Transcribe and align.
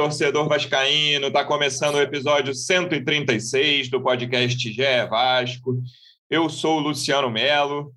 torcedor 0.00 0.48
vascaíno. 0.48 1.26
Está 1.26 1.44
começando 1.44 1.96
o 1.96 2.00
episódio 2.00 2.54
136 2.54 3.90
do 3.90 4.00
podcast 4.00 4.72
Gé 4.72 5.06
Vasco. 5.06 5.78
Eu 6.30 6.48
sou 6.48 6.78
o 6.78 6.80
Luciano 6.80 7.28
Melo. 7.28 7.92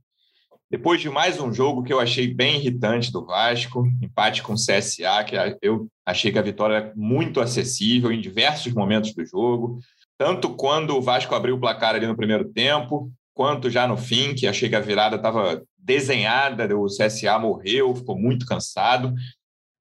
Depois 0.70 1.00
de 1.00 1.10
mais 1.10 1.40
um 1.40 1.54
jogo 1.54 1.82
que 1.82 1.94
eu 1.94 2.02
achei 2.02 2.28
bem 2.28 2.58
irritante 2.58 3.10
do 3.10 3.26
Vasco, 3.26 3.88
empate 4.02 4.44
com 4.44 4.52
o 4.52 4.58
CSA, 4.58 5.24
que 5.26 5.38
eu 5.62 5.88
achei 6.06 6.30
que 6.30 6.38
a 6.38 6.42
vitória 6.42 6.76
era 6.76 6.94
muito 6.94 7.40
acessível 7.40 8.12
em 8.12 8.20
diversos 8.20 8.74
momentos 8.74 9.14
do 9.14 9.26
jogo, 9.26 9.80
tanto 10.18 10.50
quando 10.56 10.98
o 10.98 11.02
Vasco 11.02 11.34
abriu 11.34 11.56
o 11.56 11.60
placar 11.60 11.96
ali 11.96 12.06
no 12.06 12.18
primeiro 12.18 12.50
tempo, 12.52 13.10
quanto 13.34 13.70
já 13.70 13.88
no 13.88 13.96
fim, 13.96 14.36
que 14.36 14.46
achei 14.46 14.68
que 14.68 14.76
a 14.76 14.82
virada 14.82 15.16
estava 15.16 15.64
desenhada, 15.78 16.78
o 16.78 16.88
CSA 16.88 17.40
morreu, 17.40 17.96
ficou 17.96 18.20
muito 18.20 18.46
cansado. 18.46 19.14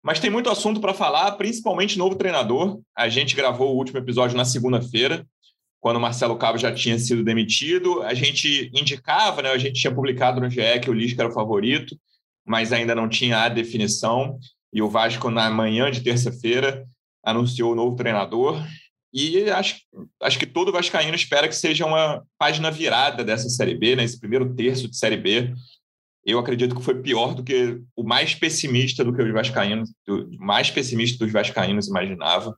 Mas 0.03 0.19
tem 0.19 0.31
muito 0.31 0.51
assunto 0.51 0.81
para 0.81 0.93
falar, 0.93 1.31
principalmente 1.33 1.97
novo 1.97 2.17
treinador. 2.17 2.81
A 2.97 3.09
gente 3.09 3.37
gravou 3.37 3.73
o 3.73 3.77
último 3.77 3.99
episódio 3.99 4.37
na 4.37 4.45
segunda-feira, 4.45 5.25
quando 5.81 5.97
o 5.97 6.01
Marcelo 6.01 6.37
Cabo 6.37 6.59
já 6.59 6.75
tinha 6.75 6.99
sido 6.99 7.23
demitido. 7.23 8.03
A 8.03 8.13
gente 8.13 8.69
indicava, 8.75 9.43
né, 9.43 9.51
a 9.51 9.59
gente 9.59 9.81
tinha 9.81 9.95
publicado 9.95 10.41
no 10.41 10.51
GE 10.51 10.81
que 10.83 10.91
o 10.91 10.93
Lisca 10.93 11.23
era 11.23 11.31
o 11.31 11.35
favorito, 11.35 11.97
mas 12.45 12.73
ainda 12.73 12.97
não 12.97 13.09
tinha 13.09 13.45
a 13.45 13.49
definição. 13.49 14.39
E 14.73 14.83
o 14.83 14.91
Vasco, 14.91 15.31
na 15.31 15.49
manhã 15.51 15.89
de 15.91 16.01
terça-feira, 16.01 16.85
anunciou 17.25 17.73
o 17.73 17.77
novo 17.77 17.95
treinador. 17.95 18.61
E 19.15 19.49
acho, 19.51 19.77
acho 20.21 20.39
que 20.39 20.47
todo 20.47 20.73
Vascaíno 20.73 21.15
espera 21.15 21.47
que 21.47 21.55
seja 21.55 21.87
uma 21.87 22.25
página 22.39 22.71
virada 22.71 23.23
dessa 23.23 23.49
Série 23.49 23.77
B, 23.77 23.95
né, 23.95 24.05
primeiro 24.19 24.53
terço 24.55 24.89
de 24.89 24.97
Série 24.97 25.19
B 25.19 25.53
eu 26.25 26.39
acredito 26.39 26.75
que 26.75 26.83
foi 26.83 27.01
pior 27.03 27.35
do 27.35 27.43
que 27.43 27.81
o 27.97 28.05
mais 28.05 28.35
pessimista 28.35 29.05
do 29.05 29.13
que 29.13 29.23
os 29.23 29.33
vascaínos, 29.33 29.91
mais 30.39 30.71
pessimista 30.71 31.25
dos 31.25 31.33
vascaínos 31.33 31.89
imaginava, 31.89 32.57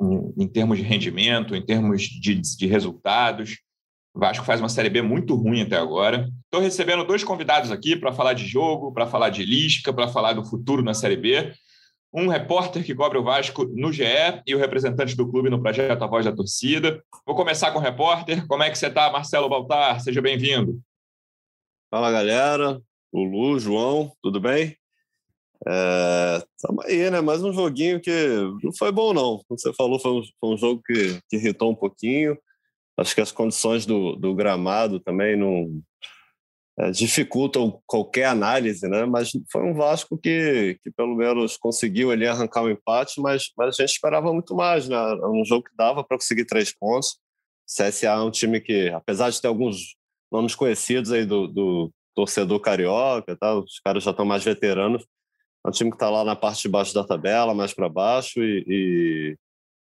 em, 0.00 0.44
em 0.44 0.48
termos 0.48 0.78
de 0.78 0.84
rendimento, 0.84 1.54
em 1.54 1.64
termos 1.64 2.02
de, 2.02 2.34
de 2.34 2.66
resultados. 2.66 3.58
O 4.14 4.20
Vasco 4.20 4.44
faz 4.44 4.60
uma 4.60 4.68
Série 4.68 4.90
B 4.90 5.02
muito 5.02 5.34
ruim 5.34 5.62
até 5.62 5.76
agora. 5.76 6.28
Estou 6.44 6.60
recebendo 6.60 7.04
dois 7.04 7.24
convidados 7.24 7.70
aqui 7.70 7.96
para 7.96 8.12
falar 8.12 8.34
de 8.34 8.46
jogo, 8.46 8.92
para 8.92 9.06
falar 9.06 9.30
de 9.30 9.44
Lisca, 9.44 9.92
para 9.92 10.08
falar 10.08 10.32
do 10.32 10.44
futuro 10.44 10.82
na 10.82 10.94
Série 10.94 11.16
B. 11.16 11.52
Um 12.12 12.26
repórter 12.26 12.84
que 12.84 12.94
cobre 12.94 13.18
o 13.18 13.22
Vasco 13.22 13.64
no 13.64 13.92
GE 13.92 14.02
e 14.44 14.54
o 14.54 14.58
representante 14.58 15.16
do 15.16 15.30
clube 15.30 15.48
no 15.48 15.62
projeto 15.62 16.02
A 16.02 16.08
Voz 16.08 16.24
da 16.24 16.34
Torcida. 16.34 17.00
Vou 17.24 17.36
começar 17.36 17.70
com 17.70 17.78
o 17.78 17.82
repórter. 17.82 18.44
Como 18.48 18.64
é 18.64 18.68
que 18.70 18.76
você 18.76 18.88
está, 18.88 19.12
Marcelo 19.12 19.48
Baltar? 19.48 20.00
Seja 20.00 20.20
bem-vindo. 20.20 20.82
Fala 21.90 22.12
galera, 22.12 22.80
o 23.10 23.24
Lu, 23.24 23.58
João, 23.58 24.12
tudo 24.22 24.40
bem? 24.40 24.76
É, 25.66 26.40
aí, 26.84 27.10
né? 27.10 27.20
Mais 27.20 27.42
um 27.42 27.52
joguinho 27.52 28.00
que 28.00 28.12
não 28.62 28.72
foi 28.72 28.92
bom, 28.92 29.12
não. 29.12 29.40
Como 29.48 29.58
você 29.58 29.72
falou, 29.72 29.98
foi 29.98 30.12
um, 30.12 30.22
foi 30.38 30.54
um 30.54 30.56
jogo 30.56 30.80
que, 30.86 31.20
que, 31.28 31.34
irritou 31.34 31.72
um 31.72 31.74
pouquinho. 31.74 32.38
Acho 32.96 33.12
que 33.12 33.20
as 33.20 33.32
condições 33.32 33.86
do, 33.86 34.14
do 34.14 34.32
gramado 34.36 35.00
também 35.00 35.36
não 35.36 35.82
é, 36.78 36.92
dificultam 36.92 37.82
qualquer 37.84 38.26
análise, 38.26 38.88
né? 38.88 39.04
Mas 39.04 39.32
foi 39.50 39.64
um 39.64 39.74
Vasco 39.74 40.16
que, 40.16 40.78
que 40.84 40.92
pelo 40.92 41.16
menos 41.16 41.56
conseguiu 41.56 42.12
ali 42.12 42.24
arrancar 42.24 42.62
um 42.62 42.70
empate, 42.70 43.20
mas, 43.20 43.50
mas 43.58 43.74
a 43.74 43.82
gente 43.82 43.94
esperava 43.94 44.32
muito 44.32 44.54
mais, 44.54 44.88
né? 44.88 44.96
Um 45.24 45.44
jogo 45.44 45.64
que 45.64 45.76
dava 45.76 46.04
para 46.04 46.16
conseguir 46.18 46.44
três 46.44 46.72
pontos. 46.72 47.18
CSA 47.66 48.10
é 48.10 48.20
um 48.20 48.30
time 48.30 48.60
que, 48.60 48.90
apesar 48.90 49.30
de 49.30 49.40
ter 49.40 49.48
alguns 49.48 49.98
nomes 50.30 50.54
conhecidos 50.54 51.12
aí 51.12 51.24
do, 51.24 51.46
do 51.46 51.90
torcedor 52.14 52.60
carioca, 52.60 53.36
tá? 53.36 53.54
os 53.54 53.80
caras 53.80 54.02
já 54.02 54.10
estão 54.10 54.24
mais 54.24 54.44
veteranos. 54.44 55.04
É 55.64 55.68
um 55.68 55.72
time 55.72 55.90
que 55.90 55.96
está 55.96 56.08
lá 56.08 56.24
na 56.24 56.36
parte 56.36 56.62
de 56.62 56.68
baixo 56.68 56.94
da 56.94 57.04
tabela, 57.04 57.54
mais 57.54 57.74
para 57.74 57.88
baixo, 57.88 58.42
e, 58.42 58.64
e, 58.66 59.36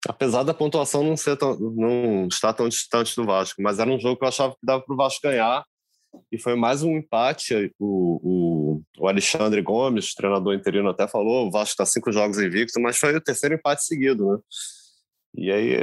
apesar 0.07 0.43
da 0.43 0.53
pontuação 0.53 1.03
não, 1.03 1.15
ser 1.15 1.37
tão, 1.37 1.59
não 1.59 2.27
estar 2.27 2.53
tão 2.53 2.67
distante 2.67 3.15
do 3.15 3.25
Vasco, 3.25 3.61
mas 3.61 3.77
era 3.77 3.89
um 3.89 3.99
jogo 3.99 4.17
que 4.17 4.23
eu 4.23 4.29
achava 4.29 4.53
que 4.53 4.65
dava 4.65 4.81
para 4.83 4.93
o 4.93 4.97
Vasco 4.97 5.21
ganhar, 5.21 5.63
e 6.31 6.39
foi 6.39 6.55
mais 6.55 6.83
um 6.83 6.97
empate. 6.97 7.71
O, 7.79 8.19
o, 8.23 8.81
o 8.97 9.07
Alexandre 9.07 9.61
Gomes, 9.61 10.13
treinador 10.13 10.53
interino, 10.53 10.89
até 10.89 11.07
falou: 11.07 11.47
o 11.47 11.51
Vasco 11.51 11.73
está 11.73 11.85
cinco 11.85 12.11
jogos 12.11 12.39
invicto, 12.39 12.79
mas 12.79 12.97
foi 12.97 13.15
o 13.15 13.21
terceiro 13.21 13.55
empate 13.55 13.83
seguido, 13.83 14.31
né? 14.31 14.39
E 15.35 15.51
aí 15.51 15.77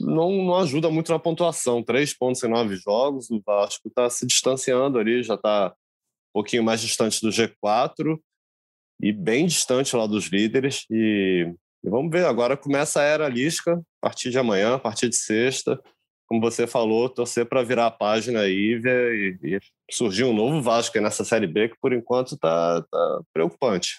não, 0.00 0.30
não 0.30 0.56
ajuda 0.56 0.90
muito 0.90 1.12
na 1.12 1.18
pontuação. 1.18 1.82
Três 1.82 2.16
pontos 2.16 2.42
em 2.42 2.48
nove 2.48 2.76
jogos, 2.76 3.30
o 3.30 3.40
Vasco 3.44 3.88
está 3.88 4.08
se 4.08 4.26
distanciando 4.26 4.98
ali, 4.98 5.22
já 5.22 5.34
está 5.34 5.68
um 5.68 6.32
pouquinho 6.40 6.64
mais 6.64 6.80
distante 6.80 7.20
do 7.20 7.28
G4 7.28 8.18
e 9.00 9.12
bem 9.12 9.46
distante 9.46 9.94
lá 9.94 10.06
dos 10.06 10.26
líderes. 10.26 10.84
E, 10.90 11.52
e 11.84 11.90
vamos 11.90 12.10
ver, 12.10 12.26
agora 12.26 12.56
começa 12.56 13.00
a 13.00 13.04
era 13.04 13.28
Lisca, 13.28 13.74
a 13.74 14.08
partir 14.08 14.30
de 14.30 14.38
amanhã, 14.38 14.74
a 14.74 14.78
partir 14.78 15.08
de 15.08 15.16
sexta. 15.16 15.80
Como 16.28 16.40
você 16.40 16.66
falou, 16.66 17.08
torcer 17.08 17.46
para 17.46 17.62
virar 17.62 17.86
a 17.86 17.90
página 17.90 18.40
aí 18.40 18.80
e, 18.82 19.38
e, 19.44 19.60
surgir 19.90 20.24
um 20.24 20.34
novo 20.34 20.60
Vasco 20.60 20.98
nessa 21.00 21.24
Série 21.24 21.46
B, 21.46 21.68
que 21.68 21.76
por 21.80 21.92
enquanto 21.92 22.34
está 22.34 22.82
tá 22.82 23.20
preocupante. 23.32 23.96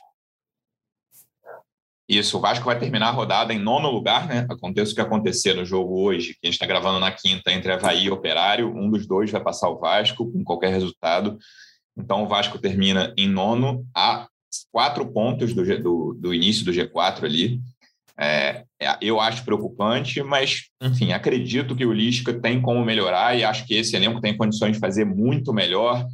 Isso, 2.08 2.38
o 2.38 2.40
Vasco 2.40 2.64
vai 2.64 2.80
terminar 2.80 3.10
a 3.10 3.12
rodada 3.12 3.54
em 3.54 3.60
nono 3.60 3.92
lugar, 3.92 4.28
né? 4.28 4.46
Aconteça 4.50 4.92
o 4.92 4.96
que 4.96 5.02
acontecer 5.02 5.54
no 5.54 5.66
jogo 5.66 6.00
hoje, 6.02 6.34
que 6.34 6.40
a 6.44 6.48
gente 6.48 6.54
está 6.54 6.66
gravando 6.66 7.00
na 7.00 7.12
quinta, 7.12 7.52
entre 7.52 7.72
Havaí 7.72 8.06
e 8.06 8.12
Operário, 8.12 8.74
um 8.74 8.90
dos 8.90 9.06
dois 9.06 9.30
vai 9.30 9.44
passar 9.44 9.70
o 9.70 9.78
Vasco 9.78 10.32
com 10.32 10.44
qualquer 10.44 10.72
resultado. 10.72 11.38
Então 11.98 12.24
o 12.24 12.28
Vasco 12.28 12.58
termina 12.60 13.14
em 13.18 13.28
nono 13.28 13.86
a 13.94 14.28
quatro 14.72 15.06
pontos 15.12 15.54
do, 15.54 15.66
do, 15.82 16.14
do 16.14 16.34
início 16.34 16.64
do 16.64 16.72
G4 16.72 17.26
ali. 17.26 17.60
É, 18.20 18.64
é, 18.82 18.98
eu 19.02 19.20
acho 19.20 19.44
preocupante, 19.44 20.24
mas, 20.24 20.70
enfim, 20.82 21.12
acredito 21.12 21.76
que 21.76 21.86
o 21.86 21.94
Lisca 21.94 22.34
tem 22.34 22.62
como 22.62 22.84
melhorar 22.84 23.38
e 23.38 23.44
acho 23.44 23.66
que 23.66 23.76
esse 23.76 23.96
elenco 23.96 24.22
tem 24.22 24.36
condições 24.36 24.74
de 24.74 24.80
fazer 24.80 25.06
muito 25.06 25.54
melhor 25.54 26.08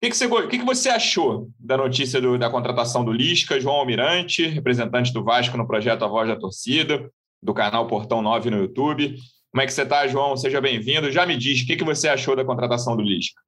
que, 0.00 0.08
que, 0.08 0.16
você, 0.16 0.26
o 0.26 0.48
que, 0.48 0.58
que 0.58 0.64
você 0.64 0.88
achou 0.88 1.50
da 1.58 1.76
notícia 1.76 2.20
do, 2.20 2.38
da 2.38 2.48
contratação 2.48 3.04
do 3.04 3.12
Lisca, 3.12 3.60
João 3.60 3.76
Almirante, 3.76 4.46
representante 4.46 5.12
do 5.12 5.22
Vasco 5.22 5.56
no 5.58 5.66
projeto 5.66 6.04
A 6.04 6.08
Voz 6.08 6.28
da 6.28 6.36
Torcida, 6.36 7.10
do 7.42 7.52
canal 7.52 7.86
Portão 7.86 8.22
9 8.22 8.50
no 8.50 8.58
YouTube? 8.58 9.16
Como 9.50 9.62
é 9.62 9.66
que 9.66 9.72
você 9.72 9.82
está, 9.82 10.06
João? 10.06 10.36
Seja 10.36 10.60
bem-vindo. 10.60 11.10
Já 11.10 11.26
me 11.26 11.36
diz, 11.36 11.62
o 11.62 11.66
que, 11.66 11.76
que 11.76 11.84
você 11.84 12.08
achou 12.08 12.34
da 12.34 12.44
contratação 12.44 12.96
do 12.96 13.02
Lisca? 13.02 13.40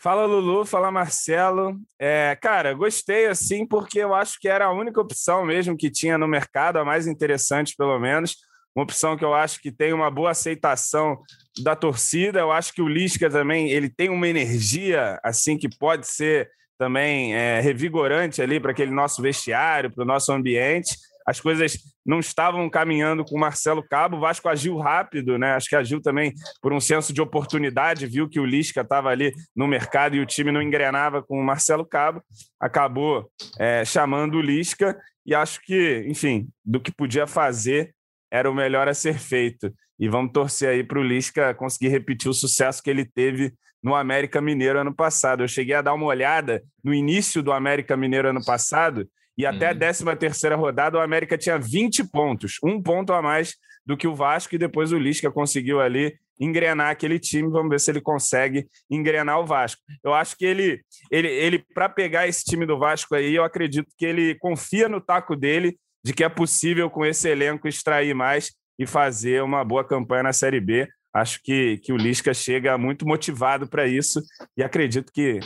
Fala 0.00 0.26
Lulu, 0.26 0.64
fala 0.64 0.92
Marcelo. 0.92 1.76
É, 1.98 2.38
cara, 2.40 2.72
gostei 2.72 3.26
assim 3.26 3.66
porque 3.66 3.98
eu 3.98 4.14
acho 4.14 4.38
que 4.38 4.48
era 4.48 4.66
a 4.66 4.72
única 4.72 5.00
opção 5.00 5.44
mesmo 5.44 5.76
que 5.76 5.90
tinha 5.90 6.16
no 6.16 6.28
mercado, 6.28 6.78
a 6.78 6.84
mais 6.84 7.08
interessante 7.08 7.74
pelo 7.76 7.98
menos. 7.98 8.36
Uma 8.78 8.84
opção 8.84 9.16
que 9.16 9.24
eu 9.24 9.34
acho 9.34 9.60
que 9.60 9.72
tem 9.72 9.92
uma 9.92 10.08
boa 10.08 10.30
aceitação 10.30 11.20
da 11.64 11.74
torcida. 11.74 12.38
Eu 12.38 12.52
acho 12.52 12.72
que 12.72 12.80
o 12.80 12.86
Lisca 12.86 13.28
também 13.28 13.70
ele 13.70 13.90
tem 13.90 14.08
uma 14.08 14.28
energia 14.28 15.18
assim 15.24 15.58
que 15.58 15.68
pode 15.68 16.06
ser 16.06 16.48
também 16.78 17.34
é, 17.34 17.58
revigorante 17.60 18.40
ali 18.40 18.60
para 18.60 18.70
aquele 18.70 18.92
nosso 18.92 19.20
vestiário, 19.20 19.92
para 19.92 20.04
o 20.04 20.06
nosso 20.06 20.30
ambiente. 20.30 20.96
As 21.26 21.40
coisas 21.40 21.76
não 22.06 22.20
estavam 22.20 22.70
caminhando 22.70 23.24
com 23.24 23.34
o 23.34 23.40
Marcelo 23.40 23.82
Cabo, 23.82 24.16
o 24.16 24.20
Vasco 24.20 24.48
agiu 24.48 24.76
rápido, 24.76 25.36
né? 25.36 25.54
Acho 25.54 25.70
que 25.70 25.74
agiu 25.74 26.00
também 26.00 26.32
por 26.62 26.72
um 26.72 26.78
senso 26.78 27.12
de 27.12 27.20
oportunidade, 27.20 28.06
viu 28.06 28.28
que 28.28 28.38
o 28.38 28.46
Lisca 28.46 28.82
estava 28.82 29.08
ali 29.08 29.32
no 29.56 29.66
mercado 29.66 30.14
e 30.14 30.20
o 30.20 30.26
time 30.26 30.52
não 30.52 30.62
engrenava 30.62 31.20
com 31.20 31.36
o 31.36 31.44
Marcelo 31.44 31.84
Cabo, 31.84 32.22
acabou 32.60 33.28
é, 33.58 33.84
chamando 33.84 34.36
o 34.36 34.40
Lisca 34.40 34.96
e 35.26 35.34
acho 35.34 35.60
que, 35.62 36.06
enfim, 36.08 36.48
do 36.64 36.80
que 36.80 36.92
podia 36.92 37.26
fazer, 37.26 37.92
era 38.30 38.50
o 38.50 38.54
melhor 38.54 38.88
a 38.88 38.94
ser 38.94 39.18
feito. 39.18 39.72
E 39.98 40.08
vamos 40.08 40.32
torcer 40.32 40.68
aí 40.68 40.84
para 40.84 40.98
o 40.98 41.02
Lisca 41.02 41.54
conseguir 41.54 41.88
repetir 41.88 42.30
o 42.30 42.34
sucesso 42.34 42.82
que 42.82 42.90
ele 42.90 43.04
teve 43.04 43.52
no 43.82 43.94
América 43.94 44.40
Mineiro 44.40 44.78
ano 44.78 44.94
passado. 44.94 45.42
Eu 45.42 45.48
cheguei 45.48 45.74
a 45.74 45.82
dar 45.82 45.94
uma 45.94 46.06
olhada 46.06 46.62
no 46.82 46.94
início 46.94 47.42
do 47.42 47.52
América 47.52 47.96
Mineiro 47.96 48.28
ano 48.28 48.44
passado 48.44 49.08
e 49.36 49.46
até 49.46 49.66
uhum. 49.66 49.72
a 49.72 49.78
13 49.78 50.16
terceira 50.16 50.56
rodada 50.56 50.98
o 50.98 51.00
América 51.00 51.38
tinha 51.38 51.58
20 51.58 52.10
pontos, 52.10 52.58
um 52.62 52.82
ponto 52.82 53.12
a 53.12 53.22
mais 53.22 53.54
do 53.86 53.96
que 53.96 54.06
o 54.06 54.14
Vasco 54.14 54.54
e 54.54 54.58
depois 54.58 54.92
o 54.92 54.98
Lisca 54.98 55.30
conseguiu 55.30 55.80
ali 55.80 56.14
engrenar 56.40 56.90
aquele 56.90 57.18
time. 57.18 57.48
Vamos 57.48 57.70
ver 57.70 57.80
se 57.80 57.90
ele 57.90 58.00
consegue 58.00 58.68
engrenar 58.90 59.40
o 59.40 59.46
Vasco. 59.46 59.80
Eu 60.04 60.12
acho 60.12 60.36
que 60.36 60.44
ele, 60.44 60.80
ele, 61.10 61.28
ele 61.28 61.64
para 61.74 61.88
pegar 61.88 62.28
esse 62.28 62.44
time 62.44 62.66
do 62.66 62.78
Vasco 62.78 63.14
aí, 63.14 63.34
eu 63.34 63.44
acredito 63.44 63.88
que 63.96 64.04
ele 64.04 64.34
confia 64.36 64.88
no 64.88 65.00
taco 65.00 65.34
dele 65.34 65.78
de 66.08 66.14
que 66.14 66.24
é 66.24 66.28
possível 66.30 66.88
com 66.88 67.04
esse 67.04 67.28
elenco 67.28 67.68
extrair 67.68 68.14
mais 68.14 68.50
e 68.78 68.86
fazer 68.86 69.42
uma 69.42 69.62
boa 69.62 69.84
campanha 69.84 70.22
na 70.22 70.32
Série 70.32 70.58
B. 70.58 70.88
Acho 71.12 71.38
que, 71.42 71.76
que 71.84 71.92
o 71.92 71.98
Lisca 71.98 72.32
chega 72.32 72.78
muito 72.78 73.06
motivado 73.06 73.68
para 73.68 73.86
isso 73.86 74.22
e 74.56 74.62
acredito 74.62 75.12
que. 75.12 75.38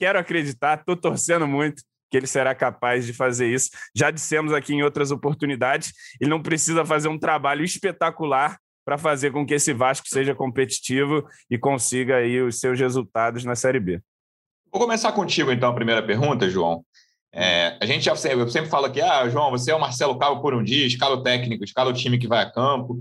Quero 0.00 0.18
acreditar, 0.18 0.80
estou 0.80 0.96
torcendo 0.96 1.46
muito 1.46 1.84
que 2.10 2.16
ele 2.16 2.26
será 2.26 2.52
capaz 2.52 3.06
de 3.06 3.12
fazer 3.12 3.46
isso. 3.46 3.70
Já 3.94 4.10
dissemos 4.10 4.52
aqui 4.52 4.74
em 4.74 4.82
outras 4.82 5.12
oportunidades, 5.12 5.92
ele 6.20 6.30
não 6.30 6.42
precisa 6.42 6.84
fazer 6.84 7.06
um 7.06 7.18
trabalho 7.18 7.64
espetacular 7.64 8.58
para 8.84 8.98
fazer 8.98 9.30
com 9.30 9.46
que 9.46 9.54
esse 9.54 9.72
Vasco 9.72 10.08
seja 10.08 10.34
competitivo 10.34 11.24
e 11.48 11.56
consiga 11.56 12.16
aí 12.16 12.42
os 12.42 12.58
seus 12.58 12.78
resultados 12.78 13.44
na 13.44 13.54
Série 13.54 13.78
B. 13.78 14.00
Vou 14.72 14.80
começar 14.80 15.12
contigo 15.12 15.52
então 15.52 15.70
a 15.70 15.74
primeira 15.74 16.02
pergunta, 16.04 16.50
João. 16.50 16.84
É, 17.34 17.78
a 17.80 17.86
gente 17.86 18.04
já 18.04 18.12
eu 18.30 18.48
sempre 18.48 18.68
fala 18.68 18.88
aqui, 18.88 19.00
ah, 19.00 19.26
João, 19.28 19.50
você 19.50 19.70
é 19.70 19.74
o 19.74 19.80
Marcelo 19.80 20.18
Cabo 20.18 20.42
por 20.42 20.54
um 20.54 20.62
dia, 20.62 20.86
escala 20.86 21.14
o 21.14 21.22
técnico, 21.22 21.64
escala 21.64 21.90
o 21.90 21.94
time 21.94 22.18
que 22.18 22.28
vai 22.28 22.42
a 22.42 22.50
campo. 22.50 23.00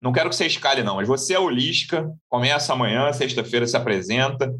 Não 0.00 0.12
quero 0.12 0.28
que 0.28 0.36
você 0.36 0.46
escale, 0.46 0.82
não, 0.82 0.96
mas 0.96 1.08
você 1.08 1.34
é 1.34 1.38
o 1.38 1.48
Lisca, 1.48 2.10
começa 2.28 2.72
amanhã, 2.72 3.12
sexta-feira 3.12 3.66
se 3.66 3.76
apresenta. 3.76 4.52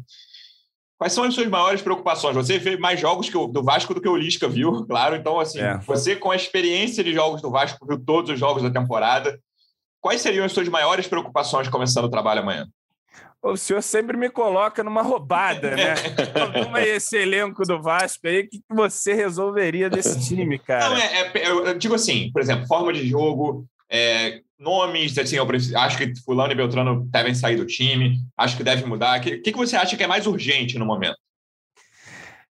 Quais 0.97 1.11
são 1.11 1.23
as 1.23 1.33
suas 1.33 1.47
maiores 1.47 1.81
preocupações? 1.81 2.35
Você 2.35 2.57
vê 2.57 2.77
mais 2.77 2.99
jogos 2.99 3.29
que 3.29 3.37
o, 3.37 3.47
do 3.47 3.63
Vasco 3.63 3.93
do 3.93 4.01
que 4.01 4.07
o 4.07 4.15
Lisca 4.15 4.47
viu, 4.47 4.85
claro. 4.87 5.15
Então, 5.15 5.39
assim, 5.39 5.59
é. 5.59 5.77
você 5.79 6.15
com 6.15 6.31
a 6.31 6.35
experiência 6.35 7.03
de 7.03 7.13
jogos 7.13 7.41
do 7.41 7.51
Vasco, 7.51 7.85
viu 7.85 7.99
todos 7.99 8.31
os 8.31 8.39
jogos 8.39 8.63
da 8.63 8.69
temporada. 8.69 9.37
Quais 9.99 10.21
seriam 10.21 10.45
as 10.45 10.51
suas 10.51 10.67
maiores 10.67 11.07
preocupações 11.07 11.67
começando 11.67 12.05
o 12.05 12.09
trabalho 12.09 12.41
amanhã? 12.41 12.67
O 13.43 13.57
senhor 13.57 13.83
sempre 13.83 14.15
me 14.15 14.29
coloca 14.29 14.81
numa 14.83 15.01
roubada, 15.01 15.75
né? 15.75 15.95
Como 16.63 16.77
é 16.77 16.87
esse 16.87 17.17
elenco 17.17 17.63
do 17.63 17.81
Vasco 17.81 18.25
aí, 18.25 18.39
o 18.39 18.49
que 18.49 18.61
você 18.69 19.13
resolveria 19.13 19.89
desse 19.89 20.25
time, 20.25 20.57
cara? 20.57 20.89
Não, 20.89 20.97
é, 20.97 21.31
é, 21.33 21.49
eu 21.49 21.77
digo 21.77 21.93
assim, 21.93 22.31
por 22.31 22.41
exemplo, 22.41 22.65
forma 22.65 22.93
de 22.93 23.05
jogo, 23.05 23.67
é, 23.89 24.39
nomes, 24.57 25.17
assim, 25.17 25.35
eu 25.35 25.47
acho 25.75 25.97
que 25.97 26.13
fulano 26.21 26.53
e 26.53 26.55
Beltrano 26.55 27.05
devem 27.11 27.35
sair 27.35 27.57
do 27.57 27.65
time, 27.65 28.17
acho 28.37 28.55
que 28.55 28.63
deve 28.63 28.85
mudar. 28.85 29.19
O 29.19 29.21
que, 29.21 29.37
que, 29.39 29.51
você 29.51 29.75
acha 29.75 29.97
que 29.97 30.03
é 30.03 30.07
mais 30.07 30.25
urgente 30.25 30.79
no 30.79 30.85
momento? 30.85 31.17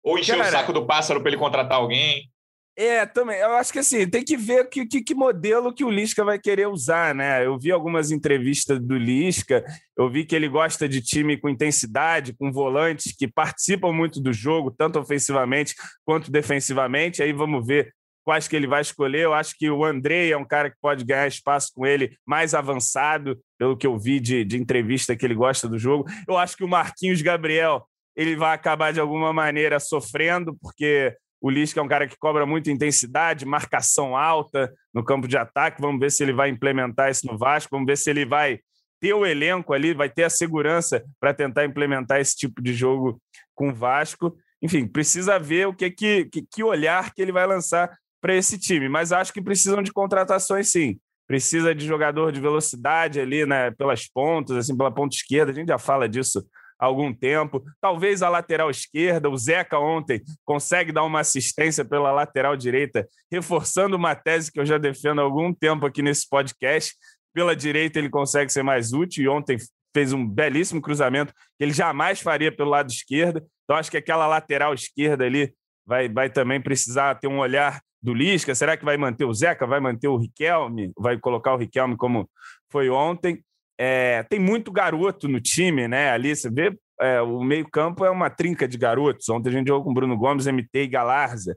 Ou 0.02 0.18
encher 0.18 0.36
cara, 0.36 0.48
o 0.48 0.52
saco 0.52 0.72
do 0.74 0.84
pássaro 0.84 1.20
para 1.20 1.30
ele 1.30 1.38
contratar 1.38 1.78
alguém? 1.78 2.30
É, 2.74 3.04
também. 3.04 3.38
Eu 3.38 3.52
acho 3.52 3.70
que 3.70 3.80
assim, 3.80 4.08
tem 4.08 4.24
que 4.24 4.36
ver 4.36 4.66
que, 4.68 4.86
que, 4.86 5.02
que, 5.02 5.14
modelo 5.14 5.74
que 5.74 5.84
o 5.84 5.90
Lisca 5.90 6.24
vai 6.24 6.38
querer 6.38 6.68
usar, 6.68 7.14
né? 7.14 7.44
Eu 7.44 7.58
vi 7.58 7.70
algumas 7.70 8.10
entrevistas 8.10 8.80
do 8.80 8.96
Lisca, 8.96 9.62
eu 9.96 10.10
vi 10.10 10.24
que 10.24 10.34
ele 10.34 10.48
gosta 10.48 10.88
de 10.88 11.02
time 11.02 11.36
com 11.36 11.50
intensidade, 11.50 12.34
com 12.34 12.50
volantes 12.50 13.14
que 13.14 13.28
participam 13.28 13.92
muito 13.92 14.22
do 14.22 14.32
jogo, 14.32 14.70
tanto 14.70 14.98
ofensivamente 14.98 15.74
quanto 16.02 16.30
defensivamente. 16.30 17.22
Aí 17.22 17.32
vamos 17.32 17.66
ver 17.66 17.92
quais 18.24 18.48
que 18.48 18.56
ele 18.56 18.66
vai 18.66 18.80
escolher. 18.80 19.20
Eu 19.20 19.34
acho 19.34 19.54
que 19.58 19.68
o 19.70 19.84
Andrei 19.84 20.32
é 20.32 20.36
um 20.36 20.44
cara 20.44 20.70
que 20.70 20.76
pode 20.80 21.04
ganhar 21.04 21.26
espaço 21.26 21.72
com 21.74 21.84
ele 21.84 22.16
mais 22.26 22.54
avançado, 22.54 23.38
pelo 23.58 23.76
que 23.76 23.86
eu 23.86 23.98
vi 23.98 24.18
de, 24.18 24.44
de 24.44 24.56
entrevista 24.56 25.14
que 25.14 25.26
ele 25.26 25.34
gosta 25.34 25.68
do 25.68 25.78
jogo. 25.78 26.06
Eu 26.26 26.38
acho 26.38 26.56
que 26.56 26.64
o 26.64 26.68
Marquinhos 26.68 27.20
Gabriel 27.20 27.86
ele 28.16 28.36
vai 28.36 28.54
acabar 28.54 28.92
de 28.92 29.00
alguma 29.00 29.32
maneira 29.32 29.80
sofrendo, 29.80 30.56
porque 30.60 31.14
o 31.42 31.50
Lisca 31.50 31.80
é 31.80 31.82
um 31.82 31.88
cara 31.88 32.06
que 32.06 32.16
cobra 32.16 32.46
muita 32.46 32.70
intensidade, 32.70 33.44
marcação 33.44 34.16
alta 34.16 34.72
no 34.94 35.04
campo 35.04 35.26
de 35.26 35.36
ataque. 35.36 35.80
Vamos 35.80 35.98
ver 35.98 36.12
se 36.12 36.22
ele 36.22 36.32
vai 36.32 36.48
implementar 36.48 37.10
isso 37.10 37.26
no 37.26 37.36
Vasco. 37.36 37.70
Vamos 37.72 37.86
ver 37.86 37.98
se 37.98 38.08
ele 38.08 38.24
vai 38.24 38.60
ter 39.00 39.12
o 39.12 39.26
elenco 39.26 39.72
ali, 39.72 39.92
vai 39.92 40.08
ter 40.08 40.22
a 40.22 40.30
segurança 40.30 41.04
para 41.18 41.34
tentar 41.34 41.64
implementar 41.64 42.20
esse 42.20 42.36
tipo 42.36 42.62
de 42.62 42.72
jogo 42.72 43.20
com 43.56 43.70
o 43.70 43.74
Vasco. 43.74 44.36
Enfim, 44.62 44.86
precisa 44.86 45.36
ver 45.36 45.66
o 45.66 45.74
que, 45.74 45.90
que, 45.90 46.28
que 46.48 46.62
olhar 46.62 47.12
que 47.12 47.20
ele 47.20 47.32
vai 47.32 47.44
lançar 47.44 47.90
para 48.20 48.36
esse 48.36 48.56
time. 48.56 48.88
Mas 48.88 49.10
acho 49.10 49.32
que 49.32 49.42
precisam 49.42 49.82
de 49.82 49.92
contratações, 49.92 50.70
sim. 50.70 51.00
Precisa 51.26 51.74
de 51.74 51.84
jogador 51.84 52.30
de 52.30 52.40
velocidade 52.40 53.18
ali, 53.18 53.44
né, 53.44 53.72
pelas 53.72 54.06
pontas, 54.06 54.56
assim, 54.56 54.76
pela 54.76 54.92
ponta 54.92 55.16
esquerda. 55.16 55.50
A 55.50 55.54
gente 55.54 55.68
já 55.68 55.78
fala 55.78 56.08
disso 56.08 56.46
algum 56.82 57.14
tempo. 57.14 57.62
Talvez 57.80 58.22
a 58.22 58.28
lateral 58.28 58.68
esquerda, 58.68 59.30
o 59.30 59.36
Zeca 59.36 59.78
ontem 59.78 60.20
consegue 60.44 60.90
dar 60.90 61.04
uma 61.04 61.20
assistência 61.20 61.84
pela 61.84 62.10
lateral 62.10 62.56
direita, 62.56 63.06
reforçando 63.30 63.96
uma 63.96 64.16
tese 64.16 64.50
que 64.50 64.58
eu 64.58 64.66
já 64.66 64.78
defendo 64.78 65.20
há 65.20 65.24
algum 65.24 65.54
tempo 65.54 65.86
aqui 65.86 66.02
nesse 66.02 66.28
podcast. 66.28 66.94
Pela 67.32 67.54
direita 67.54 68.00
ele 68.00 68.10
consegue 68.10 68.52
ser 68.52 68.64
mais 68.64 68.92
útil 68.92 69.24
e 69.24 69.28
ontem 69.28 69.56
fez 69.94 70.12
um 70.12 70.26
belíssimo 70.26 70.82
cruzamento 70.82 71.32
que 71.32 71.64
ele 71.64 71.72
jamais 71.72 72.20
faria 72.20 72.50
pelo 72.50 72.70
lado 72.70 72.90
esquerdo. 72.90 73.40
Então 73.64 73.76
acho 73.76 73.90
que 73.90 73.96
aquela 73.96 74.26
lateral 74.26 74.74
esquerda 74.74 75.24
ali 75.24 75.54
vai, 75.86 76.08
vai 76.08 76.28
também 76.28 76.60
precisar 76.60 77.14
ter 77.14 77.28
um 77.28 77.38
olhar 77.38 77.80
do 78.02 78.12
Lisca. 78.12 78.56
Será 78.56 78.76
que 78.76 78.84
vai 78.84 78.96
manter 78.96 79.24
o 79.24 79.32
Zeca? 79.32 79.66
Vai 79.68 79.78
manter 79.78 80.08
o 80.08 80.16
Riquelme? 80.16 80.90
Vai 80.98 81.16
colocar 81.16 81.54
o 81.54 81.56
Riquelme 81.56 81.96
como 81.96 82.28
foi 82.70 82.90
ontem? 82.90 83.40
É, 83.78 84.22
tem 84.24 84.38
muito 84.38 84.70
garoto 84.70 85.28
no 85.28 85.40
time, 85.40 85.88
né? 85.88 86.10
Ali 86.10 86.34
você 86.34 86.50
vê 86.50 86.76
é, 87.00 87.20
o 87.20 87.42
meio-campo 87.42 88.04
é 88.04 88.10
uma 88.10 88.30
trinca 88.30 88.68
de 88.68 88.78
garotos. 88.78 89.28
Ontem 89.28 89.48
a 89.48 89.52
gente 89.52 89.68
jogou 89.68 89.84
com 89.84 89.94
Bruno 89.94 90.16
Gomes, 90.16 90.46
MT 90.46 90.82
e 90.82 90.88
Galarza. 90.88 91.56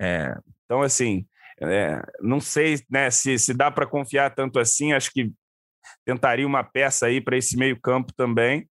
É, 0.00 0.34
então, 0.64 0.82
assim, 0.82 1.26
é, 1.60 2.02
não 2.20 2.40
sei 2.40 2.80
né, 2.90 3.10
se, 3.10 3.38
se 3.38 3.52
dá 3.52 3.70
para 3.70 3.86
confiar 3.86 4.34
tanto 4.34 4.58
assim. 4.58 4.92
Acho 4.92 5.10
que 5.10 5.30
tentaria 6.04 6.46
uma 6.46 6.64
peça 6.64 7.06
aí 7.06 7.20
para 7.20 7.36
esse 7.36 7.56
meio-campo 7.56 8.12
também. 8.14 8.68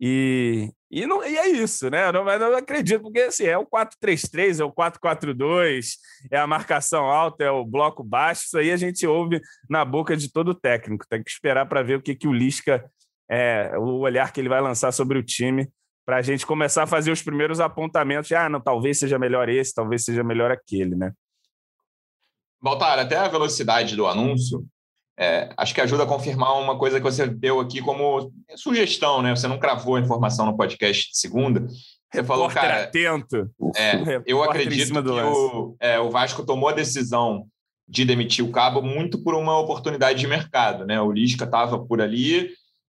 E, 0.00 0.70
e, 0.90 1.06
não, 1.06 1.24
e 1.24 1.36
é 1.36 1.48
isso, 1.48 1.88
né? 1.88 2.10
Não, 2.10 2.24
mas 2.24 2.40
não 2.40 2.56
acredito, 2.56 3.02
porque 3.02 3.20
assim, 3.20 3.44
é 3.44 3.56
o 3.56 3.64
4-3-3, 3.64 4.60
é 4.60 4.64
o 4.64 4.72
4-4-2, 4.72 5.92
é 6.32 6.36
a 6.36 6.48
marcação 6.48 7.04
alta, 7.04 7.44
é 7.44 7.50
o 7.50 7.64
bloco 7.64 8.02
baixo. 8.02 8.46
Isso 8.46 8.58
aí 8.58 8.72
a 8.72 8.76
gente 8.76 9.06
ouve 9.06 9.40
na 9.68 9.84
boca 9.84 10.16
de 10.16 10.32
todo 10.32 10.52
técnico. 10.52 11.06
Tem 11.08 11.22
que 11.22 11.30
esperar 11.30 11.66
para 11.66 11.82
ver 11.82 11.98
o 11.98 12.02
que, 12.02 12.16
que 12.16 12.26
o 12.26 12.32
Lisca, 12.32 12.90
é, 13.30 13.70
o 13.78 14.00
olhar 14.00 14.32
que 14.32 14.40
ele 14.40 14.48
vai 14.48 14.60
lançar 14.60 14.90
sobre 14.90 15.16
o 15.16 15.22
time, 15.22 15.70
para 16.04 16.16
a 16.16 16.22
gente 16.22 16.44
começar 16.44 16.82
a 16.82 16.88
fazer 16.88 17.12
os 17.12 17.22
primeiros 17.22 17.60
apontamentos. 17.60 18.26
De, 18.26 18.34
ah, 18.34 18.48
não, 18.48 18.60
talvez 18.60 18.98
seja 18.98 19.16
melhor 19.16 19.48
esse, 19.48 19.72
talvez 19.72 20.04
seja 20.04 20.24
melhor 20.24 20.50
aquele, 20.50 20.96
né? 20.96 21.12
Baltar, 22.60 22.98
até 22.98 23.16
a 23.16 23.28
velocidade 23.28 23.94
do 23.94 24.08
anúncio 24.08 24.66
é, 25.20 25.50
acho 25.54 25.74
que 25.74 25.82
ajuda 25.82 26.04
a 26.04 26.06
confirmar 26.06 26.58
uma 26.58 26.78
coisa 26.78 26.96
que 26.96 27.04
você 27.04 27.26
deu 27.26 27.60
aqui 27.60 27.82
como 27.82 28.32
sugestão, 28.56 29.20
né? 29.20 29.36
Você 29.36 29.46
não 29.46 29.58
cravou 29.58 29.96
a 29.96 30.00
informação 30.00 30.46
no 30.46 30.56
podcast 30.56 31.10
de 31.10 31.18
segunda. 31.18 31.66
Você 32.10 32.24
falou, 32.24 32.48
cara. 32.48 32.84
Atento. 32.84 33.50
É, 33.76 34.22
eu 34.24 34.42
acredito 34.42 34.90
que 34.90 35.10
o, 35.10 35.76
é, 35.78 36.00
o 36.00 36.08
Vasco 36.08 36.42
tomou 36.42 36.70
a 36.70 36.72
decisão 36.72 37.46
de 37.86 38.04
demitir 38.06 38.42
o 38.42 38.50
Cabo 38.50 38.80
muito 38.80 39.22
por 39.22 39.34
uma 39.34 39.58
oportunidade 39.58 40.18
de 40.18 40.26
mercado, 40.26 40.86
né? 40.86 40.98
O 41.02 41.12
Lisca 41.12 41.44
estava 41.44 41.78
por 41.78 42.00
ali 42.00 42.48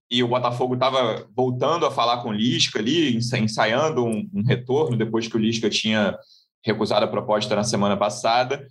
e 0.10 0.24
o 0.24 0.28
Botafogo 0.30 0.76
estava 0.76 1.28
voltando 1.36 1.86
a 1.86 1.92
falar 1.92 2.22
com 2.22 2.30
o 2.30 2.34
Lisca 2.34 2.80
ali, 2.80 3.18
ensaiando 3.18 4.06
um, 4.06 4.30
um 4.34 4.44
retorno 4.44 4.96
depois 4.96 5.28
que 5.28 5.36
o 5.36 5.40
Lisca 5.40 5.70
tinha 5.70 6.18
recusado 6.64 7.04
a 7.04 7.10
proposta 7.10 7.56
na 7.58 7.64
semana 7.64 7.98
passada. 7.98 8.66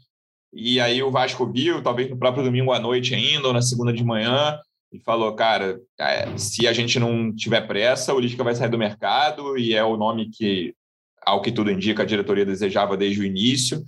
E 0.53 0.81
aí 0.81 1.03
o 1.03 1.11
Vasco 1.11 1.47
viu, 1.51 1.83
talvez 1.83 2.11
no 2.11 2.19
próprio 2.19 2.45
domingo 2.45 2.73
à 2.73 2.81
noite 2.81 3.15
ainda, 3.15 3.49
ou 3.49 3.55
na 3.55 3.63
segunda 3.63 3.93
de 3.93 4.05
manhã, 4.05 4.59
e 4.93 4.99
falou, 4.99 5.33
cara, 5.35 5.81
é, 5.99 6.37
se 6.37 6.67
a 6.67 6.73
gente 6.73 6.99
não 6.99 7.35
tiver 7.35 7.61
pressa, 7.67 8.13
o 8.13 8.19
Lisca 8.19 8.43
vai 8.43 8.55
sair 8.55 8.69
do 8.69 8.79
mercado, 8.79 9.57
e 9.57 9.75
é 9.75 9.85
o 9.85 9.97
nome 9.97 10.29
que, 10.31 10.75
ao 11.23 11.41
que 11.41 11.53
tudo 11.53 11.71
indica, 11.71 12.03
a 12.03 12.07
diretoria 12.07 12.45
desejava 12.45 12.97
desde 12.97 13.21
o 13.21 13.25
início. 13.25 13.85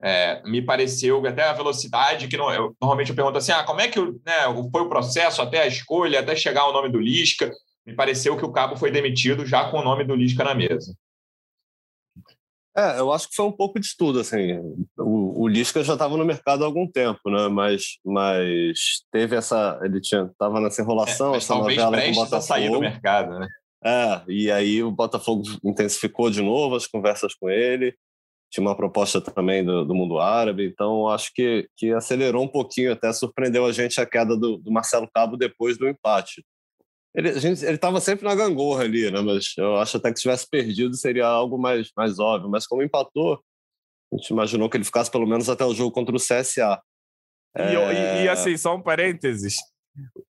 É, 0.00 0.42
me 0.44 0.62
pareceu 0.62 1.24
até 1.26 1.44
a 1.44 1.52
velocidade 1.52 2.28
que 2.28 2.36
não, 2.36 2.52
eu, 2.52 2.76
normalmente 2.80 3.08
eu 3.08 3.16
pergunto 3.16 3.38
assim, 3.38 3.52
ah, 3.52 3.64
como 3.64 3.80
é 3.80 3.88
que 3.88 3.98
né, 3.98 4.44
foi 4.70 4.82
o 4.82 4.88
processo 4.88 5.40
até 5.40 5.62
a 5.62 5.66
escolha, 5.66 6.20
até 6.20 6.36
chegar 6.36 6.62
ao 6.62 6.72
nome 6.72 6.90
do 6.90 7.00
Lisca? 7.00 7.50
Me 7.86 7.94
pareceu 7.94 8.36
que 8.36 8.44
o 8.44 8.52
cabo 8.52 8.76
foi 8.76 8.90
demitido 8.90 9.44
já 9.44 9.64
com 9.70 9.78
o 9.78 9.84
nome 9.84 10.04
do 10.04 10.14
Lisca 10.14 10.44
na 10.44 10.54
mesa. 10.54 10.94
É, 12.76 12.98
eu 12.98 13.12
acho 13.12 13.28
que 13.28 13.36
foi 13.36 13.46
um 13.46 13.52
pouco 13.52 13.78
de 13.78 13.96
tudo, 13.96 14.18
assim. 14.18 14.58
O, 14.98 15.42
o 15.42 15.48
Lisca 15.48 15.84
já 15.84 15.92
estava 15.92 16.16
no 16.16 16.24
mercado 16.24 16.64
há 16.64 16.66
algum 16.66 16.90
tempo, 16.90 17.30
né? 17.30 17.46
Mas, 17.48 17.98
mas 18.04 19.02
teve 19.12 19.36
essa, 19.36 19.78
ele 19.82 20.00
tinha, 20.00 20.24
estava 20.24 20.60
nessa 20.60 20.82
enrolação, 20.82 21.34
é, 21.34 21.36
essa 21.36 21.54
novela 21.54 22.00
com 22.00 22.10
o 22.10 22.14
Botafogo. 22.14 22.42
sair 22.42 22.70
do 22.70 22.80
mercado, 22.80 23.38
né? 23.38 23.48
É, 23.84 24.22
e 24.26 24.50
aí 24.50 24.82
o 24.82 24.90
Botafogo 24.90 25.42
intensificou 25.62 26.30
de 26.30 26.42
novo 26.42 26.74
as 26.74 26.86
conversas 26.86 27.34
com 27.34 27.48
ele. 27.48 27.94
Tinha 28.50 28.66
uma 28.66 28.76
proposta 28.76 29.20
também 29.20 29.64
do, 29.64 29.84
do 29.84 29.94
mundo 29.94 30.18
árabe, 30.18 30.66
então 30.66 31.08
acho 31.08 31.32
que, 31.34 31.68
que 31.76 31.92
acelerou 31.92 32.44
um 32.44 32.48
pouquinho, 32.48 32.92
até 32.92 33.12
surpreendeu 33.12 33.66
a 33.66 33.72
gente 33.72 34.00
a 34.00 34.06
queda 34.06 34.36
do, 34.36 34.58
do 34.58 34.70
Marcelo 34.72 35.08
Cabo 35.12 35.36
depois 35.36 35.76
do 35.76 35.88
empate. 35.88 36.44
Ele 37.14 37.28
estava 37.28 38.00
sempre 38.00 38.24
na 38.24 38.34
gangorra 38.34 38.82
ali, 38.82 39.08
né? 39.08 39.20
Mas 39.20 39.52
eu 39.56 39.76
acho 39.76 39.96
até 39.96 40.10
que 40.10 40.16
se 40.16 40.22
tivesse 40.22 40.48
perdido 40.50 40.96
seria 40.96 41.26
algo 41.26 41.56
mais, 41.56 41.90
mais 41.96 42.18
óbvio. 42.18 42.50
Mas 42.50 42.66
como 42.66 42.82
empatou, 42.82 43.40
a 44.12 44.16
gente 44.16 44.30
imaginou 44.30 44.68
que 44.68 44.76
ele 44.76 44.84
ficasse 44.84 45.10
pelo 45.10 45.26
menos 45.26 45.48
até 45.48 45.64
o 45.64 45.74
jogo 45.74 45.92
contra 45.92 46.14
o 46.14 46.18
CSA. 46.18 46.82
E, 47.56 47.60
é... 47.60 48.22
e, 48.22 48.24
e 48.24 48.28
assim, 48.28 48.56
só 48.56 48.74
um 48.74 48.82
parênteses. 48.82 49.54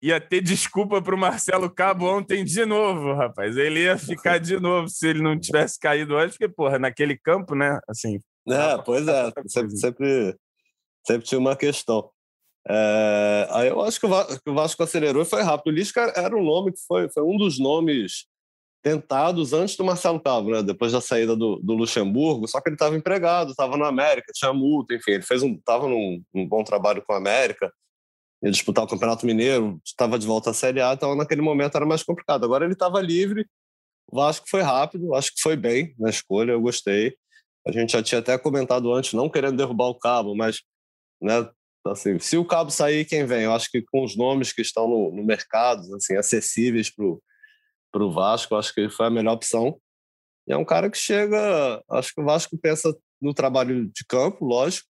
Ia 0.03 0.21
ter 0.21 0.39
desculpa 0.41 1.01
para 1.01 1.15
o 1.15 1.17
Marcelo 1.17 1.67
Cabo 1.73 2.05
ontem 2.05 2.43
de 2.43 2.63
novo, 2.63 3.13
rapaz. 3.13 3.57
Ele 3.57 3.85
ia 3.85 3.97
ficar 3.97 4.37
de 4.39 4.59
novo 4.59 4.87
se 4.87 5.07
ele 5.07 5.21
não 5.21 5.39
tivesse 5.39 5.79
caído 5.79 6.15
antes, 6.15 6.37
porque, 6.37 6.53
porra, 6.53 6.77
naquele 6.77 7.17
campo, 7.17 7.55
né? 7.55 7.79
Assim. 7.89 8.19
É, 8.47 8.77
pois 8.83 9.07
é. 9.07 9.31
Sempre, 9.49 9.77
sempre, 9.77 10.37
sempre 11.05 11.27
tinha 11.27 11.39
uma 11.39 11.55
questão. 11.55 12.07
É, 12.69 13.47
aí 13.51 13.67
eu 13.69 13.81
acho 13.81 13.99
que 13.99 14.05
o, 14.05 14.09
Vasco, 14.09 14.41
que 14.43 14.49
o 14.49 14.53
Vasco 14.53 14.83
acelerou 14.83 15.21
e 15.21 15.25
foi 15.25 15.41
rápido. 15.41 15.73
O 15.73 15.75
Lisca 15.75 16.13
era 16.15 16.35
um 16.35 16.43
nome 16.43 16.73
que 16.73 16.79
foi, 16.85 17.09
foi 17.09 17.23
um 17.23 17.37
dos 17.37 17.57
nomes 17.57 18.25
tentados 18.83 19.53
antes 19.53 19.75
do 19.75 19.83
Marcelo 19.83 20.19
Cabo, 20.19 20.51
né? 20.51 20.63
depois 20.63 20.91
da 20.91 21.01
saída 21.01 21.35
do, 21.35 21.57
do 21.57 21.73
Luxemburgo, 21.73 22.47
só 22.47 22.61
que 22.61 22.69
ele 22.69 22.75
estava 22.75 22.95
empregado, 22.95 23.51
estava 23.51 23.75
na 23.75 23.87
América, 23.87 24.31
tinha 24.33 24.53
multa, 24.53 24.93
enfim, 24.93 25.11
ele 25.11 25.23
fez 25.23 25.43
um, 25.43 25.55
estava 25.55 25.87
num, 25.87 26.23
num 26.33 26.47
bom 26.47 26.63
trabalho 26.63 27.03
com 27.05 27.13
a 27.13 27.17
América, 27.17 27.71
ia 28.41 28.51
disputar 28.51 28.85
o 28.85 28.87
Campeonato 28.87 29.25
Mineiro, 29.25 29.81
estava 29.83 30.17
de 30.17 30.27
volta 30.27 30.51
à 30.51 30.53
Série 30.53 30.81
A, 30.81 30.93
então 30.93 31.15
naquele 31.15 31.41
momento 31.41 31.75
era 31.75 31.85
mais 31.85 32.03
complicado. 32.03 32.45
Agora 32.45 32.63
ele 32.63 32.73
estava 32.73 33.01
livre, 33.01 33.45
o 34.09 34.15
Vasco 34.15 34.45
foi 34.49 34.61
rápido, 34.61 35.13
acho 35.15 35.33
que 35.33 35.41
foi 35.41 35.57
bem 35.57 35.93
na 35.99 36.09
escolha, 36.09 36.51
eu 36.51 36.61
gostei. 36.61 37.15
a 37.67 37.71
gente 37.71 37.91
já 37.91 38.01
tinha 38.01 38.19
até 38.19 38.37
comentado 38.37 38.93
antes, 38.93 39.13
não 39.13 39.29
querendo 39.29 39.57
derrubar 39.57 39.87
o 39.87 39.99
Cabo, 39.99 40.35
mas 40.35 40.61
né, 41.21 41.49
assim, 41.91 42.19
se 42.19 42.37
o 42.37 42.45
Cabo 42.45 42.71
sair, 42.71 43.05
quem 43.05 43.25
vem? 43.25 43.43
Eu 43.43 43.53
acho 43.53 43.69
que 43.69 43.81
com 43.81 44.03
os 44.03 44.15
nomes 44.15 44.51
que 44.51 44.61
estão 44.61 44.87
no, 44.87 45.11
no 45.11 45.23
mercado, 45.23 45.81
assim, 45.95 46.15
acessíveis 46.15 46.89
para 46.89 48.03
o 48.03 48.11
Vasco, 48.11 48.55
acho 48.55 48.73
que 48.73 48.89
foi 48.89 49.07
a 49.07 49.11
melhor 49.11 49.33
opção. 49.33 49.79
E 50.47 50.53
é 50.53 50.57
um 50.57 50.65
cara 50.65 50.89
que 50.89 50.97
chega, 50.97 51.81
acho 51.91 52.13
que 52.13 52.21
o 52.21 52.25
Vasco 52.25 52.57
pensa 52.57 52.95
no 53.21 53.33
trabalho 53.33 53.85
de 53.87 54.05
campo, 54.07 54.45
lógico, 54.45 54.87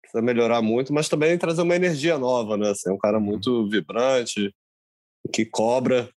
precisa 0.00 0.22
melhorar 0.22 0.62
muito, 0.62 0.92
mas 0.92 1.08
também 1.08 1.36
trazer 1.36 1.62
uma 1.62 1.76
energia 1.76 2.18
nova, 2.18 2.56
né? 2.56 2.70
Assim, 2.70 2.90
é 2.90 2.92
um 2.92 2.98
cara 2.98 3.20
muito 3.20 3.68
vibrante, 3.68 4.54
que 5.32 5.44
cobra 5.44 6.10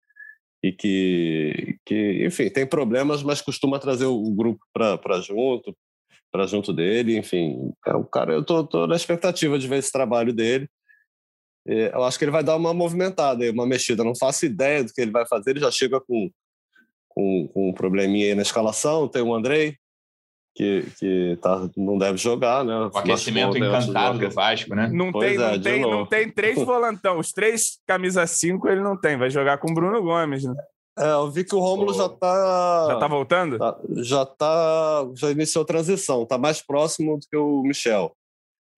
e 0.63 0.73
que, 0.73 1.79
que 1.85 2.27
enfim, 2.27 2.51
tem 2.51 2.67
problemas, 2.67 3.23
mas 3.23 3.41
costuma 3.41 3.79
trazer 3.79 4.07
o 4.07 4.31
grupo 4.33 4.65
para 4.73 5.21
junto, 5.21 5.77
para 6.37 6.47
junto 6.47 6.73
dele, 6.73 7.17
enfim. 7.17 7.73
É 7.87 7.97
um 7.97 8.05
cara, 8.05 8.35
eu 8.35 8.45
tô, 8.45 8.65
tô 8.65 8.87
na 8.87 8.95
expectativa 8.95 9.59
de 9.59 9.67
ver 9.67 9.79
esse 9.79 9.91
trabalho 9.91 10.35
dele. 10.35 10.69
Eu 11.65 12.05
acho 12.05 12.17
que 12.17 12.25
ele 12.25 12.31
vai 12.31 12.45
dar 12.45 12.55
uma 12.55 12.73
movimentada, 12.73 13.51
uma 13.51 13.67
mexida. 13.67 14.05
Não 14.05 14.15
faço 14.15 14.47
ideia 14.47 14.85
do 14.85 14.93
que 14.93 15.01
ele 15.01 15.11
vai 15.11 15.27
fazer. 15.27 15.51
Ele 15.51 15.61
já 15.61 15.71
chega 15.71 16.01
com, 16.01 16.31
com, 17.09 17.49
com 17.53 17.71
um 17.71 17.73
probleminha 17.73 18.27
aí 18.27 18.35
na 18.37 18.43
escalação. 18.43 19.09
Tem 19.09 19.21
o 19.21 19.35
Andrei, 19.35 19.77
que, 20.55 20.87
que 20.99 21.39
tá, 21.43 21.69
não 21.77 21.99
deve 21.99 22.19
jogar, 22.19 22.65
né? 22.65 22.73
O 22.77 22.97
aquecimento 22.97 23.57
encantado 23.57 24.19
do 24.19 24.31
Vasco, 24.31 24.77
né? 24.77 24.89
Não 24.93 25.11
tem, 25.11 25.35
é, 25.35 25.39
não, 25.39 25.61
tem, 25.61 25.81
não 25.81 26.07
tem 26.07 26.31
três 26.31 26.57
volantão. 26.63 27.19
Os 27.19 27.33
três 27.33 27.81
camisa 27.85 28.27
5 28.27 28.69
ele 28.69 28.81
não 28.81 28.97
tem. 28.97 29.17
Vai 29.17 29.31
jogar 29.31 29.59
com 29.59 29.71
o 29.71 29.75
Bruno 29.75 30.01
Gomes, 30.03 30.45
né? 30.45 30.55
É, 30.99 31.13
eu 31.13 31.31
vi 31.31 31.45
que 31.45 31.55
o 31.55 31.61
Rômulo 31.61 31.93
já 31.93 32.09
tá. 32.09 32.87
Já 32.89 32.99
tá 32.99 33.09
voltando? 33.09 33.59
Tá, 33.59 33.77
já 33.97 34.25
tá. 34.25 35.07
Já 35.15 35.31
iniciou 35.31 35.63
a 35.63 35.67
transição. 35.67 36.25
Tá 36.25 36.39
mais 36.39 36.63
próximo 36.63 37.19
do 37.19 37.27
que 37.31 37.37
o 37.37 37.63
Michel. 37.63 38.13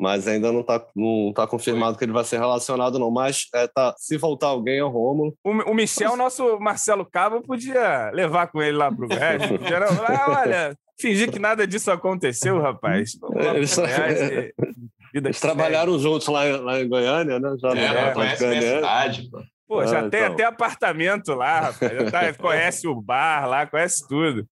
Mas 0.00 0.28
ainda 0.28 0.52
não 0.52 0.62
tá, 0.62 0.84
não 0.94 1.32
tá 1.34 1.46
confirmado 1.46 1.92
Foi. 1.92 1.98
que 1.98 2.04
ele 2.04 2.12
vai 2.12 2.24
ser 2.24 2.38
relacionado, 2.38 2.98
não. 2.98 3.10
Mas 3.10 3.46
é, 3.54 3.66
tá, 3.66 3.94
se 3.98 4.16
voltar 4.16 4.48
alguém 4.48 4.78
é 4.78 4.84
o 4.84 4.88
Rômulo. 4.88 5.34
O, 5.44 5.50
o 5.50 5.74
Michel, 5.74 6.16
nosso 6.16 6.58
Marcelo 6.60 7.04
Cabo, 7.04 7.42
podia 7.42 8.10
levar 8.12 8.46
com 8.46 8.62
ele 8.62 8.76
lá 8.76 8.92
pro 8.92 9.08
Goiás. 9.08 9.42
ah, 10.08 10.40
olha, 10.40 10.78
fingir 11.00 11.30
que 11.32 11.40
nada 11.40 11.66
disso 11.66 11.90
aconteceu, 11.90 12.60
rapaz. 12.60 13.12
Eles, 13.54 13.76
Goiás, 13.76 14.18
Eles 15.14 15.40
trabalharam 15.40 15.98
juntos 15.98 16.28
lá, 16.28 16.44
lá 16.60 16.80
em 16.80 16.88
Goiânia, 16.88 17.40
né? 17.40 17.56
Já 17.60 17.70
é, 17.70 18.12
conhece 18.12 18.44
a 18.44 18.62
cidade, 18.62 19.30
pô. 19.30 19.42
Pô, 19.68 19.86
já 19.86 20.00
ah, 20.00 20.08
tem 20.08 20.20
então. 20.20 20.32
até 20.32 20.44
apartamento 20.44 21.34
lá, 21.34 21.60
rapaz. 21.60 22.10
Tá, 22.10 22.32
conhece 22.40 22.88
o 22.88 22.98
bar 22.98 23.46
lá, 23.46 23.66
conhece 23.66 24.08
tudo. 24.08 24.46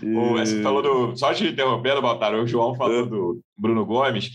o, 0.00 0.38
você 0.38 0.62
falou 0.62 0.80
do. 0.80 1.16
Só 1.16 1.34
te 1.34 1.48
interrompendo, 1.48 2.00
Baltar, 2.00 2.32
o 2.32 2.46
João 2.46 2.76
falou 2.76 3.02
é. 3.02 3.06
do 3.06 3.40
Bruno 3.58 3.84
Gomes. 3.84 4.30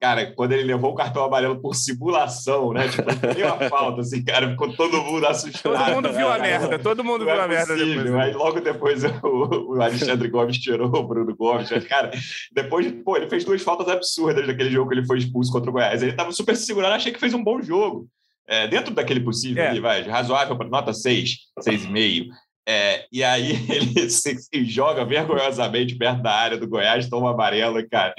Cara, 0.00 0.32
quando 0.32 0.52
ele 0.52 0.62
levou 0.62 0.92
o 0.92 0.94
cartão 0.94 1.24
amarelo 1.24 1.60
por 1.60 1.74
simulação, 1.74 2.72
né? 2.72 2.86
Tipo, 2.88 3.08
deu 3.34 3.48
a 3.48 3.68
falta, 3.68 4.02
assim, 4.02 4.22
cara, 4.22 4.50
ficou 4.50 4.72
todo 4.76 5.02
mundo 5.02 5.26
assustado. 5.26 5.76
Todo 5.76 5.94
mundo 5.94 6.12
viu 6.12 6.28
a 6.28 6.38
merda, 6.38 6.78
todo 6.78 7.02
mundo 7.02 7.24
Não 7.24 7.32
viu 7.32 7.40
é 7.40 7.44
a 7.44 7.48
merda 7.48 7.72
possível. 7.74 8.04
depois. 8.04 8.10
Né? 8.10 8.22
Aí 8.22 8.32
logo 8.32 8.60
depois 8.60 9.02
o, 9.24 9.74
o 9.74 9.82
Alexandre 9.82 10.28
Gomes 10.28 10.58
tirou 10.58 10.86
o 10.94 11.02
Bruno 11.02 11.34
Gomes. 11.34 11.68
Mas, 11.68 11.84
cara, 11.84 12.12
depois, 12.52 12.92
pô, 13.04 13.16
ele 13.16 13.28
fez 13.28 13.44
duas 13.44 13.60
faltas 13.60 13.88
absurdas 13.88 14.46
naquele 14.46 14.70
jogo 14.70 14.90
que 14.90 14.98
ele 14.98 15.06
foi 15.06 15.18
expulso 15.18 15.50
contra 15.50 15.68
o 15.68 15.72
Goiás. 15.72 16.00
Ele 16.00 16.12
tava 16.12 16.30
super 16.30 16.54
segurado, 16.54 16.94
achei 16.94 17.12
que 17.12 17.18
fez 17.18 17.34
um 17.34 17.42
bom 17.42 17.60
jogo 17.60 18.06
é, 18.48 18.66
dentro 18.66 18.94
daquele 18.94 19.20
possível 19.20 19.62
é. 19.62 19.68
ali, 19.68 19.78
vai, 19.78 20.02
razoável 20.02 20.56
para 20.56 20.68
nota 20.68 20.92
6, 20.92 21.36
6,5. 21.60 22.28
É, 22.66 23.06
e 23.12 23.22
aí 23.22 23.52
ele 23.68 24.10
se, 24.10 24.36
se, 24.36 24.64
joga 24.64 25.04
vergonhosamente 25.04 25.96
perto 25.96 26.22
da 26.22 26.32
área 26.32 26.56
do 26.56 26.68
Goiás, 26.68 27.08
toma 27.08 27.30
amarelo, 27.32 27.86
cara. 27.88 28.14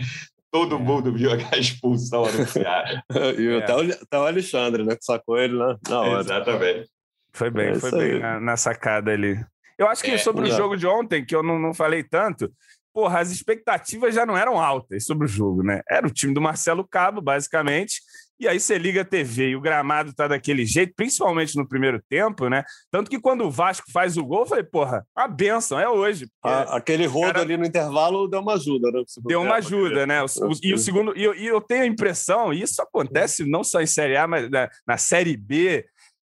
Todo 0.52 0.76
é. 0.76 0.80
mundo 0.80 1.14
viu 1.14 1.32
a 1.32 1.58
expulsão 1.58 2.26
anunciada. 2.26 3.04
e 3.38 3.48
é. 3.48 3.58
até, 3.58 3.76
o, 3.76 3.82
até 3.82 4.18
o 4.18 4.26
Alexandre, 4.26 4.84
né? 4.84 4.96
Que 4.96 5.04
sacou 5.04 5.38
ele 5.38 5.58
na, 5.58 5.78
na 5.88 6.02
hora. 6.02 6.22
Exatamente. 6.22 6.90
Foi 7.32 7.50
bem, 7.52 7.70
é 7.70 7.76
foi 7.76 7.92
bem 7.92 8.20
na, 8.20 8.40
na, 8.40 8.58
sacada 8.58 9.12
ali. 9.12 9.40
Eu 9.78 9.88
acho 9.88 10.04
que 10.04 10.12
é, 10.12 10.18
sobre 10.18 10.50
o 10.50 10.52
jogo 10.52 10.76
de 10.76 10.88
ontem, 10.88 11.24
que 11.24 11.36
eu 11.36 11.44
não, 11.44 11.60
não 11.60 11.74
falei 11.74 12.04
tanto, 12.04 12.52
porra, 13.00 13.20
as 13.20 13.32
expectativas 13.32 14.14
já 14.14 14.26
não 14.26 14.36
eram 14.36 14.60
altas 14.60 15.06
sobre 15.06 15.26
o 15.26 15.30
jogo, 15.30 15.64
né? 15.64 15.82
Era 15.90 16.06
o 16.06 16.12
time 16.12 16.34
do 16.34 16.42
Marcelo 16.42 16.86
Cabo, 16.86 17.22
basicamente, 17.22 18.02
e 18.38 18.46
aí 18.46 18.60
você 18.60 18.78
liga 18.78 19.02
a 19.02 19.06
TV 19.06 19.52
e 19.52 19.56
o 19.56 19.62
gramado 19.62 20.14
tá 20.14 20.28
daquele 20.28 20.66
jeito, 20.66 20.94
principalmente 20.98 21.56
no 21.56 21.66
primeiro 21.66 22.02
tempo, 22.10 22.50
né? 22.50 22.66
Tanto 22.92 23.10
que 23.10 23.18
quando 23.18 23.46
o 23.46 23.50
Vasco 23.50 23.90
faz 23.90 24.18
o 24.18 24.26
gol, 24.26 24.42
eu 24.42 24.46
falei, 24.46 24.66
porra, 24.66 25.08
a 25.16 25.30
benção, 25.30 25.80
é 25.80 25.88
hoje. 25.88 26.28
A, 26.44 26.76
aquele 26.76 27.06
rodo 27.06 27.28
cara... 27.28 27.42
ali 27.42 27.56
no 27.56 27.66
intervalo 27.66 28.28
deu 28.28 28.42
uma 28.42 28.56
ajuda, 28.56 28.92
né? 28.92 29.02
Deu 29.26 29.42
uma 29.42 29.56
ajuda, 29.56 30.06
né? 30.06 30.20
O, 30.42 30.50
o, 30.50 30.52
e 30.62 30.74
o 30.74 30.78
segundo, 30.78 31.18
e 31.18 31.24
eu, 31.24 31.34
e 31.34 31.48
eu, 31.48 31.62
tenho 31.62 31.84
a 31.84 31.88
impressão, 31.88 32.54
e 32.54 32.62
isso 32.62 32.82
acontece 32.82 33.50
não 33.50 33.64
só 33.64 33.82
em 33.82 33.88
Série 33.88 34.18
A, 34.18 34.28
mas 34.28 34.50
na, 34.50 34.70
na 34.86 34.98
Série 34.98 35.38
B, 35.38 35.86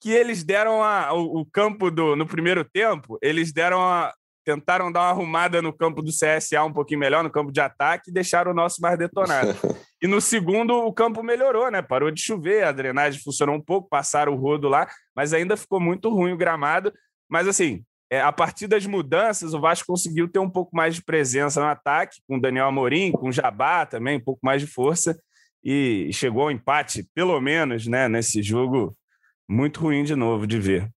que 0.00 0.10
eles 0.10 0.44
deram 0.44 0.82
a, 0.82 1.12
o, 1.12 1.40
o, 1.40 1.46
campo 1.46 1.90
do, 1.90 2.14
no 2.14 2.24
primeiro 2.24 2.64
tempo, 2.64 3.18
eles 3.20 3.52
deram 3.52 3.80
a, 3.80 4.12
tentaram 4.44 4.90
dar 4.90 5.00
uma 5.00 5.10
arrumada 5.10 5.62
no 5.62 5.72
campo 5.72 6.02
do 6.02 6.10
CSA 6.10 6.64
um 6.64 6.72
pouquinho 6.72 7.00
melhor, 7.00 7.22
no 7.22 7.30
campo 7.30 7.52
de 7.52 7.60
ataque, 7.60 8.10
e 8.10 8.12
deixaram 8.12 8.50
o 8.50 8.54
nosso 8.54 8.80
mais 8.80 8.98
detonado. 8.98 9.54
e 10.02 10.06
no 10.06 10.20
segundo, 10.20 10.74
o 10.74 10.92
campo 10.92 11.22
melhorou, 11.22 11.70
né? 11.70 11.82
Parou 11.82 12.10
de 12.10 12.20
chover, 12.20 12.64
a 12.64 12.72
drenagem 12.72 13.20
funcionou 13.22 13.54
um 13.54 13.60
pouco, 13.60 13.88
passaram 13.88 14.32
o 14.32 14.36
rodo 14.36 14.68
lá, 14.68 14.88
mas 15.14 15.32
ainda 15.32 15.56
ficou 15.56 15.80
muito 15.80 16.08
ruim 16.08 16.32
o 16.32 16.36
gramado. 16.36 16.92
Mas 17.28 17.48
assim, 17.48 17.84
é, 18.12 18.20
a 18.20 18.30
partir 18.30 18.66
das 18.66 18.84
mudanças, 18.84 19.54
o 19.54 19.60
Vasco 19.60 19.86
conseguiu 19.86 20.28
ter 20.28 20.38
um 20.38 20.50
pouco 20.50 20.76
mais 20.76 20.94
de 20.94 21.02
presença 21.02 21.60
no 21.60 21.66
ataque, 21.66 22.20
com 22.28 22.36
o 22.36 22.40
Daniel 22.40 22.66
Amorim, 22.66 23.10
com 23.10 23.28
o 23.28 23.32
Jabá 23.32 23.86
também, 23.86 24.18
um 24.18 24.22
pouco 24.22 24.40
mais 24.42 24.60
de 24.60 24.66
força, 24.66 25.18
e 25.64 26.10
chegou 26.12 26.42
ao 26.42 26.50
empate, 26.50 27.08
pelo 27.14 27.40
menos, 27.40 27.86
né, 27.86 28.08
nesse 28.08 28.42
jogo 28.42 28.94
muito 29.48 29.80
ruim 29.80 30.04
de 30.04 30.14
novo 30.14 30.46
de 30.46 30.58
ver. 30.58 30.90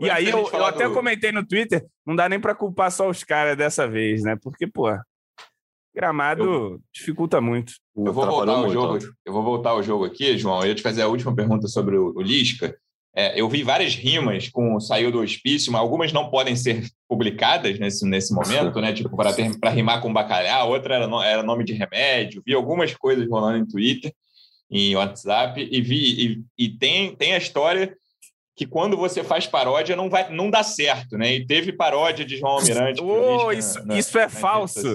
E 0.00 0.10
aí 0.10 0.28
eu, 0.28 0.48
eu 0.52 0.64
até 0.64 0.88
comentei 0.88 1.30
no 1.30 1.46
Twitter, 1.46 1.86
não 2.04 2.16
dá 2.16 2.28
nem 2.28 2.40
para 2.40 2.54
culpar 2.54 2.90
só 2.90 3.08
os 3.08 3.22
caras 3.22 3.56
dessa 3.56 3.86
vez, 3.86 4.22
né? 4.22 4.36
Porque, 4.42 4.66
pô, 4.66 4.88
gramado 5.94 6.42
eu, 6.42 6.80
dificulta 6.92 7.40
muito. 7.40 7.72
Eu 7.96 8.12
vou 8.12 8.26
voltar 8.26 8.52
ao 8.52 8.70
jogo. 8.70 8.98
Eu 9.24 9.32
vou 9.32 9.42
voltar 9.42 9.70
ao 9.70 9.82
jogo 9.82 10.04
aqui, 10.04 10.36
João. 10.36 10.60
Eu 10.60 10.68
ia 10.68 10.74
te 10.74 10.82
fazer 10.82 11.02
a 11.02 11.08
última 11.08 11.34
pergunta 11.34 11.68
sobre 11.68 11.96
o, 11.96 12.12
o 12.16 12.20
Lisca. 12.20 12.76
É, 13.18 13.40
eu 13.40 13.48
vi 13.48 13.62
várias 13.62 13.94
rimas 13.94 14.50
com 14.50 14.78
saiu 14.78 15.10
do 15.10 15.20
hospício, 15.20 15.72
mas 15.72 15.80
algumas 15.80 16.12
não 16.12 16.28
podem 16.28 16.54
ser 16.54 16.86
publicadas 17.08 17.78
nesse, 17.78 18.04
nesse 18.04 18.34
momento, 18.34 18.78
né? 18.78 18.92
Tipo, 18.92 19.16
para 19.16 19.70
rimar 19.70 20.02
com 20.02 20.12
bacalhau, 20.12 20.68
outra 20.68 20.96
era, 20.96 21.24
era 21.24 21.42
nome 21.42 21.64
de 21.64 21.72
remédio. 21.72 22.42
Vi 22.44 22.52
algumas 22.52 22.92
coisas 22.94 23.26
rolando 23.26 23.56
em 23.56 23.66
Twitter, 23.66 24.12
em 24.70 24.94
WhatsApp, 24.94 25.66
e 25.72 25.80
vi 25.80 26.44
e, 26.58 26.66
e 26.66 26.68
tem, 26.68 27.16
tem 27.16 27.32
a 27.32 27.38
história 27.38 27.96
que 28.56 28.66
quando 28.66 28.96
você 28.96 29.22
faz 29.22 29.46
paródia 29.46 29.94
não 29.94 30.08
vai 30.08 30.32
não 30.32 30.50
dá 30.50 30.62
certo, 30.62 31.18
né? 31.18 31.34
E 31.34 31.46
teve 31.46 31.72
paródia 31.72 32.24
de 32.24 32.38
João 32.38 32.54
Almirante. 32.54 33.02
oh, 33.02 33.52
isso, 33.52 33.86
na, 33.86 33.98
isso 33.98 34.18
é 34.18 34.30
falso. 34.30 34.94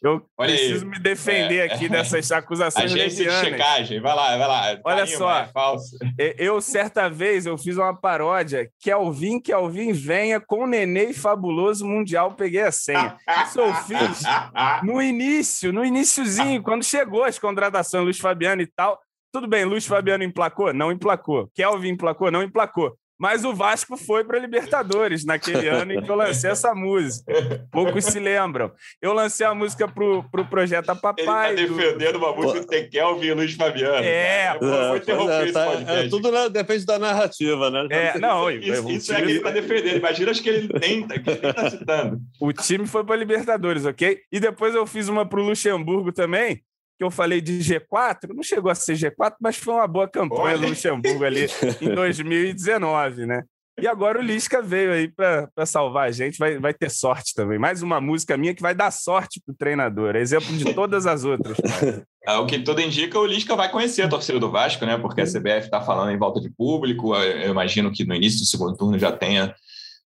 Eu 0.00 0.24
Olha 0.38 0.54
preciso 0.54 0.84
aí. 0.84 0.90
me 0.90 0.98
defender 1.00 1.56
é, 1.56 1.64
aqui 1.64 1.88
dessas 1.88 2.30
acusações 2.32 2.92
Agência 2.92 3.24
de 3.24 3.32
checagem, 3.32 4.00
vai 4.00 4.14
lá, 4.14 4.36
vai 4.38 4.46
lá. 4.46 4.80
Olha 4.84 5.06
só, 5.06 5.40
é 5.40 5.46
falso. 5.48 5.98
Eu 6.38 6.60
certa 6.60 7.10
vez 7.10 7.46
eu 7.46 7.58
fiz 7.58 7.76
uma 7.76 7.94
paródia 7.94 8.70
Kelvin, 8.80 9.40
Kelvin 9.40 9.92
venha 9.92 10.38
com 10.38 10.66
Nenê 10.66 11.12
Fabuloso 11.12 11.84
Mundial, 11.84 12.34
peguei 12.34 12.62
a 12.62 12.70
senha. 12.70 13.16
Isso 13.44 13.60
eu 13.60 13.74
fiz 13.74 14.22
no 14.84 15.02
início, 15.02 15.72
no 15.72 15.84
iníciozinho, 15.84 16.62
quando 16.62 16.84
chegou 16.84 17.24
as 17.24 17.40
contratações 17.40 18.04
Luiz 18.04 18.20
Fabiano 18.20 18.62
e 18.62 18.66
tal. 18.66 19.00
Tudo 19.32 19.46
bem, 19.46 19.64
Luiz 19.64 19.86
Fabiano 19.86 20.24
emplacou? 20.24 20.72
Não 20.72 20.90
emplacou. 20.90 21.48
Kelvin 21.54 21.90
emplacou? 21.90 22.30
Não 22.32 22.42
emplacou. 22.42 22.96
Mas 23.20 23.44
o 23.44 23.54
Vasco 23.54 23.98
foi 23.98 24.24
para 24.24 24.38
Libertadores 24.38 25.26
naquele 25.26 25.68
ano 25.68 25.92
em 25.92 26.02
que 26.02 26.10
eu 26.10 26.14
lancei 26.14 26.50
essa 26.50 26.74
música. 26.74 27.30
Poucos 27.70 28.06
se 28.06 28.18
lembram. 28.18 28.72
Eu 29.02 29.12
lancei 29.12 29.44
a 29.44 29.54
música 29.54 29.86
pro, 29.86 30.24
pro 30.30 30.46
Projeto 30.46 30.88
a 30.88 30.96
Papai. 30.96 31.52
Ele 31.52 31.68
tá 31.68 31.74
defendendo 31.74 32.12
do... 32.12 32.18
uma 32.18 32.34
música 32.34 32.60
que 32.60 32.66
tem 32.66 32.88
Kelvin 32.88 33.26
e 33.26 33.34
Luiz 33.34 33.54
Fabiano. 33.54 34.02
É, 34.02 34.54
pô, 34.58 34.64
é, 34.64 34.96
interromper 34.96 35.48
é, 35.48 35.52
tá, 35.52 35.72
é, 35.86 36.08
tudo 36.08 36.32
na, 36.32 36.48
depende 36.48 36.86
da 36.86 36.98
narrativa, 36.98 37.70
né? 37.70 37.86
É, 37.90 38.18
não, 38.18 38.50
isso, 38.50 38.90
isso 38.90 39.12
é 39.12 39.16
que 39.16 39.22
ele 39.22 39.36
está 39.36 39.50
defendendo. 39.50 39.98
Imagina 39.98 40.30
acho 40.30 40.42
que 40.42 40.48
ele 40.48 40.68
tenta, 40.80 41.18
que 41.18 41.28
ele 41.28 41.46
está 41.46 41.70
citando. 41.70 42.18
O 42.40 42.52
time 42.54 42.86
foi 42.86 43.04
para 43.04 43.16
Libertadores, 43.16 43.84
ok? 43.84 44.18
E 44.32 44.40
depois 44.40 44.74
eu 44.74 44.86
fiz 44.86 45.08
uma 45.08 45.26
para 45.26 45.40
o 45.40 45.44
Luxemburgo 45.44 46.10
também, 46.10 46.62
que 47.00 47.04
eu 47.04 47.10
falei 47.10 47.40
de 47.40 47.60
G4, 47.60 48.28
não 48.34 48.42
chegou 48.42 48.70
a 48.70 48.74
ser 48.74 48.92
G4, 48.92 49.36
mas 49.40 49.56
foi 49.56 49.72
uma 49.72 49.88
boa 49.88 50.06
campanha 50.06 50.58
do 50.58 50.68
Luxemburgo 50.68 51.24
ali 51.24 51.46
em 51.80 51.94
2019, 51.96 53.24
né? 53.24 53.42
E 53.80 53.88
agora 53.88 54.18
o 54.18 54.22
Lisca 54.22 54.60
veio 54.60 54.92
aí 54.92 55.08
para 55.08 55.64
salvar 55.64 56.08
a 56.08 56.10
gente, 56.12 56.36
vai, 56.36 56.58
vai 56.58 56.74
ter 56.74 56.90
sorte 56.90 57.32
também. 57.34 57.58
Mais 57.58 57.80
uma 57.80 58.02
música 58.02 58.36
minha 58.36 58.54
que 58.54 58.60
vai 58.60 58.74
dar 58.74 58.90
sorte 58.90 59.40
para 59.40 59.50
o 59.50 59.56
treinador, 59.56 60.14
é 60.14 60.20
exemplo 60.20 60.54
de 60.54 60.74
todas 60.74 61.06
as 61.06 61.24
outras. 61.24 61.56
É, 62.22 62.34
o 62.34 62.44
que 62.44 62.58
tudo 62.58 62.82
indica, 62.82 63.18
o 63.18 63.24
Lisca 63.24 63.56
vai 63.56 63.70
conhecer 63.70 64.02
a 64.02 64.08
torcida 64.08 64.38
do 64.38 64.50
Vasco, 64.50 64.84
né? 64.84 64.98
Porque 64.98 65.22
a 65.22 65.24
CBF 65.24 65.64
está 65.64 65.80
falando 65.80 66.10
em 66.10 66.18
volta 66.18 66.38
de 66.38 66.50
público. 66.50 67.16
Eu 67.16 67.50
imagino 67.50 67.90
que 67.90 68.04
no 68.04 68.14
início 68.14 68.40
do 68.40 68.44
segundo 68.44 68.76
turno 68.76 68.98
já 68.98 69.10
tenha 69.10 69.54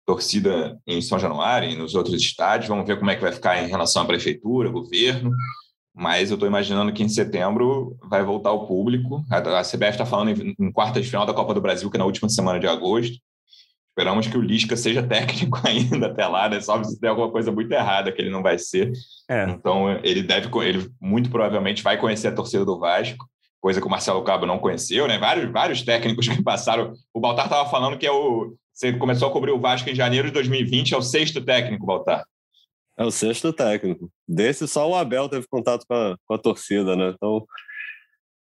torcida 0.05 0.79
em 0.87 1.01
São 1.01 1.19
Januário 1.19 1.71
e 1.71 1.75
nos 1.75 1.95
outros 1.95 2.21
estádios. 2.21 2.69
Vamos 2.69 2.87
ver 2.87 2.99
como 2.99 3.11
é 3.11 3.17
que 3.17 3.23
vai 3.23 3.33
ficar 3.33 3.65
em 3.65 3.67
relação 3.67 4.03
à 4.03 4.05
prefeitura, 4.05 4.69
governo. 4.69 5.31
Mas 5.95 6.31
eu 6.31 6.35
estou 6.35 6.49
imaginando 6.49 6.93
que 6.93 7.03
em 7.03 7.09
setembro 7.09 7.97
vai 8.09 8.25
voltar 8.25 8.53
o 8.53 8.67
público. 8.67 9.25
A 9.31 9.63
CBF 9.63 9.91
está 9.91 10.07
falando 10.07 10.31
em, 10.31 10.55
em 10.59 10.73
quartas 10.73 11.05
de 11.05 11.11
final 11.11 11.27
da 11.27 11.35
Copa 11.35 11.53
do 11.53 11.61
Brasil, 11.61 11.91
que 11.91 11.97
é 11.97 11.99
na 11.99 12.07
última 12.07 12.29
semana 12.29 12.59
de 12.59 12.67
agosto. 12.67 13.19
Esperamos 13.91 14.27
que 14.27 14.39
o 14.39 14.41
Lisca 14.41 14.75
seja 14.75 15.03
técnico 15.07 15.61
ainda 15.65 16.07
até 16.07 16.27
lá, 16.27 16.49
né? 16.49 16.61
Só 16.61 16.83
se 16.83 16.99
der 16.99 17.09
alguma 17.09 17.31
coisa 17.31 17.53
muito 17.53 17.71
errada 17.73 18.11
que 18.11 18.23
ele 18.23 18.31
não 18.31 18.43
vai 18.43 18.59
ser. 18.59 18.91
É. 19.29 19.45
Então 19.51 19.93
ele 20.03 20.23
deve, 20.23 20.49
ele 20.65 20.91
muito 21.01 21.31
provavelmente 21.31 21.83
vai 21.83 21.99
conhecer 21.99 22.29
a 22.29 22.35
torcida 22.35 22.65
do 22.65 22.79
Vasco, 22.79 23.27
coisa 23.61 23.81
que 23.81 23.87
o 23.87 23.91
Marcelo 23.91 24.25
Cabo 24.25 24.47
não 24.47 24.59
conheceu, 24.59 25.07
né? 25.07 25.19
Vários, 25.19 25.51
vários 25.53 25.83
técnicos 25.83 26.27
que 26.29 26.43
passaram. 26.43 26.95
O 27.13 27.21
Baltar 27.21 27.45
estava 27.45 27.69
falando 27.69 27.99
que 27.99 28.07
é 28.07 28.13
o. 28.13 28.55
Você 28.73 28.95
começou 28.95 29.29
a 29.29 29.31
cobrir 29.31 29.53
o 29.53 29.61
Vasco 29.61 29.91
em 29.91 29.95
janeiro 29.95 30.29
de 30.29 30.35
2020, 30.35 30.95
é 30.95 30.97
o 30.97 31.03
sexto 31.03 31.43
técnico, 31.43 31.85
Baltar. 31.85 32.25
É 33.03 33.05
o 33.05 33.11
sexto 33.11 33.53
técnico. 33.53 34.09
Desse, 34.29 34.69
só 34.69 34.89
o 34.89 34.95
Abel 34.95 35.29
teve 35.29 35.47
contato 35.51 35.85
com 35.89 35.95
a, 35.95 36.17
com 36.25 36.35
a 36.35 36.39
torcida, 36.39 36.95
né? 36.95 37.13
Então, 37.15 37.45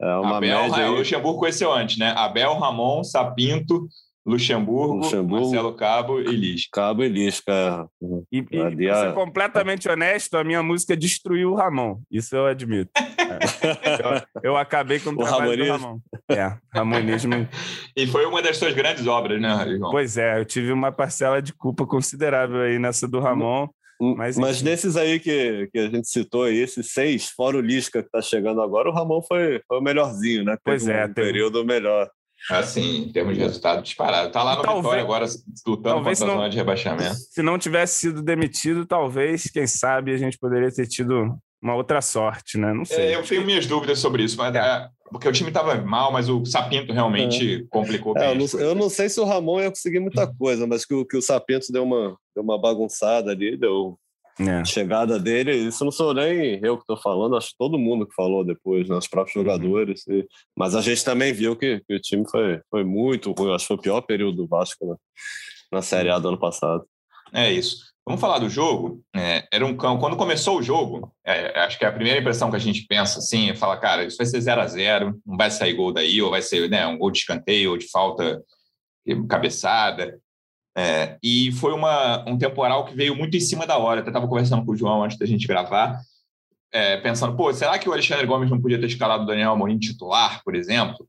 é 0.00 0.14
uma 0.16 0.37
Abel, 0.38 0.62
média. 0.62 0.85
Aí... 0.85 0.88
O 0.88 0.99
Luxemburgo 0.99 1.40
conheceu 1.40 1.73
antes, 1.73 1.99
né? 1.99 2.14
Abel, 2.16 2.54
Ramon, 2.54 3.02
Sapinto, 3.02 3.88
Luxemburgo, 4.25 4.99
Luxemburgo, 4.99 5.47
Marcelo 5.47 5.75
Cabo 5.75 6.21
e 6.21 6.37
Lisca. 6.37 6.69
Cabo 6.73 7.02
e 7.02 7.09
Lisca. 7.09 7.88
E, 8.31 8.38
e 8.38 8.42
pra 8.42 8.71
ser 9.00 9.14
completamente 9.14 9.88
honesto, 9.88 10.37
a 10.37 10.45
minha 10.45 10.62
música 10.62 10.97
destruiu 10.97 11.50
o 11.50 11.54
Ramon. 11.57 12.00
Isso 12.09 12.37
eu 12.37 12.47
admito. 12.47 12.90
É. 12.97 13.02
eu, 14.45 14.50
eu, 14.52 14.57
acabei 14.57 15.00
com 15.00 15.11
o, 15.11 15.14
o 15.14 15.16
trabalho 15.16 15.50
Ramonismo. 15.50 15.78
do 15.78 15.83
Ramon. 15.83 16.00
É, 16.31 16.59
Ramonismo. 16.73 17.49
e 17.97 18.07
foi 18.07 18.25
uma 18.26 18.40
das 18.40 18.59
suas 18.59 18.75
grandes 18.75 19.09
obras, 19.09 19.40
né, 19.40 19.76
João? 19.76 19.90
Pois 19.90 20.16
é, 20.16 20.38
eu 20.38 20.45
tive 20.45 20.71
uma 20.71 20.92
parcela 20.92 21.42
de 21.42 21.52
culpa 21.52 21.85
considerável 21.85 22.61
aí 22.61 22.78
nessa 22.78 23.09
do 23.09 23.19
Ramon. 23.19 23.69
Mas, 24.16 24.37
Mas 24.37 24.61
desses 24.61 24.97
aí 24.97 25.21
que, 25.21 25.68
que 25.73 25.78
a 25.78 25.88
gente 25.88 26.09
citou 26.09 26.44
aí, 26.44 26.56
esses 26.56 26.92
seis, 26.92 27.28
fora 27.28 27.56
o 27.56 27.61
Lisca 27.61 28.02
que 28.02 28.09
está 28.09 28.21
chegando 28.21 28.61
agora, 28.61 28.90
o 28.90 28.92
Ramon 28.92 29.23
foi, 29.23 29.61
foi 29.68 29.78
o 29.78 29.80
melhorzinho, 29.80 30.44
né? 30.44 30.56
Pois 30.64 30.85
Teve 30.85 30.99
é. 30.99 31.06
Um 31.06 31.14
período 31.14 31.64
melhor. 31.64 32.11
Assim, 32.50 33.04
em 33.04 33.12
termos 33.12 33.37
de 33.37 33.40
resultado 33.40 33.80
disparado. 33.80 34.26
Está 34.26 34.42
lá 34.42 34.56
no 34.56 34.62
talvez, 34.62 34.82
Vitória 34.82 35.02
agora 35.04 35.26
lutando 35.64 35.97
contra 35.99 36.11
a 36.11 36.14
zona 36.14 36.50
de 36.50 36.56
rebaixamento. 36.56 37.14
Se 37.14 37.40
não 37.42 37.56
tivesse 37.56 38.00
sido 38.00 38.21
demitido, 38.21 38.85
talvez, 38.85 39.44
quem 39.44 39.68
sabe, 39.68 40.12
a 40.12 40.16
gente 40.16 40.37
poderia 40.37 40.73
ter 40.73 40.88
tido 40.88 41.38
uma 41.62 41.76
outra 41.76 42.02
sorte, 42.02 42.59
né? 42.59 42.73
Não 42.73 42.85
sei. 42.85 43.12
É, 43.12 43.14
eu 43.14 43.23
tenho 43.23 43.47
minhas 43.47 43.66
dúvidas 43.66 44.00
sobre 44.00 44.25
isso, 44.25 44.37
mas 44.37 44.52
é, 44.54 44.88
porque 45.11 45.28
o 45.28 45.33
time 45.33 45.49
estava 45.49 45.76
mal, 45.81 46.11
mas 46.11 46.28
o 46.28 46.45
Sapinto 46.45 46.92
realmente 46.92 47.62
é. 47.62 47.64
complicou 47.71 48.16
é, 48.16 48.21
bem. 48.21 48.28
Eu 48.31 48.35
não, 48.35 48.61
eu 48.61 48.75
não, 48.75 48.90
sei 48.90 49.09
se 49.09 49.21
o 49.21 49.25
Ramon 49.25 49.61
ia 49.61 49.71
conseguir 49.71 50.00
muita 50.00 50.26
coisa, 50.26 50.66
mas 50.66 50.85
que 50.85 50.92
o, 50.92 51.07
que 51.07 51.16
o 51.16 51.23
Sapinto 51.23 51.71
deu 51.71 51.85
uma, 51.85 52.16
deu 52.35 52.42
uma 52.42 52.59
bagunçada 52.59 53.31
ali, 53.31 53.57
deu 53.57 53.97
é. 54.40 54.64
chegada 54.64 55.21
dele, 55.21 55.54
isso 55.54 55.85
não 55.85 55.92
sou 55.92 56.12
nem 56.12 56.59
eu 56.62 56.76
que 56.76 56.83
estou 56.83 56.97
falando, 56.97 57.37
acho 57.37 57.50
que 57.50 57.59
todo 57.59 57.78
mundo 57.78 58.07
que 58.07 58.14
falou 58.14 58.45
depois, 58.45 58.88
né, 58.88 58.97
os 58.97 59.07
próprios 59.07 59.37
uhum. 59.37 59.42
jogadores. 59.42 60.04
E, 60.09 60.26
mas 60.57 60.75
a 60.75 60.81
gente 60.81 61.04
também 61.04 61.33
viu 61.33 61.54
que, 61.54 61.81
que, 61.87 61.95
o 61.95 62.00
time 62.00 62.25
foi, 62.28 62.61
foi 62.69 62.83
muito 62.83 63.31
ruim, 63.33 63.54
acho 63.54 63.64
que 63.64 63.69
foi 63.69 63.76
o 63.76 63.83
pior 63.83 64.00
período 64.00 64.38
do 64.38 64.49
Vasco 64.49 64.85
né, 64.85 64.97
na 65.71 65.83
Série 65.83 66.11
A 66.11 66.19
do 66.19 66.28
ano 66.28 66.38
passado. 66.38 66.85
É 67.33 67.52
isso. 67.52 67.91
Vamos 68.04 68.21
falar 68.21 68.38
do 68.38 68.49
jogo. 68.49 69.02
É, 69.14 69.47
era 69.52 69.64
um 69.64 69.76
cão. 69.76 69.99
Quando 69.99 70.16
começou 70.16 70.59
o 70.59 70.62
jogo, 70.62 71.12
é, 71.25 71.61
acho 71.61 71.78
que 71.78 71.85
a 71.85 71.92
primeira 71.92 72.18
impressão 72.18 72.50
que 72.50 72.56
a 72.56 72.61
gente 72.61 72.82
pensa 72.87 73.21
assim 73.21 73.50
é 73.50 73.54
cara, 73.76 74.04
isso 74.04 74.16
vai 74.16 74.26
ser 74.26 74.40
0 74.40 74.61
a 74.61 74.66
0 74.66 75.21
não 75.25 75.37
vai 75.37 75.50
sair 75.50 75.75
gol 75.75 75.92
daí, 75.92 76.21
ou 76.21 76.30
vai 76.30 76.42
ser 76.42 76.68
né, 76.68 76.87
um 76.87 76.99
gol 76.99 77.11
de 77.11 77.18
escanteio, 77.18 77.71
ou 77.71 77.78
de 77.78 77.88
falta 77.88 78.42
cabeçada. 79.28 80.18
É, 80.76 81.18
e 81.23 81.52
foi 81.52 81.73
uma, 81.73 82.28
um 82.28 82.37
temporal 82.37 82.87
que 82.87 82.94
veio 82.94 83.14
muito 83.14 83.37
em 83.37 83.40
cima 83.40 83.66
da 83.66 83.78
hora. 83.78 84.00
Até 84.00 84.11
estava 84.11 84.28
conversando 84.28 84.64
com 84.64 84.73
o 84.73 84.76
João 84.76 85.04
antes 85.04 85.18
da 85.18 85.26
gente 85.26 85.47
gravar, 85.47 86.00
é, 86.73 86.97
pensando, 86.97 87.37
pô, 87.37 87.52
será 87.52 87.78
que 87.78 87.88
o 87.88 87.92
Alexandre 87.92 88.26
Gomes 88.26 88.50
não 88.50 88.61
podia 88.61 88.80
ter 88.80 88.87
escalado 88.87 89.25
o 89.25 89.26
Daniel 89.26 89.53
Amorim 89.53 89.79
titular, 89.79 90.42
por 90.42 90.55
exemplo? 90.55 91.07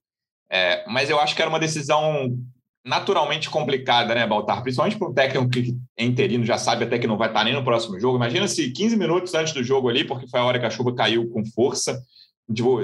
É, 0.52 0.88
mas 0.88 1.10
eu 1.10 1.20
acho 1.20 1.36
que 1.36 1.42
era 1.42 1.50
uma 1.50 1.60
decisão 1.60 2.38
naturalmente 2.86 3.50
complicada, 3.50 4.14
né, 4.14 4.28
Baltar? 4.28 4.62
Principalmente 4.62 4.98
para 4.98 5.08
um 5.08 5.14
técnico 5.14 5.50
que 5.50 5.76
é 5.98 6.04
interino, 6.04 6.46
já 6.46 6.58
sabe 6.58 6.84
até 6.84 7.00
que 7.00 7.08
não 7.08 7.18
vai 7.18 7.30
estar 7.30 7.44
nem 7.44 7.54
no 7.54 7.64
próximo 7.64 8.00
jogo. 8.00 8.18
Imagina 8.18 8.48
se 8.48 8.72
15 8.72 8.98
minutos 8.98 9.34
antes 9.34 9.54
do 9.54 9.64
jogo 9.64 9.90
ali, 9.90 10.04
porque 10.04 10.28
foi 10.28 10.40
a 10.40 10.46
hora 10.46 10.60
que 10.60 10.66
a 10.66 10.70
chuva 10.70 10.94
caiu 10.94 11.30
com 11.30 11.46
força, 11.46 12.02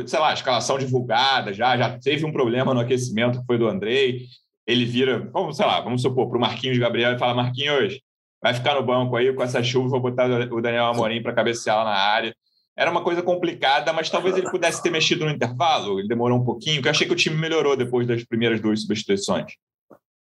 sei 0.07 0.19
lá, 0.19 0.33
escalação 0.33 0.77
divulgada 0.77 1.53
já, 1.53 1.75
já 1.77 1.99
teve 1.99 2.25
um 2.25 2.31
problema 2.31 2.73
no 2.73 2.79
aquecimento 2.79 3.39
que 3.39 3.45
foi 3.45 3.57
do 3.57 3.67
Andrei 3.67 4.25
ele 4.69 4.85
vira, 4.85 5.27
vamos, 5.33 5.57
sei 5.57 5.65
lá, 5.65 5.81
vamos 5.81 6.03
supor, 6.03 6.29
para 6.29 6.37
o 6.37 6.41
Marquinhos 6.41 6.77
Gabriel 6.77 7.13
e 7.13 7.17
fala: 7.17 7.33
Marquinhos, 7.33 7.99
vai 8.39 8.53
ficar 8.53 8.75
no 8.75 8.85
banco 8.85 9.15
aí 9.15 9.33
com 9.33 9.41
essa 9.41 9.63
chuva, 9.63 9.89
vou 9.89 9.99
botar 9.99 10.29
o 10.29 10.61
Daniel 10.61 10.85
Amorim 10.85 11.23
para 11.23 11.33
cabecear 11.33 11.83
na 11.83 11.95
área. 11.95 12.35
Era 12.77 12.91
uma 12.91 13.03
coisa 13.03 13.23
complicada, 13.23 13.91
mas 13.91 14.11
talvez 14.11 14.37
ele 14.37 14.49
pudesse 14.49 14.81
ter 14.83 14.91
mexido 14.91 15.25
no 15.25 15.31
intervalo, 15.31 15.99
ele 15.99 16.07
demorou 16.07 16.37
um 16.37 16.45
pouquinho, 16.45 16.75
porque 16.75 16.87
eu 16.87 16.91
achei 16.91 17.07
que 17.07 17.13
o 17.13 17.15
time 17.15 17.35
melhorou 17.35 17.75
depois 17.75 18.05
das 18.05 18.23
primeiras 18.23 18.61
duas 18.61 18.81
substituições. 18.81 19.53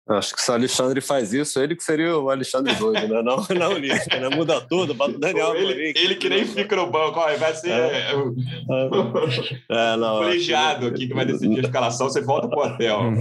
Acho 0.09 0.33
que 0.33 0.41
se 0.41 0.49
o 0.49 0.53
Alexandre 0.53 1.01
faz 1.01 1.33
isso, 1.33 1.59
ele 1.59 1.75
que 1.75 1.83
seria 1.83 2.17
o 2.17 2.29
Alexandre 2.29 2.73
doido, 2.75 3.07
né? 3.09 3.21
Não, 3.21 3.37
não 3.59 3.73
o 3.73 3.77
Lisca, 3.77 4.17
né? 4.19 4.29
Muda 4.33 4.61
tudo, 4.61 4.93
bota 4.93 5.17
o 5.17 5.19
Daniel 5.19 5.53
ele, 5.53 5.65
Amorim. 5.65 5.93
Ele 5.95 6.15
que 6.15 6.29
nem 6.29 6.45
fica 6.45 6.77
no 6.77 6.89
banco, 6.89 7.19
ó, 7.19 7.35
vai 7.35 7.53
ser 7.53 7.71
é. 7.71 8.11
é, 8.11 8.13
não, 9.97 10.19
colegiado 10.19 10.87
aqui 10.87 11.07
que 11.07 11.13
vai 11.13 11.25
decidir 11.25 11.57
a 11.57 11.63
escalação, 11.63 12.09
você 12.09 12.21
volta 12.21 12.47
pro 12.47 12.59
hotel. 12.59 13.01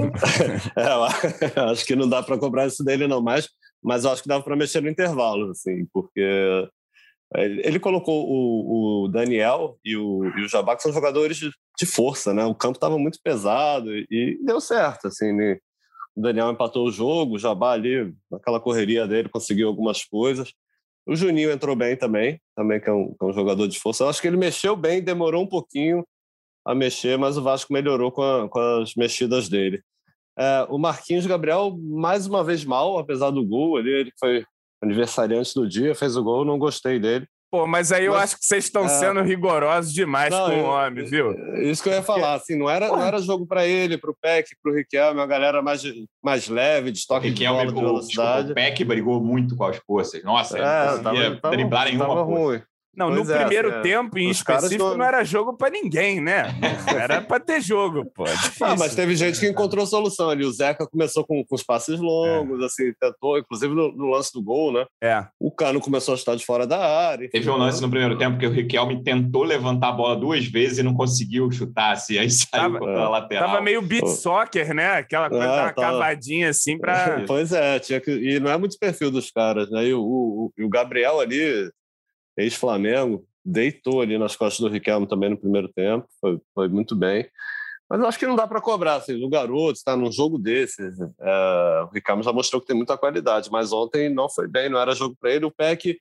É, 0.77 1.61
acho 1.71 1.85
que 1.85 1.97
não 1.97 2.09
dá 2.09 2.23
para 2.23 2.39
cobrar 2.39 2.67
isso 2.67 2.85
dele, 2.85 3.07
não, 3.07 3.21
mas, 3.21 3.49
mas 3.83 4.05
eu 4.05 4.11
acho 4.11 4.23
que 4.23 4.29
dava 4.29 4.43
para 4.43 4.57
mexer 4.57 4.81
no 4.81 4.89
intervalo, 4.89 5.51
assim, 5.51 5.87
porque 5.93 6.69
ele 7.35 7.81
colocou 7.81 8.27
o, 8.29 9.05
o 9.05 9.09
Daniel 9.09 9.77
e 9.85 9.97
o, 9.97 10.25
e 10.37 10.45
o 10.45 10.49
Jabá, 10.49 10.77
que 10.77 10.83
são 10.83 10.93
jogadores 10.93 11.37
de, 11.37 11.51
de 11.79 11.87
força, 11.87 12.33
né? 12.33 12.45
O 12.45 12.55
campo 12.55 12.77
estava 12.77 12.99
muito 12.99 13.19
pesado 13.23 13.95
e, 13.95 14.07
e, 14.11 14.39
deu 14.45 14.61
certo, 14.61 15.09
assim, 15.09 15.33
né? 15.33 15.59
O 16.17 16.23
Daniel 16.23 16.51
empatou 16.51 16.87
o 16.87 16.91
jogo, 16.91 17.35
o 17.35 17.39
Jabá 17.39 17.73
ali, 17.73 18.15
naquela 18.31 18.59
correria 18.59 19.07
dele, 19.07 19.29
conseguiu 19.29 19.69
algumas 19.69 20.03
coisas. 20.03 20.53
O 21.07 21.15
Juninho 21.15 21.53
entrou 21.53 21.77
bem 21.77 21.97
também, 21.97 22.41
também 22.57 22.81
que 22.81 22.89
é 22.89 22.93
um, 22.93 23.09
que 23.09 23.25
é 23.25 23.27
um 23.27 23.33
jogador 23.33 23.69
de 23.69 23.79
força. 23.79 24.03
Eu 24.03 24.09
acho 24.09 24.21
que 24.21 24.27
ele 24.27 24.37
mexeu 24.37 24.75
bem, 24.75 25.03
demorou 25.03 25.45
um 25.45 25.47
pouquinho 25.47 26.05
a 26.65 26.75
mexer, 26.75 27.17
mas 27.17 27.37
o 27.37 27.43
Vasco 27.43 27.73
melhorou 27.73 28.11
com, 28.11 28.23
a, 28.23 28.49
com 28.49 28.59
as 28.59 28.95
mexidas 28.95 29.49
dele. 29.49 29.83
É, 30.39 30.67
o 30.69 30.79
Marquinhos 30.79 31.27
Gabriel, 31.27 31.77
mais 31.79 32.27
uma 32.27 32.43
vez 32.43 32.65
mal, 32.65 32.99
apesar 32.99 33.31
do 33.31 33.45
gol 33.45 33.77
ali, 33.77 33.91
ele 33.91 34.13
foi 34.19 34.45
aniversariante 34.83 35.55
do 35.55 35.69
dia, 35.69 35.95
fez 35.95 36.17
o 36.17 36.25
gol, 36.25 36.45
não 36.45 36.59
gostei 36.59 36.99
dele. 36.99 37.27
Pô, 37.51 37.67
mas 37.67 37.93
aí 37.93 38.05
eu 38.05 38.13
mas, 38.13 38.25
acho 38.25 38.39
que 38.39 38.45
vocês 38.45 38.65
estão 38.65 38.87
é... 38.87 38.89
sendo 38.89 39.23
rigorosos 39.23 39.93
demais 39.93 40.31
não, 40.31 40.51
com 40.51 40.63
o 40.63 40.65
homem, 40.65 41.05
viu? 41.05 41.33
Isso 41.63 41.83
que 41.83 41.89
eu 41.89 41.93
ia 41.93 42.03
falar, 42.03 42.35
assim, 42.35 42.57
não 42.57 42.69
era, 42.69 42.89
não 42.89 43.03
era 43.03 43.19
jogo 43.21 43.47
para 43.47 43.67
ele, 43.67 43.97
para 43.97 44.11
o 44.11 44.17
Peck, 44.21 44.51
para 44.61 44.73
o 44.73 44.75
Riquelme, 44.75 45.21
uma 45.21 45.27
galera 45.27 45.63
mais, 45.63 45.83
mais 46.23 46.49
leve, 46.49 46.91
de 46.91 47.07
toque 47.07 47.29
Riquelme, 47.29 47.67
de 47.67 47.73
bola, 47.73 47.85
de 47.85 47.89
velocidade. 47.89 48.53
o 48.53 48.55
Peck 48.55 48.85
brigou 48.85 49.21
muito 49.23 49.57
com 49.57 49.65
as 49.65 49.77
forças. 49.77 50.23
Nossa, 50.25 50.59
é, 50.59 50.87
não 50.87 51.03
conseguia 51.03 51.41
tava, 51.41 51.57
driblar 51.57 51.85
tava, 51.85 51.91
nenhuma 51.91 52.09
tava 52.09 52.23
ruim. 52.23 52.63
Não, 52.97 53.09
pois 53.09 53.29
no 53.29 53.35
é, 53.35 53.39
primeiro 53.41 53.69
assim, 53.69 53.83
tempo, 53.83 54.19
em 54.19 54.31
específico, 54.31 54.83
não... 54.83 54.97
não 54.97 55.05
era 55.05 55.23
jogo 55.23 55.55
para 55.55 55.71
ninguém, 55.71 56.21
né? 56.21 56.47
Era 56.89 57.21
para 57.21 57.39
ter 57.39 57.61
jogo, 57.61 58.07
pô. 58.15 58.27
É 58.27 58.33
ah, 58.63 58.75
mas 58.79 58.95
teve 58.95 59.15
gente 59.15 59.39
que 59.39 59.47
encontrou 59.47 59.87
solução 59.87 60.31
ali. 60.31 60.45
O 60.45 60.53
Zeca 60.53 60.87
começou 60.87 61.27
com, 61.27 61.45
com 61.45 61.55
os 61.55 61.63
passes 61.63 62.01
longos, 62.01 62.63
é. 62.63 62.65
assim, 62.65 62.93
tentou, 62.99 63.39
inclusive 63.39 63.75
no, 63.75 63.93
no, 63.93 64.11
lance 64.11 64.33
do 64.33 64.43
gol, 64.43 64.73
né? 64.73 64.87
É. 65.03 65.27
O 65.39 65.51
Cano 65.51 65.81
começou 65.81 66.13
a 66.13 66.17
estar 66.17 66.35
de 66.35 66.45
fora 66.45 66.67
da 66.67 66.79
área. 66.79 67.29
Teve 67.29 67.51
um 67.51 67.57
lance 67.57 67.83
no 67.83 67.91
primeiro 67.91 68.17
tempo 68.17 68.39
que 68.39 68.47
o 68.47 68.51
Riquelme 68.51 69.03
tentou 69.03 69.43
levantar 69.43 69.89
a 69.89 69.93
bola 69.93 70.17
duas 70.17 70.47
vezes 70.47 70.79
e 70.79 70.83
não 70.83 70.95
conseguiu 70.95 71.51
chutar, 71.51 71.93
assim, 71.93 72.17
aí 72.19 72.31
saiu 72.31 72.73
tava, 72.73 72.79
pela 72.79 73.09
lateral. 73.09 73.49
Tava 73.49 73.61
meio 73.61 73.83
beat 73.83 74.07
soccer, 74.07 74.75
né? 74.75 74.93
Aquela 74.93 75.29
coisa, 75.29 75.45
é, 75.45 75.49
uma 75.49 75.73
tava... 75.73 75.75
cavadinha 75.75 76.51
assim 76.51 76.79
para. 76.79 77.25
pois 77.29 77.53
é, 77.53 77.79
tinha 77.79 78.01
que... 78.01 78.11
e 78.11 78.41
não 78.41 78.51
é 78.51 78.57
muito 78.57 78.79
perfil 78.79 79.11
dos 79.11 79.31
caras, 79.31 79.71
né? 79.71 79.87
E 79.87 79.95
o, 79.95 80.01
o, 80.01 80.65
o 80.65 80.69
Gabriel 80.69 81.21
ali, 81.21 81.71
ex-Flamengo, 82.37 83.27
deitou 83.45 84.01
ali 84.01 84.19
nas 84.19 84.35
costas 84.37 84.61
do 84.61 84.73
Riquelme 84.73 85.07
também 85.07 85.31
no 85.31 85.39
primeiro 85.39 85.69
tempo, 85.69 86.07
foi, 86.21 86.41
foi 86.55 86.69
muito 86.69 86.95
bem. 86.97 87.29
Mas 87.89 88.01
eu 88.01 88.07
acho 88.07 88.19
que 88.19 88.27
não 88.27 88.35
dá 88.35 88.47
para 88.49 88.61
cobrar. 88.61 88.97
Assim, 88.97 89.23
o 89.25 89.29
garoto 89.29 89.75
está 89.75 89.97
num 89.97 90.11
jogo 90.11 90.39
desse. 90.39 90.83
É, 91.21 91.83
o 91.89 91.91
Ricardo 91.95 92.23
já 92.23 92.33
mostrou 92.33 92.61
que 92.61 92.67
tem 92.67 92.77
muita 92.77 92.99
qualidade, 92.99 93.49
mas 93.51 93.73
ontem 93.73 94.13
não 94.13 94.29
foi 94.29 94.49
bem, 94.49 94.69
não 94.69 94.79
era 94.79 94.95
jogo 94.95 95.17
para 95.21 95.31
ele. 95.31 95.45
O 95.45 95.53
Peck, 95.53 95.97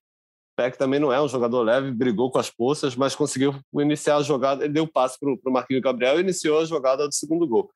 Peck 0.56 0.78
também 0.78 1.00
não 1.00 1.14
é 1.14 1.22
um 1.22 1.28
jogador 1.28 1.62
leve, 1.62 1.92
brigou 1.92 2.32
com 2.32 2.40
as 2.40 2.50
poças, 2.50 2.96
mas 2.96 3.16
conseguiu 3.16 3.56
iniciar 3.76 4.18
a 4.18 4.24
jogada. 4.24 4.64
Ele 4.64 4.74
deu 4.74 4.86
o 4.86 4.92
passe 4.92 5.20
para 5.20 5.30
o 5.30 5.54
Marquinhos 5.54 5.84
Gabriel 5.84 6.18
e 6.18 6.22
iniciou 6.22 6.60
a 6.60 6.66
jogada 6.66 7.08
do 7.08 7.14
segundo 7.14 7.48
gol. 7.48 7.70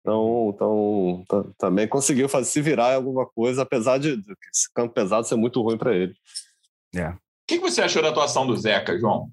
Então, 0.00 1.20
então 1.22 1.54
também 1.58 1.88
conseguiu 1.88 2.28
fazer, 2.28 2.50
se 2.50 2.60
virar 2.60 2.92
em 2.92 2.96
alguma 2.96 3.26
coisa, 3.26 3.62
apesar 3.62 3.98
de, 3.98 4.16
de 4.16 4.34
esse 4.52 4.72
campo 4.72 4.94
pesado 4.94 5.26
ser 5.26 5.36
muito 5.36 5.60
ruim 5.62 5.78
para 5.78 5.94
ele. 5.96 6.14
É. 6.94 7.16
O 7.46 7.48
que 7.48 7.60
você 7.60 7.80
achou 7.80 8.02
da 8.02 8.08
atuação 8.08 8.44
do 8.44 8.56
Zeca, 8.56 8.98
João? 8.98 9.30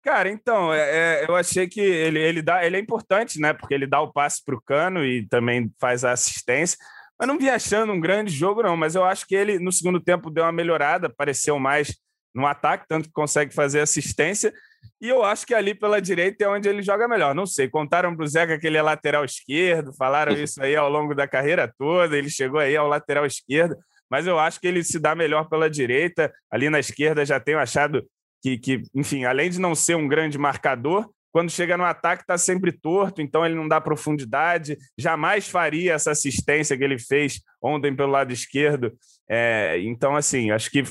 Cara, 0.00 0.30
então, 0.30 0.72
é, 0.72 1.22
é, 1.22 1.26
eu 1.28 1.34
achei 1.34 1.66
que 1.66 1.80
ele, 1.80 2.20
ele, 2.20 2.40
dá, 2.40 2.64
ele 2.64 2.76
é 2.76 2.80
importante, 2.80 3.40
né? 3.40 3.52
Porque 3.52 3.74
ele 3.74 3.84
dá 3.84 4.00
o 4.00 4.12
passe 4.12 4.40
para 4.44 4.54
o 4.54 4.62
cano 4.62 5.04
e 5.04 5.26
também 5.26 5.72
faz 5.80 6.04
a 6.04 6.12
assistência. 6.12 6.78
Mas 7.18 7.26
não 7.26 7.36
vi 7.36 7.50
achando 7.50 7.92
um 7.92 8.00
grande 8.00 8.32
jogo, 8.32 8.62
não. 8.62 8.76
Mas 8.76 8.94
eu 8.94 9.04
acho 9.04 9.26
que 9.26 9.34
ele, 9.34 9.58
no 9.58 9.72
segundo 9.72 10.00
tempo, 10.00 10.30
deu 10.30 10.44
uma 10.44 10.52
melhorada, 10.52 11.08
apareceu 11.08 11.58
mais 11.58 11.96
no 12.32 12.46
ataque, 12.46 12.86
tanto 12.88 13.08
que 13.08 13.12
consegue 13.12 13.52
fazer 13.52 13.80
assistência. 13.80 14.52
E 15.00 15.08
eu 15.08 15.24
acho 15.24 15.44
que 15.44 15.54
ali 15.54 15.74
pela 15.74 16.00
direita 16.00 16.44
é 16.44 16.48
onde 16.48 16.68
ele 16.68 16.80
joga 16.80 17.08
melhor. 17.08 17.34
Não 17.34 17.44
sei, 17.44 17.68
contaram 17.68 18.14
para 18.14 18.24
o 18.24 18.28
Zeca 18.28 18.58
que 18.58 18.68
ele 18.68 18.78
é 18.78 18.82
lateral 18.82 19.24
esquerdo, 19.24 19.92
falaram 19.94 20.32
isso 20.32 20.62
aí 20.62 20.76
ao 20.76 20.88
longo 20.88 21.12
da 21.12 21.26
carreira 21.26 21.72
toda, 21.76 22.16
ele 22.16 22.30
chegou 22.30 22.60
aí 22.60 22.76
ao 22.76 22.86
lateral 22.86 23.26
esquerdo, 23.26 23.76
mas 24.12 24.26
eu 24.26 24.38
acho 24.38 24.60
que 24.60 24.66
ele 24.66 24.84
se 24.84 24.98
dá 24.98 25.14
melhor 25.14 25.48
pela 25.48 25.70
direita. 25.70 26.30
Ali 26.50 26.68
na 26.68 26.78
esquerda 26.78 27.24
já 27.24 27.40
tenho 27.40 27.58
achado 27.58 28.06
que, 28.42 28.58
que 28.58 28.82
enfim, 28.94 29.24
além 29.24 29.48
de 29.48 29.58
não 29.58 29.74
ser 29.74 29.96
um 29.96 30.06
grande 30.06 30.36
marcador, 30.36 31.08
quando 31.32 31.50
chega 31.50 31.78
no 31.78 31.84
ataque 31.84 32.22
está 32.22 32.36
sempre 32.36 32.72
torto, 32.72 33.22
então 33.22 33.42
ele 33.42 33.54
não 33.54 33.66
dá 33.66 33.80
profundidade, 33.80 34.76
jamais 34.98 35.48
faria 35.48 35.94
essa 35.94 36.10
assistência 36.10 36.76
que 36.76 36.84
ele 36.84 36.98
fez 36.98 37.40
ontem 37.62 37.96
pelo 37.96 38.12
lado 38.12 38.34
esquerdo. 38.34 38.92
É, 39.26 39.78
então, 39.80 40.14
assim, 40.14 40.50
acho 40.50 40.70
que 40.70 40.84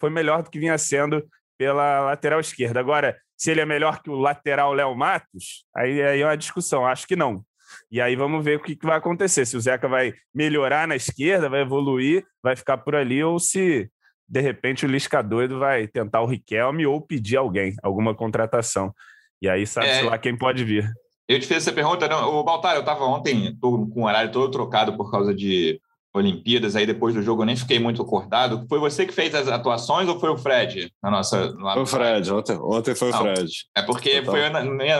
foi 0.00 0.08
melhor 0.08 0.44
do 0.44 0.50
que 0.50 0.60
vinha 0.60 0.78
sendo 0.78 1.26
pela 1.58 2.02
lateral 2.02 2.38
esquerda. 2.38 2.78
Agora, 2.78 3.18
se 3.36 3.50
ele 3.50 3.60
é 3.60 3.66
melhor 3.66 4.00
que 4.00 4.08
o 4.08 4.14
lateral 4.14 4.72
Léo 4.72 4.94
Matos, 4.94 5.64
aí, 5.76 6.00
aí 6.00 6.20
é 6.20 6.24
uma 6.24 6.36
discussão. 6.36 6.86
Acho 6.86 7.08
que 7.08 7.16
não. 7.16 7.44
E 7.90 8.00
aí 8.00 8.16
vamos 8.16 8.44
ver 8.44 8.58
o 8.58 8.62
que, 8.62 8.76
que 8.76 8.86
vai 8.86 8.96
acontecer. 8.96 9.46
Se 9.46 9.56
o 9.56 9.60
Zeca 9.60 9.88
vai 9.88 10.14
melhorar 10.34 10.86
na 10.86 10.96
esquerda, 10.96 11.48
vai 11.48 11.62
evoluir, 11.62 12.24
vai 12.42 12.56
ficar 12.56 12.78
por 12.78 12.94
ali, 12.94 13.22
ou 13.22 13.38
se 13.38 13.90
de 14.28 14.40
repente 14.40 14.84
o 14.84 14.88
Lisca 14.88 15.22
doido 15.22 15.58
vai 15.58 15.86
tentar 15.86 16.20
o 16.20 16.26
Riquelme 16.26 16.86
ou 16.86 17.00
pedir 17.00 17.36
alguém, 17.36 17.74
alguma 17.82 18.14
contratação. 18.14 18.92
E 19.40 19.48
aí 19.48 19.66
sabe-se 19.66 20.00
é, 20.00 20.04
lá 20.04 20.18
quem 20.18 20.36
pode 20.36 20.64
vir. 20.64 20.90
Eu 21.28 21.38
te 21.38 21.46
fiz 21.46 21.58
essa 21.58 21.72
pergunta, 21.72 22.08
não, 22.08 22.34
o 22.34 22.44
Baltar, 22.44 22.74
eu 22.74 22.80
estava 22.80 23.04
ontem 23.04 23.56
com 23.60 23.90
o 23.94 24.06
horário 24.06 24.32
todo 24.32 24.50
trocado 24.50 24.96
por 24.96 25.10
causa 25.10 25.34
de 25.34 25.80
Olimpíadas, 26.18 26.76
aí 26.76 26.86
depois 26.86 27.14
do 27.14 27.22
jogo 27.22 27.42
eu 27.42 27.46
nem 27.46 27.56
fiquei 27.56 27.78
muito 27.78 28.02
acordado. 28.02 28.66
Foi 28.68 28.78
você 28.78 29.06
que 29.06 29.12
fez 29.12 29.34
as 29.34 29.48
atuações 29.48 30.08
ou 30.08 30.18
foi 30.18 30.30
o 30.30 30.36
Fred? 30.36 30.92
Na 31.02 31.10
nossa, 31.10 31.54
foi 31.74 31.82
o 31.82 31.86
Fred, 31.86 32.32
ontem, 32.32 32.56
ontem 32.56 32.94
foi 32.94 33.10
Não, 33.10 33.18
o 33.18 33.22
Fred. 33.22 33.50
É 33.74 33.82
porque 33.82 34.22
foi 34.22 34.40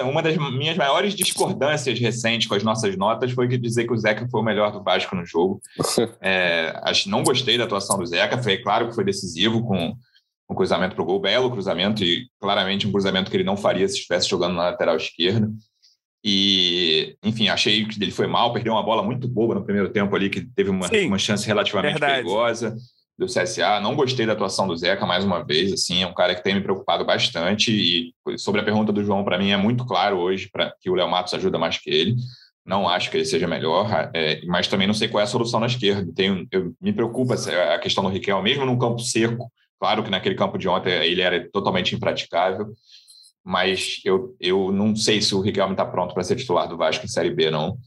uma 0.04 0.22
das 0.22 0.36
minhas 0.36 0.76
maiores 0.76 1.14
discordâncias 1.14 1.98
recentes 1.98 2.48
com 2.48 2.54
as 2.54 2.62
nossas 2.62 2.96
notas 2.96 3.32
foi 3.32 3.46
dizer 3.48 3.86
que 3.86 3.92
o 3.92 3.98
Zeca 3.98 4.26
foi 4.30 4.40
o 4.40 4.44
melhor 4.44 4.72
do 4.72 4.82
Vasco 4.82 5.14
no 5.14 5.24
jogo. 5.24 5.60
é, 6.20 6.74
não 7.06 7.22
gostei 7.22 7.58
da 7.58 7.64
atuação 7.64 7.98
do 7.98 8.06
Zeca, 8.06 8.42
foi 8.42 8.58
claro 8.58 8.88
que 8.88 8.94
foi 8.94 9.04
decisivo 9.04 9.62
com 9.66 9.94
um 10.50 10.54
cruzamento 10.54 10.94
para 10.94 11.02
o 11.02 11.06
gol, 11.06 11.20
belo 11.20 11.50
cruzamento 11.50 12.02
e 12.02 12.26
claramente 12.40 12.86
um 12.86 12.92
cruzamento 12.92 13.30
que 13.30 13.36
ele 13.36 13.44
não 13.44 13.56
faria 13.56 13.86
se 13.86 13.96
estivesse 13.96 14.28
jogando 14.28 14.54
na 14.54 14.64
lateral 14.64 14.96
esquerda. 14.96 15.50
E, 16.24 17.16
enfim, 17.22 17.48
achei 17.48 17.86
que 17.86 18.02
ele 18.02 18.10
foi 18.10 18.26
mal, 18.26 18.52
perdeu 18.52 18.72
uma 18.72 18.82
bola 18.82 19.02
muito 19.02 19.28
boba 19.28 19.54
no 19.54 19.64
primeiro 19.64 19.90
tempo 19.90 20.14
ali, 20.16 20.28
que 20.28 20.40
teve 20.40 20.70
uma, 20.70 20.88
uma 21.06 21.18
chance 21.18 21.46
relativamente 21.46 21.92
verdade. 21.92 22.22
perigosa 22.22 22.76
do 23.18 23.26
CSA. 23.26 23.80
Não 23.80 23.96
gostei 23.96 24.24
da 24.24 24.32
atuação 24.32 24.66
do 24.66 24.76
Zeca, 24.76 25.04
mais 25.04 25.24
uma 25.24 25.44
vez, 25.44 25.72
assim, 25.72 26.02
é 26.02 26.06
um 26.06 26.14
cara 26.14 26.34
que 26.34 26.42
tem 26.42 26.54
me 26.54 26.60
preocupado 26.60 27.04
bastante. 27.04 27.72
E 27.72 28.38
sobre 28.38 28.60
a 28.60 28.64
pergunta 28.64 28.92
do 28.92 29.04
João, 29.04 29.24
para 29.24 29.38
mim 29.38 29.50
é 29.50 29.56
muito 29.56 29.84
claro 29.84 30.18
hoje 30.18 30.48
pra, 30.52 30.72
que 30.80 30.88
o 30.88 30.94
Léo 30.94 31.10
Matos 31.10 31.34
ajuda 31.34 31.58
mais 31.58 31.78
que 31.78 31.90
ele. 31.90 32.14
Não 32.64 32.88
acho 32.88 33.10
que 33.10 33.16
ele 33.16 33.24
seja 33.24 33.46
melhor, 33.46 34.10
é, 34.14 34.42
mas 34.44 34.68
também 34.68 34.86
não 34.86 34.92
sei 34.92 35.08
qual 35.08 35.22
é 35.22 35.24
a 35.24 35.26
solução 35.26 35.58
na 35.58 35.66
esquerda. 35.66 36.12
Tenho, 36.14 36.46
eu, 36.52 36.74
me 36.80 36.92
preocupa 36.92 37.34
a 37.34 37.78
questão 37.78 38.04
do 38.04 38.10
Riquel, 38.10 38.42
mesmo 38.42 38.66
num 38.66 38.78
campo 38.78 39.00
seco. 39.00 39.50
Claro 39.80 40.02
que 40.02 40.10
naquele 40.10 40.34
campo 40.34 40.58
de 40.58 40.68
ontem 40.68 40.90
ele 40.90 41.22
era 41.22 41.48
totalmente 41.50 41.94
impraticável, 41.94 42.66
mas 43.44 44.00
eu, 44.04 44.36
eu 44.40 44.70
não 44.72 44.94
sei 44.94 45.20
se 45.22 45.34
o 45.34 45.40
Riquelme 45.40 45.72
está 45.72 45.84
pronto 45.84 46.14
para 46.14 46.24
ser 46.24 46.36
titular 46.36 46.68
do 46.68 46.76
Vasco 46.76 47.04
em 47.04 47.08
Série 47.08 47.30
B, 47.30 47.50
não. 47.50 47.78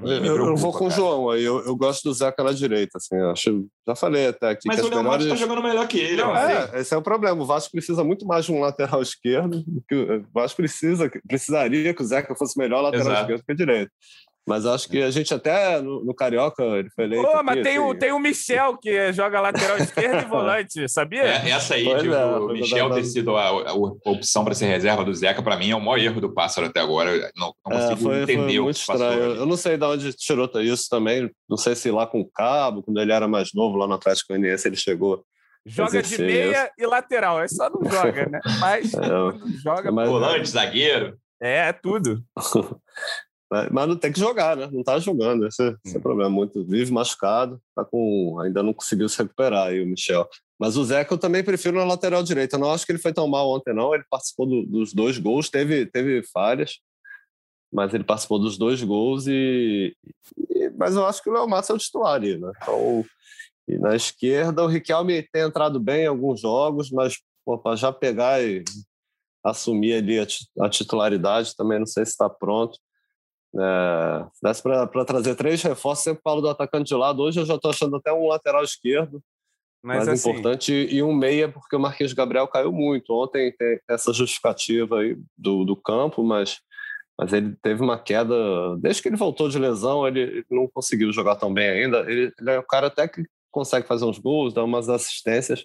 Eu, 0.00 0.24
eu, 0.24 0.56
vou 0.56 0.72
com 0.72 0.86
o 0.86 0.90
João 0.90 1.28
aí. 1.30 1.42
Eu, 1.42 1.64
eu 1.64 1.74
gosto 1.74 2.04
do 2.04 2.14
Zeca 2.14 2.44
na 2.44 2.52
direita, 2.52 2.98
assim. 2.98 3.16
Acho, 3.16 3.66
já 3.86 3.96
falei 3.96 4.28
até 4.28 4.50
aqui. 4.50 4.68
Mas 4.68 4.78
o 4.78 4.88
Leão 4.88 5.02
melhores... 5.02 5.26
está 5.26 5.36
jogando 5.36 5.62
melhor 5.62 5.88
que 5.88 5.98
ele. 5.98 6.22
Não, 6.22 6.36
é, 6.36 6.80
esse 6.80 6.94
é 6.94 6.96
o 6.96 7.02
problema. 7.02 7.42
O 7.42 7.46
Vasco 7.46 7.72
precisa 7.72 8.04
muito 8.04 8.24
mais 8.24 8.44
de 8.44 8.52
um 8.52 8.60
lateral 8.60 9.02
esquerdo. 9.02 9.64
Que 9.88 9.96
o 9.96 10.24
Vasco 10.32 10.56
precisa, 10.58 11.10
precisaria 11.26 11.92
que 11.92 12.02
o 12.02 12.06
Zeca 12.06 12.34
fosse 12.36 12.56
melhor 12.56 12.80
lateral 12.80 13.06
Exato. 13.06 13.20
esquerdo 13.22 13.44
que 13.44 13.54
direito. 13.54 13.90
Mas 14.48 14.64
acho 14.64 14.88
que 14.88 15.02
a 15.02 15.10
gente 15.10 15.32
até 15.34 15.80
no, 15.80 16.04
no 16.04 16.14
Carioca 16.14 16.62
ele 16.62 16.88
foi 16.90 17.04
eleito. 17.04 17.26
Pô, 17.26 17.42
mas 17.42 17.62
tem, 17.62 17.78
o, 17.78 17.94
tem 17.94 18.12
o 18.12 18.18
Michel 18.18 18.78
que 18.78 19.12
joga 19.12 19.40
lateral 19.40 19.76
esquerdo 19.76 20.22
e 20.22 20.24
volante, 20.28 20.88
sabia? 20.88 21.22
É, 21.22 21.50
essa 21.50 21.74
aí 21.74 21.84
pois 21.84 22.02
de 22.02 22.08
é, 22.08 22.24
o 22.24 22.48
Michel 22.48 22.90
ter 22.90 23.04
sido 23.04 23.36
a, 23.36 23.48
a, 23.48 23.70
a 23.70 24.10
opção 24.10 24.44
para 24.44 24.54
ser 24.54 24.66
reserva 24.66 25.04
do 25.04 25.14
Zeca, 25.14 25.42
para 25.42 25.56
mim 25.56 25.70
é 25.70 25.76
o 25.76 25.80
maior 25.80 25.98
erro 25.98 26.20
do 26.20 26.32
Pássaro 26.32 26.66
até 26.66 26.80
agora. 26.80 27.10
Eu 27.10 27.30
não, 27.36 27.54
não 27.66 27.76
é, 27.76 27.80
consigo 27.82 28.00
foi, 28.00 28.22
entender 28.22 28.36
foi 28.36 28.60
muito 28.60 28.62
o 28.62 28.74
que 28.74 28.80
estranho. 28.80 29.22
Eu 29.34 29.46
não 29.46 29.56
sei 29.56 29.76
de 29.76 29.84
onde 29.84 30.12
tirou 30.14 30.50
isso 30.60 30.88
também. 30.88 31.30
Não 31.48 31.56
sei 31.56 31.74
se 31.74 31.90
lá 31.90 32.06
com 32.06 32.20
o 32.20 32.30
Cabo, 32.30 32.82
quando 32.82 33.00
ele 33.00 33.12
era 33.12 33.28
mais 33.28 33.50
novo, 33.54 33.76
lá 33.76 33.86
no 33.86 33.94
Atlético 33.94 34.28
Goianiense, 34.32 34.66
ele 34.66 34.76
chegou. 34.76 35.22
Joga 35.66 36.02
de 36.02 36.18
meia 36.18 36.64
isso. 36.64 36.72
e 36.78 36.86
lateral, 36.86 37.42
é 37.42 37.48
só 37.48 37.68
não 37.68 37.90
joga, 37.90 38.26
né? 38.26 38.40
Mas 38.58 38.94
é, 38.94 39.08
joga. 39.62 39.92
Mas, 39.92 40.08
volante, 40.08 40.48
zagueiro. 40.48 41.18
É, 41.40 41.68
é 41.68 41.72
tudo. 41.72 42.22
Mas 43.50 43.88
não 43.88 43.96
tem 43.96 44.12
que 44.12 44.20
jogar, 44.20 44.56
né? 44.56 44.68
Não 44.70 44.82
tá 44.82 44.98
jogando. 44.98 45.46
Esse, 45.46 45.74
esse 45.84 45.96
é 45.96 45.98
o 45.98 46.02
problema. 46.02 46.28
Muito 46.28 46.64
vive 46.64 46.92
machucado, 46.92 47.60
tá 47.74 47.84
com, 47.84 48.38
ainda 48.40 48.62
não 48.62 48.74
conseguiu 48.74 49.08
se 49.08 49.18
recuperar 49.18 49.68
aí 49.68 49.82
o 49.82 49.86
Michel. 49.86 50.28
Mas 50.58 50.76
o 50.76 50.84
Zeca 50.84 51.14
eu 51.14 51.18
também 51.18 51.42
prefiro 51.42 51.78
na 51.78 51.84
lateral 51.84 52.22
direita. 52.22 52.56
Eu 52.56 52.60
não 52.60 52.70
acho 52.70 52.84
que 52.84 52.92
ele 52.92 52.98
foi 52.98 53.12
tão 53.12 53.26
mal 53.26 53.48
ontem, 53.48 53.74
não. 53.74 53.94
Ele 53.94 54.04
participou 54.10 54.46
do, 54.46 54.66
dos 54.66 54.92
dois 54.92 55.16
gols, 55.18 55.48
teve, 55.48 55.86
teve 55.86 56.22
falhas, 56.32 56.78
mas 57.72 57.94
ele 57.94 58.04
participou 58.04 58.38
dos 58.38 58.58
dois 58.58 58.82
gols 58.82 59.26
e. 59.26 59.96
e 60.50 60.70
mas 60.76 60.94
eu 60.94 61.06
acho 61.06 61.22
que 61.22 61.30
o 61.30 61.32
Léo 61.32 61.48
Matos 61.48 61.70
é 61.70 61.72
o 61.72 61.78
titular 61.78 62.14
ali, 62.14 62.36
né? 62.38 62.52
Então, 62.62 63.04
e 63.68 63.78
na 63.78 63.94
esquerda, 63.94 64.64
o 64.64 64.66
Riquelme 64.66 65.22
tem 65.30 65.42
entrado 65.42 65.78
bem 65.78 66.04
em 66.04 66.06
alguns 66.06 66.40
jogos, 66.40 66.90
mas 66.90 67.18
para 67.62 67.76
já 67.76 67.92
pegar 67.92 68.42
e 68.42 68.64
assumir 69.44 69.94
ali 69.94 70.18
a 70.58 70.68
titularidade, 70.68 71.54
também 71.54 71.78
não 71.78 71.86
sei 71.86 72.04
se 72.04 72.12
está 72.12 72.28
pronto. 72.28 72.78
É, 73.56 74.26
desse 74.42 74.62
para 74.62 75.04
trazer 75.04 75.34
três 75.34 75.62
reforços, 75.62 76.04
sempre 76.04 76.22
falo 76.22 76.40
do 76.40 76.48
atacante 76.48 76.88
de 76.88 76.94
lado. 76.94 77.22
Hoje 77.22 77.40
eu 77.40 77.46
já 77.46 77.54
estou 77.54 77.70
achando 77.70 77.96
até 77.96 78.12
um 78.12 78.28
lateral 78.28 78.62
esquerdo 78.62 79.22
mas 79.82 80.06
mais 80.06 80.08
assim, 80.08 80.30
importante 80.30 80.72
e 80.72 81.02
um 81.02 81.14
meia, 81.14 81.48
porque 81.48 81.76
o 81.76 81.80
Marquinhos 81.80 82.12
Gabriel 82.12 82.48
caiu 82.48 82.72
muito. 82.72 83.12
Ontem 83.12 83.52
tem 83.52 83.80
essa 83.88 84.12
justificativa 84.12 85.00
aí 85.00 85.16
do, 85.36 85.64
do 85.64 85.76
campo, 85.76 86.22
mas, 86.22 86.60
mas 87.16 87.32
ele 87.32 87.56
teve 87.62 87.82
uma 87.82 87.98
queda. 87.98 88.34
Desde 88.78 89.02
que 89.02 89.08
ele 89.08 89.16
voltou 89.16 89.48
de 89.48 89.58
lesão, 89.58 90.06
ele, 90.06 90.20
ele 90.20 90.46
não 90.50 90.68
conseguiu 90.68 91.12
jogar 91.12 91.36
tão 91.36 91.52
bem 91.52 91.68
ainda. 91.68 92.00
Ele, 92.10 92.32
ele 92.38 92.50
é 92.50 92.58
um 92.58 92.66
cara 92.66 92.88
até 92.88 93.06
que 93.06 93.24
consegue 93.50 93.86
fazer 93.86 94.04
uns 94.04 94.18
gols, 94.18 94.52
dar 94.52 94.64
umas 94.64 94.88
assistências, 94.88 95.64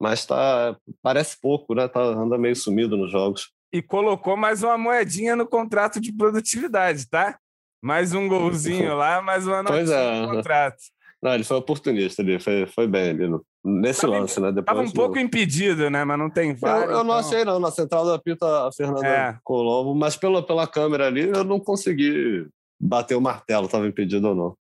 mas 0.00 0.24
tá, 0.24 0.76
parece 1.02 1.38
pouco, 1.40 1.74
né? 1.74 1.88
Tá, 1.88 2.00
anda 2.00 2.38
meio 2.38 2.56
sumido 2.56 2.96
nos 2.96 3.10
jogos 3.10 3.50
e 3.72 3.80
colocou 3.80 4.36
mais 4.36 4.62
uma 4.62 4.76
moedinha 4.76 5.34
no 5.34 5.46
contrato 5.46 6.00
de 6.00 6.12
produtividade, 6.12 7.08
tá? 7.08 7.38
Mais 7.82 8.12
um 8.12 8.28
golzinho 8.28 8.94
lá, 8.94 9.22
mais 9.22 9.46
uma 9.46 9.64
pois 9.64 9.90
é. 9.90 10.20
no 10.20 10.28
contrato. 10.28 10.76
Não, 11.22 11.34
ele 11.34 11.44
foi 11.44 11.56
oportunista 11.56 12.20
ali, 12.20 12.38
foi, 12.38 12.66
foi 12.66 12.86
bem 12.86 13.10
ali 13.10 13.28
no, 13.28 13.44
nesse 13.64 14.02
tava, 14.02 14.18
lance, 14.18 14.40
né? 14.40 14.48
Depois, 14.48 14.64
tava 14.64 14.82
um 14.82 14.90
pouco 14.90 15.18
impedido, 15.18 15.88
né? 15.88 16.04
Mas 16.04 16.18
não 16.18 16.28
tem 16.28 16.54
VAR. 16.54 16.82
Eu, 16.82 16.90
eu 16.90 17.04
não 17.04 17.16
então... 17.16 17.16
achei, 17.16 17.44
não. 17.44 17.60
Na 17.60 17.70
central 17.70 18.04
da 18.04 18.18
pita, 18.18 18.68
a 18.68 18.72
Fernanda 18.72 19.06
é. 19.06 19.38
Colombo, 19.44 19.94
mas 19.94 20.16
pela, 20.16 20.44
pela 20.44 20.66
câmera 20.66 21.06
ali, 21.06 21.28
eu 21.28 21.44
não 21.44 21.60
consegui 21.60 22.46
bater 22.78 23.14
o 23.14 23.20
martelo, 23.20 23.68
tava 23.68 23.86
impedido 23.86 24.28
ou 24.28 24.34
não. 24.34 24.56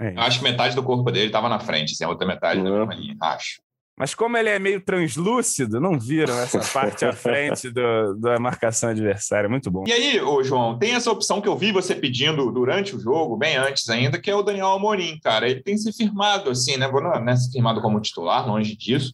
É. 0.00 0.14
Acho 0.16 0.38
que 0.38 0.44
metade 0.44 0.76
do 0.76 0.82
corpo 0.82 1.10
dele 1.10 1.26
estava 1.26 1.48
na 1.48 1.58
frente, 1.58 1.92
assim, 1.92 2.04
a 2.04 2.08
outra 2.08 2.26
metade 2.26 2.60
é. 2.60 2.62
na 2.62 2.94
linha, 2.94 3.16
acho. 3.20 3.60
Mas 3.98 4.14
como 4.14 4.36
ele 4.36 4.48
é 4.48 4.58
meio 4.58 4.80
translúcido, 4.80 5.80
não 5.80 5.98
viram 5.98 6.38
essa 6.38 6.60
parte 6.72 7.04
à 7.04 7.12
frente 7.12 7.68
do, 7.68 8.14
da 8.14 8.38
marcação 8.38 8.90
adversária. 8.90 9.48
Muito 9.48 9.70
bom. 9.70 9.84
E 9.86 9.92
aí, 9.92 10.20
ô 10.20 10.42
João, 10.44 10.78
tem 10.78 10.94
essa 10.94 11.10
opção 11.10 11.40
que 11.40 11.48
eu 11.48 11.56
vi 11.56 11.72
você 11.72 11.94
pedindo 11.94 12.50
durante 12.52 12.94
o 12.94 13.00
jogo, 13.00 13.36
bem 13.36 13.56
antes 13.56 13.88
ainda, 13.88 14.20
que 14.20 14.30
é 14.30 14.34
o 14.34 14.42
Daniel 14.42 14.68
Amorim, 14.68 15.18
cara. 15.18 15.48
Ele 15.50 15.62
tem 15.62 15.76
se 15.76 15.92
firmado, 15.92 16.50
assim, 16.50 16.76
né? 16.76 16.88
Não 16.88 17.28
é 17.28 17.36
se 17.36 17.50
firmado 17.50 17.80
como 17.80 18.00
titular, 18.00 18.46
longe 18.46 18.76
disso. 18.76 19.12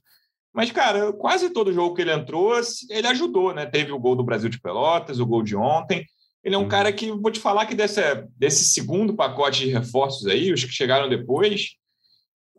Mas, 0.53 0.71
cara, 0.71 1.13
quase 1.15 1.51
todo 1.51 1.73
jogo 1.73 1.95
que 1.97 2.03
ele 2.03 2.13
entrou, 2.13 2.53
ele 2.91 3.07
ajudou, 3.07 3.55
né? 3.55 3.65
Teve 3.65 3.91
o 3.91 3.99
gol 3.99 4.15
do 4.15 4.23
Brasil 4.23 4.51
de 4.51 4.61
Pelotas, 4.61 5.19
o 5.19 5.27
gol 5.27 5.43
de 5.43 5.57
ontem. 5.57 6.07
Ele 6.45 6.55
é 6.55 6.59
um 6.59 6.65
hum. 6.65 6.69
cara 6.69 6.93
que, 6.93 7.11
vou 7.11 7.31
te 7.31 7.41
falar 7.41 7.65
que 7.65 7.75
desse, 7.75 8.01
desse 8.37 8.65
segundo 8.67 9.15
pacote 9.15 9.61
de 9.61 9.71
reforços 9.71 10.27
aí, 10.27 10.53
os 10.53 10.63
que 10.63 10.71
chegaram 10.71 11.09
depois, 11.09 11.71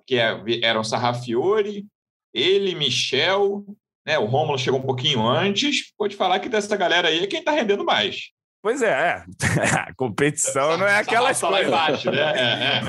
que 0.08 0.16
é, 0.16 0.42
eram 0.64 0.84
Sarrafiore, 0.84 1.86
ele, 2.36 2.76
Michel, 2.76 3.66
né, 4.06 4.20
o 4.20 4.26
Rômulo 4.26 4.60
chegou 4.60 4.80
um 4.80 4.86
pouquinho 4.86 5.26
antes, 5.26 5.94
pode 5.98 6.16
falar 6.16 6.40
que 6.40 6.50
dessa 6.50 6.76
galera 6.76 7.08
aí 7.08 7.24
é 7.24 7.28
quem 7.28 7.40
está 7.40 7.52
rendendo 7.52 7.86
mais. 7.86 8.32
Pois 8.66 8.82
é, 8.82 8.88
é. 8.90 9.24
a 9.78 9.94
competição 9.94 10.76
não 10.76 10.88
é 10.88 10.98
lá 10.98 11.04
coisas. 11.36 11.68
embaixo, 11.68 12.10
né? 12.10 12.18
É, 12.36 12.78
é. 12.80 12.82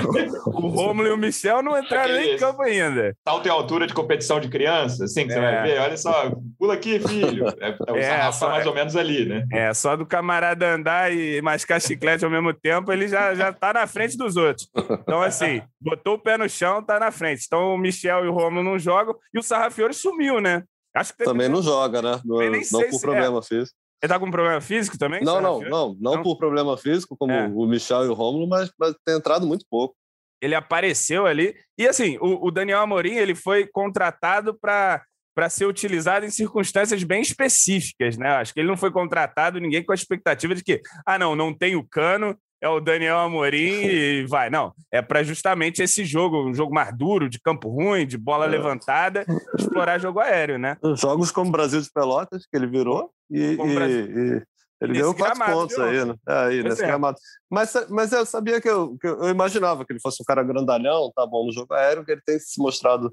O 0.47 0.69
Rômulo 0.69 1.07
e 1.07 1.11
o 1.11 1.17
Michel 1.17 1.61
não 1.61 1.77
entraram 1.77 2.15
nem 2.15 2.33
em 2.33 2.37
campo 2.39 2.63
ainda. 2.63 3.15
Salto 3.23 3.45
em 3.45 3.51
altura 3.51 3.85
de 3.85 3.93
competição 3.93 4.39
de 4.39 4.49
criança, 4.49 5.03
assim, 5.03 5.27
que 5.27 5.33
você 5.33 5.37
É. 5.37 5.41
vai 5.41 5.61
ver. 5.67 5.79
Olha 5.81 5.95
só, 5.95 6.31
pula 6.57 6.73
aqui, 6.73 6.99
filho. 6.99 7.45
É, 7.61 7.77
é, 7.87 7.91
o 7.91 7.95
É, 7.95 8.01
sarrafo 8.01 8.39
só- 8.39 8.45
tá 8.47 8.51
mais 8.53 8.65
ou 8.65 8.73
menos 8.73 8.95
ali, 8.95 9.25
né? 9.27 9.45
É, 9.53 9.71
só 9.71 9.95
do 9.95 10.03
camarada 10.03 10.67
andar 10.67 11.13
e 11.13 11.39
mascar 11.43 11.79
chiclete 11.79 12.25
ao 12.25 12.31
mesmo 12.31 12.51
tempo, 12.55 12.91
ele 12.91 13.07
já, 13.07 13.35
já 13.35 13.53
tá 13.53 13.71
na 13.71 13.85
frente 13.85 14.17
dos 14.17 14.35
outros. 14.35 14.67
Então, 14.75 15.21
assim, 15.21 15.61
botou 15.79 16.15
o 16.15 16.19
pé 16.19 16.39
no 16.39 16.49
chão, 16.49 16.81
tá 16.81 16.99
na 16.99 17.11
frente. 17.11 17.43
Então, 17.45 17.75
o 17.75 17.77
Michel 17.77 18.25
e 18.25 18.27
o 18.29 18.33
Rômulo 18.33 18.63
não 18.63 18.79
jogam 18.79 19.13
e 19.31 19.37
o 19.37 19.43
Sarrafiore 19.43 19.93
sumiu, 19.93 20.41
né? 20.41 20.63
Acho 20.95 21.11
que 21.11 21.19
teve- 21.19 21.29
Também 21.29 21.47
não 21.47 21.61
joga, 21.61 22.01
né? 22.01 22.19
Não, 22.25 22.37
não 22.71 22.89
por 22.89 22.99
problema 22.99 23.43
físico. 23.43 23.77
Ele 24.01 24.09
tá 24.13 24.19
com 24.19 24.29
problema 24.29 24.61
físico 24.61 24.97
também? 24.97 25.23
Não, 25.23 25.41
não, 25.41 25.59
não, 25.61 25.97
não, 25.99 26.21
por 26.23 26.37
problema 26.37 26.77
físico, 26.77 27.15
como 27.17 27.31
É. 27.33 27.47
o 27.47 27.65
Michel 27.65 28.05
e 28.05 28.07
o 28.09 28.13
Rômulo, 28.13 28.47
mas, 28.47 28.71
mas 28.79 28.95
tem 29.05 29.15
entrado 29.15 29.47
muito 29.47 29.65
pouco. 29.69 29.95
ele 30.41 30.53
apareceu 30.53 31.25
ali. 31.25 31.55
E 31.79 31.87
assim, 31.87 32.17
o, 32.19 32.45
o 32.47 32.51
Daniel 32.51 32.79
Amorim 32.81 33.15
ele 33.15 33.33
foi 33.33 33.65
contratado 33.67 34.53
para 34.59 35.03
para 35.35 35.49
ser 35.51 35.67
utilizado 35.67 36.25
em 36.25 36.31
circunstâncias 36.31 37.03
bem 37.03 37.21
específicas, 37.21 38.17
né? 38.17 38.27
Acho 38.29 38.51
que 38.51 38.59
ele 38.59 38.67
não 38.67 38.75
foi 38.75 38.89
contratado 38.91 39.59
ninguém 39.59 39.83
com 39.85 39.91
a 39.91 39.95
expectativa 39.95 40.55
de 40.55 40.63
que, 40.63 40.81
ah, 41.05 41.19
não, 41.19 41.35
não 41.35 41.53
tem 41.55 41.75
o 41.75 41.87
Cano, 41.87 42.35
é 42.61 42.67
o 42.69 42.79
Daniel 42.79 43.17
Amorim 43.19 43.57
e 43.85 44.25
vai. 44.27 44.49
Não, 44.49 44.73
é 44.91 45.01
para 45.01 45.23
justamente 45.23 45.81
esse 45.81 46.03
jogo, 46.05 46.47
um 46.47 46.53
jogo 46.53 46.73
mais 46.73 46.95
duro, 46.97 47.29
de 47.29 47.39
campo 47.39 47.69
ruim, 47.69 48.05
de 48.07 48.17
bola 48.17 48.45
É. 48.45 48.49
levantada, 48.49 49.25
explorar 49.57 49.99
jogo 49.99 50.19
aéreo, 50.19 50.57
né? 50.57 50.77
Jogos 50.95 51.31
como 51.31 51.51
Brasil 51.51 51.81
de 51.81 51.89
Pelotas, 51.91 52.43
que 52.49 52.57
ele 52.57 52.67
virou, 52.67 53.11
e, 53.29 53.39
e- 53.39 53.55
e 53.55 54.43
ele 54.79 54.93
ganhou 54.93 55.15
quatro 55.15 55.43
pontos 55.43 55.77
aí, 55.79 56.05
né? 56.05 56.15
É, 56.27 56.33
aí, 56.45 56.61
Pois 56.61 56.63
nesse 56.73 56.83
é. 56.83 56.87
gramado. 56.87 57.17
Mas, 57.49 57.73
mas 57.89 58.11
eu 58.11 58.25
sabia 58.25 58.61
que 58.61 58.69
eu, 58.69 58.95
que 58.99 59.07
eu 59.07 59.29
imaginava 59.29 59.83
que 59.85 59.91
ele 59.93 59.99
fosse 59.99 60.21
um 60.21 60.25
cara 60.25 60.43
grandalhão, 60.43 61.11
tá 61.15 61.25
bom 61.25 61.45
no 61.47 61.51
jogo 61.51 61.73
aéreo, 61.73 62.05
que 62.05 62.11
ele 62.11 62.21
tem 62.25 62.37
se 62.39 62.61
mostrado 62.61 63.11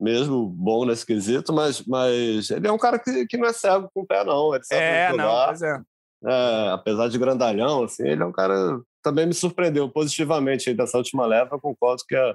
mesmo 0.00 0.46
bom 0.48 0.86
nesse 0.86 1.04
quesito, 1.04 1.52
mas, 1.52 1.84
mas 1.86 2.48
ele 2.50 2.66
é 2.66 2.72
um 2.72 2.78
cara 2.78 2.98
que, 2.98 3.26
que 3.26 3.36
não 3.36 3.46
é 3.46 3.52
cego 3.52 3.90
com 3.92 4.00
o 4.00 4.06
pé, 4.06 4.24
não. 4.24 4.54
Ele 4.54 4.64
sabe 4.64 4.80
É, 4.80 5.08
não, 5.10 5.16
jogar. 5.24 5.46
pois 5.48 5.62
é. 5.62 5.80
É, 6.24 6.70
apesar 6.72 7.08
de 7.08 7.18
grandalhão, 7.18 7.84
assim, 7.84 8.06
ele 8.06 8.22
é 8.22 8.26
um 8.26 8.32
cara 8.32 8.80
também 9.02 9.26
me 9.26 9.32
surpreendeu 9.34 9.88
positivamente 9.88 10.74
dessa 10.74 10.98
última 10.98 11.24
leva. 11.26 11.54
Eu 11.56 11.60
concordo 11.60 12.02
que 12.06 12.14
é, 12.14 12.34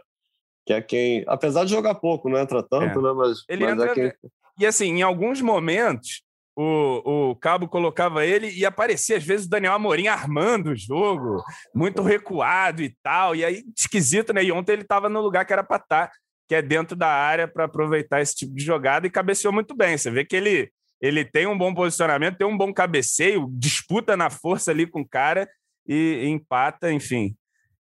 que 0.66 0.74
é 0.74 0.82
quem, 0.82 1.24
apesar 1.28 1.64
de 1.64 1.72
jogar 1.72 1.96
pouco, 1.96 2.28
não 2.30 2.40
entra 2.40 2.64
tanto, 2.64 3.00
É. 3.00 3.02
né? 3.04 3.14
Mas, 3.14 3.44
Ele 3.48 3.64
mas 3.66 3.74
entra- 3.74 3.92
é 3.92 3.94
quem. 3.94 4.14
E 4.60 4.66
assim, 4.66 4.86
em 4.88 5.02
alguns 5.04 5.42
momentos, 5.42 6.24
o, 6.58 7.32
o 7.32 7.36
Cabo 7.36 7.68
colocava 7.68 8.26
ele 8.26 8.50
e 8.50 8.66
aparecia, 8.66 9.18
às 9.18 9.24
vezes, 9.24 9.46
o 9.46 9.50
Daniel 9.50 9.74
Amorim 9.74 10.08
armando 10.08 10.72
o 10.72 10.76
jogo, 10.76 11.44
muito 11.76 12.02
recuado 12.02 12.82
e 12.82 12.96
tal. 13.04 13.36
E 13.36 13.44
aí, 13.46 13.64
esquisito, 13.78 14.34
né? 14.34 14.44
E 14.44 14.52
ontem 14.52 14.72
ele 14.74 14.82
estava 14.82 15.08
no 15.10 15.22
lugar 15.22 15.46
que 15.46 15.54
era 15.54 15.64
para 15.64 15.78
estar, 15.84 16.12
que 16.48 16.56
é 16.56 16.62
dentro 16.62 16.96
da 16.96 17.10
área, 17.10 17.48
para 17.48 17.66
aproveitar 17.66 18.22
esse 18.22 18.34
tipo 18.34 18.56
de 18.56 18.64
jogada 18.64 19.06
e 19.06 19.10
cabeceou 19.12 19.54
muito 19.54 19.76
bem. 19.76 19.98
Você 19.98 20.10
vê 20.10 20.24
que 20.26 20.36
ele, 20.36 20.72
ele 21.02 21.26
tem 21.26 21.48
um 21.48 21.58
bom 21.58 21.74
posicionamento, 21.74 22.38
tem 22.38 22.48
um 22.48 22.58
bom 22.58 22.74
cabeceio, 22.74 23.48
disputa 23.52 24.16
na 24.16 24.30
força 24.30 24.72
ali 24.72 24.88
com 24.88 25.02
o 25.02 25.08
cara 25.08 25.48
e, 25.88 26.24
e 26.24 26.28
empata, 26.28 26.92
enfim. 26.92 27.36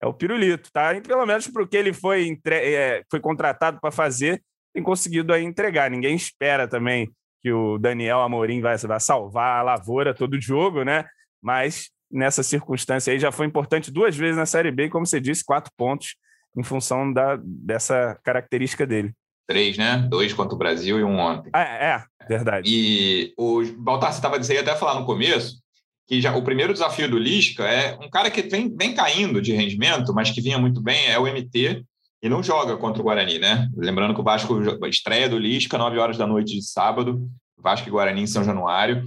É 0.01 0.07
o 0.07 0.15
pirulito, 0.15 0.71
tá? 0.73 0.95
E 0.95 1.01
pelo 1.01 1.27
menos 1.27 1.47
porque 1.49 1.77
ele 1.77 1.93
foi, 1.93 2.27
entre... 2.27 2.57
é, 2.57 3.03
foi 3.11 3.21
contratado 3.21 3.79
para 3.81 3.91
fazer, 3.91 4.43
tem 4.73 4.83
conseguido 4.83 5.33
aí 5.33 5.45
entregar. 5.45 5.91
Ninguém 5.91 6.15
espera 6.15 6.67
também 6.67 7.11
que 7.43 7.53
o 7.53 7.79
Daniel 7.79 8.21
Amorim 8.21 8.61
vai, 8.61 8.77
vai 8.77 9.01
salvar 9.01 9.61
a 9.61 9.63
lavoura 9.63 10.15
todo 10.15 10.41
jogo, 10.41 10.85
né? 10.85 11.05
Mas 11.43 11.91
nessa 12.11 12.43
circunstância 12.43 13.13
aí 13.13 13.19
já 13.19 13.31
foi 13.31 13.47
importante 13.47 13.91
duas 13.91 14.17
vezes 14.17 14.37
na 14.37 14.47
Série 14.47 14.71
B, 14.71 14.89
como 14.89 15.07
você 15.07 15.21
disse, 15.21 15.45
quatro 15.45 15.73
pontos 15.77 16.17
em 16.57 16.63
função 16.63 17.13
da, 17.13 17.39
dessa 17.43 18.19
característica 18.25 18.87
dele. 18.87 19.15
Três, 19.51 19.77
né? 19.77 20.07
Dois 20.09 20.33
contra 20.33 20.55
o 20.55 20.59
Brasil 20.59 21.01
e 21.01 21.03
um 21.03 21.19
ontem. 21.19 21.51
Ah, 21.53 21.63
é, 21.63 22.05
verdade. 22.29 22.71
E 22.73 23.35
o 23.37 23.65
Baltar, 23.79 24.13
você 24.13 24.19
estava 24.19 24.39
dizendo 24.39 24.61
até 24.61 24.77
falar 24.77 24.95
no 24.95 25.05
começo 25.05 25.59
que 26.07 26.21
já 26.21 26.33
o 26.37 26.45
primeiro 26.45 26.73
desafio 26.73 27.11
do 27.11 27.19
Lisca 27.19 27.65
é 27.65 27.99
um 28.01 28.09
cara 28.09 28.31
que 28.31 28.43
vem, 28.43 28.73
vem 28.73 28.95
caindo 28.95 29.43
de 29.43 29.53
rendimento, 29.53 30.15
mas 30.15 30.31
que 30.31 30.41
vinha 30.41 30.57
muito 30.57 30.81
bem, 30.81 31.09
é 31.09 31.19
o 31.19 31.27
MT, 31.27 31.85
e 32.23 32.29
não 32.29 32.45
joga 32.45 32.77
contra 32.77 33.03
o 33.03 33.05
Guarani, 33.05 33.41
né? 33.41 33.69
Lembrando 33.77 34.15
que 34.15 34.21
o 34.21 34.25
Vasco 34.25 34.57
a 34.85 34.89
estreia 34.89 35.29
do 35.29 35.37
Lisca, 35.37 35.77
9 35.77 35.99
horas 35.99 36.17
da 36.17 36.29
noite 36.29 36.55
de 36.55 36.63
sábado, 36.63 37.29
Vasco 37.59 37.89
e 37.89 37.91
Guarani 37.91 38.23
em 38.23 38.27
São 38.29 38.45
Januário. 38.45 39.03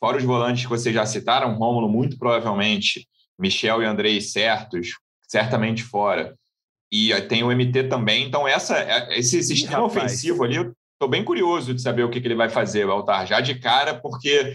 Fora 0.00 0.16
os 0.16 0.24
volantes 0.24 0.62
que 0.62 0.70
vocês 0.70 0.94
já 0.94 1.04
citaram, 1.04 1.54
Rômulo, 1.54 1.86
muito 1.86 2.16
provavelmente, 2.16 3.06
Michel 3.38 3.82
e 3.82 3.84
Andrei 3.84 4.22
certos, 4.22 4.88
certamente 5.28 5.82
fora. 5.82 6.34
E 6.92 7.10
aí 7.12 7.22
tem 7.22 7.42
o 7.42 7.50
MT 7.50 7.84
também. 7.84 8.26
Então, 8.26 8.46
essa, 8.46 8.76
esse 9.16 9.42
sistema 9.42 9.82
ofensivo 9.82 10.44
ali, 10.44 10.56
eu 10.56 10.72
estou 10.92 11.08
bem 11.08 11.24
curioso 11.24 11.72
de 11.72 11.80
saber 11.80 12.02
o 12.04 12.10
que, 12.10 12.20
que 12.20 12.28
ele 12.28 12.34
vai 12.34 12.50
fazer, 12.50 12.86
Baltar, 12.86 13.26
já 13.26 13.40
de 13.40 13.54
cara, 13.58 13.94
porque 13.98 14.52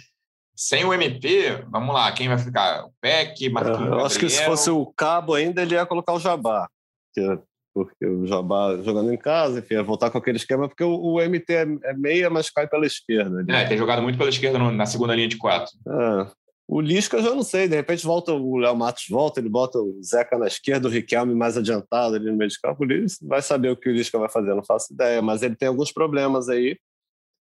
sem 0.56 0.86
o 0.86 0.93
MT, 0.93 1.65
vamos 1.69 1.93
lá, 1.93 2.12
quem 2.12 2.28
vai 2.28 2.38
ficar? 2.38 2.86
O 2.86 2.91
Peck, 3.02 3.50
Marquinhos 3.50 3.82
É, 3.82 3.91
Eu 3.91 4.06
acho 4.06 4.19
que 4.19 4.30
se 4.30 4.36
Gabriel? 4.38 4.52
fosse 4.58 4.69
o 4.69 4.86
Cabo 4.95 5.34
ainda, 5.34 5.62
ele 5.63 5.73
ia 5.76 5.86
colocar 5.86 6.13
o 6.13 6.19
Jabá. 6.19 6.67
Porque, 7.13 7.41
porque 7.73 8.06
o 8.06 8.26
Jabá 8.28 8.78
jogando 8.84 9.12
em 9.12 9.17
casa, 9.17 9.60
enfim, 9.60 9.73
ia 9.76 9.84
voltar 9.84 10.10
com 10.12 10.17
aquele 10.19 10.38
esquema, 10.38 10.67
porque 10.67 10.84
o, 10.84 11.19
MT 11.19 11.54
é, 11.54 11.65
é 11.86 11.93
meia, 11.93 12.30
mas 12.30 12.50
cai 12.52 12.67
pela 12.67 12.86
esquerda. 12.86 13.39
Ele- 13.41 13.52
É, 13.52 13.65
tem 13.65 13.78
jogado 13.78 14.02
muito 14.02 14.17
pela 14.17 14.30
esquerda 14.30 14.58
na 14.60 14.86
segunda 14.86 15.15
linha 15.15 15.28
de 15.28 15.38
quatro. 15.38 15.71
É. 15.88 16.46
O 16.67 16.82
Lisca 16.82 17.17
eu 17.17 17.23
já 17.23 17.34
não 17.34 17.43
sei, 17.43 17.67
de 17.67 17.75
repente 17.77 18.06
volta 18.06 18.34
o 18.34 18.58
Léo 18.58 18.75
Matos 18.75 19.06
volta, 19.10 19.39
ele 19.39 19.47
bota 19.47 19.80
o 19.80 20.01
Zeca 20.03 20.38
na 20.38 20.47
esquerda, 20.47 20.88
o 20.88 20.91
Riquelme 20.91 21.34
mais 21.34 21.56
adiantado 21.58 22.15
ali 22.15 22.30
no 22.30 22.36
meio 22.36 22.49
de 22.49 22.60
campo, 22.60 22.84
ele 22.84 23.06
vai 23.21 23.41
saber 23.41 23.69
o 23.71 23.77
que 23.77 23.88
o 23.88 23.93
Lisca 23.93 24.19
vai 24.19 24.27
fazer, 24.27 24.53
não 24.53 24.63
faço 24.63 24.93
ideia, 24.93 25.21
mas 25.21 25.43
ele 25.43 25.56
tem 25.56 25.69
alguns 25.69 25.91
problemas 25.93 26.49
aí. 26.49 26.77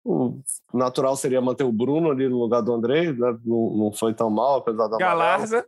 O 0.04 0.40
natural 0.72 1.16
seria 1.16 1.40
manter 1.40 1.64
o 1.64 1.72
Bruno 1.72 2.10
ali 2.10 2.28
no 2.28 2.38
lugar 2.38 2.60
do 2.62 2.72
André, 2.72 3.12
né? 3.12 3.36
não, 3.44 3.70
não 3.76 3.92
foi 3.92 4.14
tão 4.14 4.30
mal, 4.30 4.58
apesar 4.58 4.86
da 4.86 4.96
amarela. 4.96 5.08
Galarza, 5.18 5.66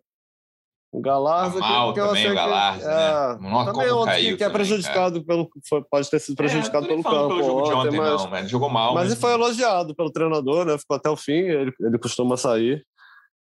O 0.92 1.00
Galarza, 1.00 1.60
Tá 1.60 1.68
mal 1.68 1.88
que, 1.88 1.94
que 1.94 2.00
eu 2.00 2.06
também 2.06 2.20
achei 2.22 2.30
o 2.32 2.34
Galarza, 2.34 2.80
que, 2.80 2.86
né? 2.86 2.92
é, 2.92 3.50
Nossa, 3.50 3.72
também 3.72 3.90
outro 3.90 4.06
caiu 4.06 4.36
que, 4.36 4.44
é 4.44 4.46
também, 4.46 4.52
prejudicado 4.52 5.24
pelo 5.24 5.50
foi- 5.68 5.84
pode 5.90 6.08
ter 6.08 6.20
sido 6.20 6.36
prejudicado 6.36 6.84
É, 6.84 6.88
pelo 6.88 7.02
campo 7.02 7.28
pelo 7.28 7.42
jogo 7.42 7.62
de 7.62 7.72
ontem, 7.72 7.88
ontem, 7.88 7.96
mas, 7.98 8.22
não, 8.22 8.30
mas 8.30 8.50
jogou 8.50 8.70
mal. 8.70 8.94
mas 8.94 9.06
ele 9.10 9.20
foi 9.20 9.32
elogiado 9.32 9.94
pelo 9.94 10.10
treinador, 10.12 10.64
né? 10.64 10.78
Ficou 10.78 10.96
até 10.96 11.10
o 11.10 11.16
fim, 11.16 11.32
ele, 11.32 11.72
ele 11.80 11.98
costuma 11.98 12.36
sair 12.36 12.84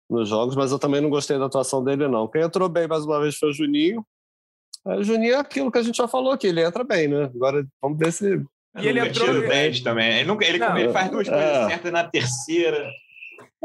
nos 0.09 0.29
jogos, 0.29 0.55
mas 0.55 0.73
eu 0.73 0.79
também 0.79 1.01
não 1.01 1.11
gostei 1.11 1.39
da 1.39 1.47
atuação 1.47 1.83
dele, 1.83 2.09
não. 2.09 2.29
Quem 2.29 2.43
entrou 2.43 2.69
bem 2.69 2.87
mais 2.87 3.05
uma 3.05 3.21
vez 3.21 3.37
foi 3.37 3.51
o 3.51 3.53
Juninho. 3.53 4.05
É, 4.87 4.97
o 4.97 5.03
Juninho 5.03 5.35
é 5.35 5.39
aquilo 5.39 5.71
que 5.71 5.79
a 5.79 5.83
gente 5.83 5.97
já 5.97 6.07
falou 6.07 6.33
aqui, 6.33 6.47
ele 6.47 6.63
entra 6.63 6.85
bem, 6.85 7.09
né? 7.09 7.25
Agora 7.25 7.67
vamos 7.83 7.99
ver 7.99 8.13
se. 8.13 8.43
E 8.79 8.87
ele 8.87 9.01
entrou 9.01 9.41
10 9.41 9.81
também. 9.81 10.19
Ele, 10.19 10.25
nunca, 10.25 10.45
ele, 10.45 10.59
Não, 10.59 10.77
ele 10.77 10.93
faz 10.93 11.11
duas 11.11 11.27
é. 11.27 11.31
coisas 11.31 11.67
certas 11.67 11.93
na 11.93 12.05
terceira. 12.05 12.91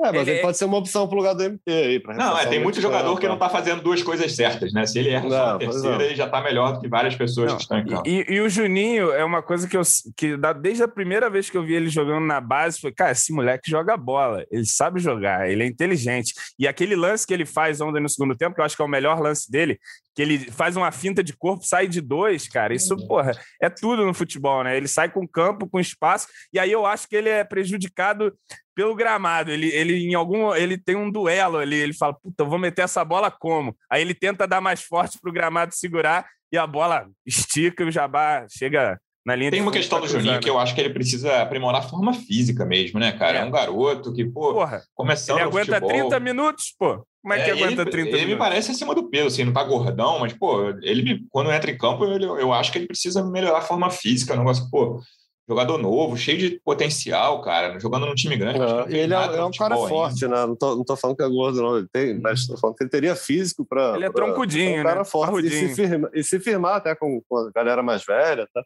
É, 0.04 0.12
mas 0.12 0.22
Ele- 0.22 0.32
ele, 0.32 0.42
pode 0.42 0.58
ser 0.58 0.66
uma 0.66 0.78
opção 0.78 1.08
pro 1.08 1.18
lugar 1.18 1.34
do 1.36 1.44
MT 1.44 1.70
aí. 1.72 2.00
pra 2.00 2.16
Não, 2.16 2.36
é, 2.38 2.46
tem 2.48 2.60
muito 2.62 2.82
jogador 2.82 3.20
que 3.20 3.28
não 3.28 3.36
está 3.36 3.50
fazendo 3.50 3.84
duas 3.84 4.02
coisas 4.02 4.36
certas, 4.36 4.74
né? 4.74 4.86
Se 4.86 4.98
ele 4.98 5.10
erra 5.10 5.30
só 5.30 5.30
Não, 5.30 5.56
a 5.56 5.58
pois 5.60 5.70
terceira, 5.72 5.98
não. 5.98 6.06
ele 6.06 6.16
já 6.16 6.26
está 6.26 6.42
melhor 6.42 6.74
do 6.74 6.80
que 6.80 6.88
várias 6.88 7.16
pessoas 7.16 7.50
Não, 7.52 7.58
que 7.58 7.64
estão 7.64 7.78
em 7.78 7.86
campo. 7.86 8.08
E, 8.08 8.26
e 8.28 8.40
o 8.42 8.50
Juninho 8.50 9.12
é 9.12 9.24
uma 9.24 9.44
coisa 9.44 9.68
que 9.68 9.78
eu 9.78 9.82
que 10.18 10.36
desde 10.60 10.82
a 10.84 10.88
primeira 10.88 11.30
vez 11.30 11.50
que 11.50 11.58
eu 11.58 11.64
vi 11.64 11.76
ele 11.76 11.90
jogando 11.90 12.26
na 12.26 12.42
base, 12.42 12.80
foi, 12.80 12.92
cara, 12.92 13.12
esse 13.12 13.32
moleque 13.32 13.70
joga 13.70 13.96
bola, 13.96 14.44
ele 14.50 14.66
sabe 14.66 15.00
jogar, 15.00 15.48
ele 15.50 15.64
é 15.64 15.68
inteligente. 15.68 16.34
E 16.58 16.68
aquele 16.68 16.96
lance 16.96 17.28
que 17.28 17.34
ele 17.34 17.46
faz 17.46 17.80
ontem 17.80 18.02
no 18.02 18.10
segundo 18.10 18.36
tempo, 18.36 18.56
que 18.56 18.62
eu 18.62 18.66
acho 18.66 18.76
que 18.76 18.82
é 18.82 18.86
o 18.86 18.90
melhor 18.90 19.20
lance 19.20 19.52
dele, 19.52 19.78
que 20.16 20.22
ele 20.22 20.40
faz 20.52 20.76
uma 20.76 20.92
finta 20.92 21.24
de 21.24 21.34
corpo, 21.38 21.64
sai 21.64 21.88
de 21.88 22.02
dois, 22.02 22.48
cara. 22.48 22.74
Isso, 22.74 22.96
porra, 23.08 23.32
é 23.62 23.70
tudo 23.70 24.06
no 24.06 24.14
futebol, 24.14 24.64
né? 24.64 24.76
Ele 24.76 24.88
sai 24.88 25.10
com 25.10 25.28
campo, 25.28 25.70
com 25.70 25.80
espaço, 25.80 26.28
e 26.52 26.58
aí 26.60 26.72
eu 26.72 26.86
acho 26.86 27.08
que 27.08 27.16
ele 27.16 27.30
é 27.30 27.44
prejudicado 27.44 28.34
pelo 28.82 28.96
gramado. 28.96 29.52
Ele, 29.52 29.68
ele 29.68 30.08
em 30.10 30.16
algum 30.16 30.54
ele 30.56 30.78
tem 30.78 30.96
um 30.96 31.12
duelo 31.12 31.58
ali, 31.58 31.76
ele 31.76 31.94
fala: 31.94 32.14
"Puta, 32.14 32.44
eu 32.44 32.50
vou 32.50 32.58
meter 32.58 32.82
essa 32.84 33.06
bola 33.06 33.30
como?". 33.30 33.76
Aí 33.90 34.02
ele 34.02 34.14
tenta 34.16 34.48
dar 34.48 34.60
mais 34.60 34.82
forte 34.82 35.20
pro 35.22 35.32
gramado 35.32 35.74
segurar 35.76 36.26
e 36.52 36.58
a 36.58 36.66
bola 36.66 37.08
estica 37.26 37.84
e 37.84 37.88
o 37.88 37.92
Jabá 37.92 38.46
chega 38.50 39.00
na 39.24 39.36
linha 39.36 39.52
Tem 39.52 39.62
uma 39.62 39.72
questão 39.72 40.02
do 40.02 40.08
Juninho 40.08 40.40
que 40.40 40.50
eu 40.50 40.58
acho 40.58 40.74
que 40.74 40.82
ele 40.82 40.90
precisa 40.94 41.44
aprimorar 41.44 41.82
a 41.82 41.88
forma 41.88 42.12
física 42.12 42.66
mesmo, 42.66 43.00
né, 43.00 43.12
cara? 43.12 43.38
É, 43.38 43.42
É. 43.42 43.46
um 43.46 43.52
garoto 43.52 44.12
que, 44.14 44.26
pô, 44.26 44.52
Porra, 44.54 44.82
começando 44.96 45.38
ele 45.38 45.46
aguenta 45.48 45.76
futebol... 45.80 45.90
30 45.90 46.20
minutos, 46.20 46.74
pô. 46.78 47.06
Como 47.22 47.34
é 47.36 47.44
que 47.44 47.52
É, 47.52 47.54
aguenta 47.54 47.84
ele, 47.84 47.92
30 47.92 48.10
ele 48.10 48.18
me 48.18 48.26
minutos? 48.26 48.40
parece 48.48 48.72
acima 48.72 48.96
do 48.96 49.08
peso, 49.12 49.28
assim, 49.28 49.44
não 49.44 49.54
tá 49.54 49.64
gordão, 49.64 50.20
mas, 50.20 50.34
pô, 50.34 50.70
ele 50.82 51.04
me- 51.04 51.26
quando 51.30 51.52
entra 51.52 51.70
em 51.70 51.78
campo, 51.78 52.04
ele- 52.04 52.26
eu 52.26 52.52
acho 52.52 52.72
que 52.72 52.80
ele 52.80 52.88
precisa 52.88 53.24
melhorar 53.24 53.60
a 53.60 53.62
forma 53.62 53.92
física, 53.92 54.34
um 54.34 54.38
negócio, 54.40 54.68
pô, 54.72 55.00
jogador 55.48 55.78
novo, 55.78 56.16
cheio 56.16 56.38
de 56.38 56.62
potencial, 56.64 57.42
cara, 57.42 57.80
jogando 57.80 58.06
num 58.06 58.16
time 58.16 58.38
grande. 58.38 58.60
não 58.60 58.82
É, 58.82 58.86
ele 58.90 59.02
é, 59.02 59.08
nada 59.08 59.36
é 59.38 59.40
no 59.42 59.48
um 59.48 59.52
cara 59.52 59.76
forte, 59.76 60.24
ainda. 60.26 60.38
né? 60.42 60.46
Não 60.48 60.56
tô, 60.56 60.76
não 60.76 60.84
tô 60.84 60.96
falando 60.96 61.18
que 61.18 61.24
é 61.24 61.28
gordo, 61.28 61.62
não. 61.62 61.78
Ele 61.78 61.88
tem, 61.92 62.20
mas 62.20 62.48
tô 62.48 62.58
falando 62.58 62.76
que 62.76 62.84
ele 62.84 62.90
teria 62.90 63.16
físico 63.16 63.66
para. 63.66 63.96
Ele 63.96 64.06
é 64.06 64.12
troncudinho, 64.12 64.80
um 64.80 64.84
cara 64.84 65.00
né? 65.00 65.06
forte. 65.06 65.48
E 65.48 65.50
se, 65.50 65.76
firma, 65.76 66.10
e 66.14 66.24
se 66.24 66.40
firmar 66.40 66.76
até 66.76 66.96
com, 66.96 67.22
com 67.28 67.38
a 67.38 67.52
galera 67.54 67.84
mais 67.84 68.04
velha, 68.06 68.48
tá? 68.54 68.64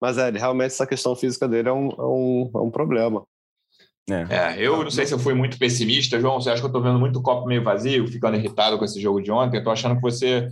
Mas 0.00 0.18
é, 0.18 0.28
ele- 0.28 0.38
realmente 0.38 0.66
essa 0.72 0.86
questão 0.86 1.14
física 1.16 1.46
dele 1.48 1.68
é 1.68 1.72
um, 1.72 1.88
é 1.90 2.02
um, 2.02 2.50
é 2.54 2.58
um 2.58 2.70
problema. 2.70 3.24
É. 4.08 4.26
é. 4.30 4.56
eu 4.58 4.84
não 4.84 4.90
sei 4.90 5.04
se 5.04 5.12
eu 5.12 5.18
fui 5.18 5.34
muito 5.34 5.58
pessimista, 5.58 6.20
João. 6.20 6.40
Você 6.40 6.48
acha 6.48 6.60
que 6.60 6.64
eu 6.64 6.68
estou 6.68 6.82
vendo 6.82 6.98
muito 6.98 7.20
copo 7.20 7.46
meio 7.46 7.62
vazio, 7.62 8.06
ficando 8.06 8.36
irritado 8.36 8.78
com 8.78 8.84
esse 8.84 9.00
jogo 9.00 9.20
de 9.20 9.32
ontem? 9.32 9.58
Eu 9.58 9.64
tô 9.64 9.70
achando 9.70 9.96
que 9.96 10.02
você 10.02 10.48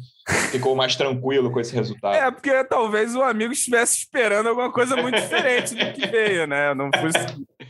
ficou 0.50 0.74
mais 0.74 0.96
tranquilo 0.96 1.52
com 1.52 1.60
esse 1.60 1.74
resultado. 1.74 2.14
É, 2.24 2.30
porque 2.30 2.64
talvez 2.64 3.14
o 3.14 3.22
amigo 3.22 3.52
estivesse 3.52 3.98
esperando 3.98 4.48
alguma 4.48 4.72
coisa 4.72 4.96
muito 4.96 5.20
diferente 5.20 5.74
do 5.74 5.92
que 5.92 6.06
veio, 6.06 6.46
né? 6.46 6.70
Eu 6.70 6.74
não 6.74 6.90
fui 6.98 7.10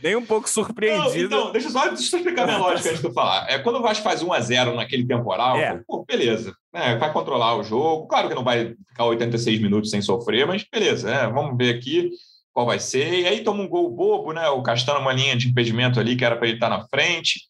nem 0.01 0.15
um 0.15 0.25
pouco 0.25 0.49
surpreendido. 0.49 1.29
Não, 1.29 1.39
então, 1.39 1.51
deixa 1.51 1.67
eu 1.67 1.71
só 1.71 1.87
deixa 1.87 2.15
eu 2.15 2.19
explicar 2.19 2.45
minha 2.45 2.57
lógica 2.57 2.89
antes 2.89 3.01
de 3.01 3.07
tu 3.07 3.13
falar. 3.13 3.49
É, 3.49 3.59
quando 3.59 3.77
o 3.77 3.81
Vasco 3.81 4.03
faz 4.03 4.21
1 4.21 4.33
a 4.33 4.39
0 4.39 4.75
naquele 4.75 5.05
temporal, 5.05 5.57
é. 5.57 5.81
pô, 5.85 6.05
beleza. 6.05 6.55
É, 6.73 6.95
vai 6.95 7.11
controlar 7.11 7.55
o 7.57 7.63
jogo. 7.63 8.07
Claro 8.07 8.27
que 8.29 8.35
não 8.35 8.43
vai 8.43 8.75
ficar 8.87 9.05
86 9.05 9.61
minutos 9.61 9.89
sem 9.89 10.01
sofrer, 10.01 10.47
mas 10.47 10.63
beleza, 10.63 11.09
né? 11.09 11.27
Vamos 11.33 11.57
ver 11.57 11.75
aqui 11.75 12.11
qual 12.55 12.65
vai 12.65 12.79
ser. 12.79 13.19
E 13.19 13.27
aí 13.27 13.43
toma 13.43 13.61
um 13.61 13.67
gol 13.67 13.91
bobo, 13.91 14.31
né? 14.31 14.47
O 14.47 14.63
Castano 14.63 15.01
uma 15.01 15.11
linha 15.11 15.35
de 15.35 15.49
impedimento 15.49 15.99
ali 15.99 16.15
que 16.15 16.23
era 16.23 16.37
para 16.37 16.47
ele 16.47 16.55
estar 16.55 16.69
na 16.69 16.87
frente. 16.87 17.41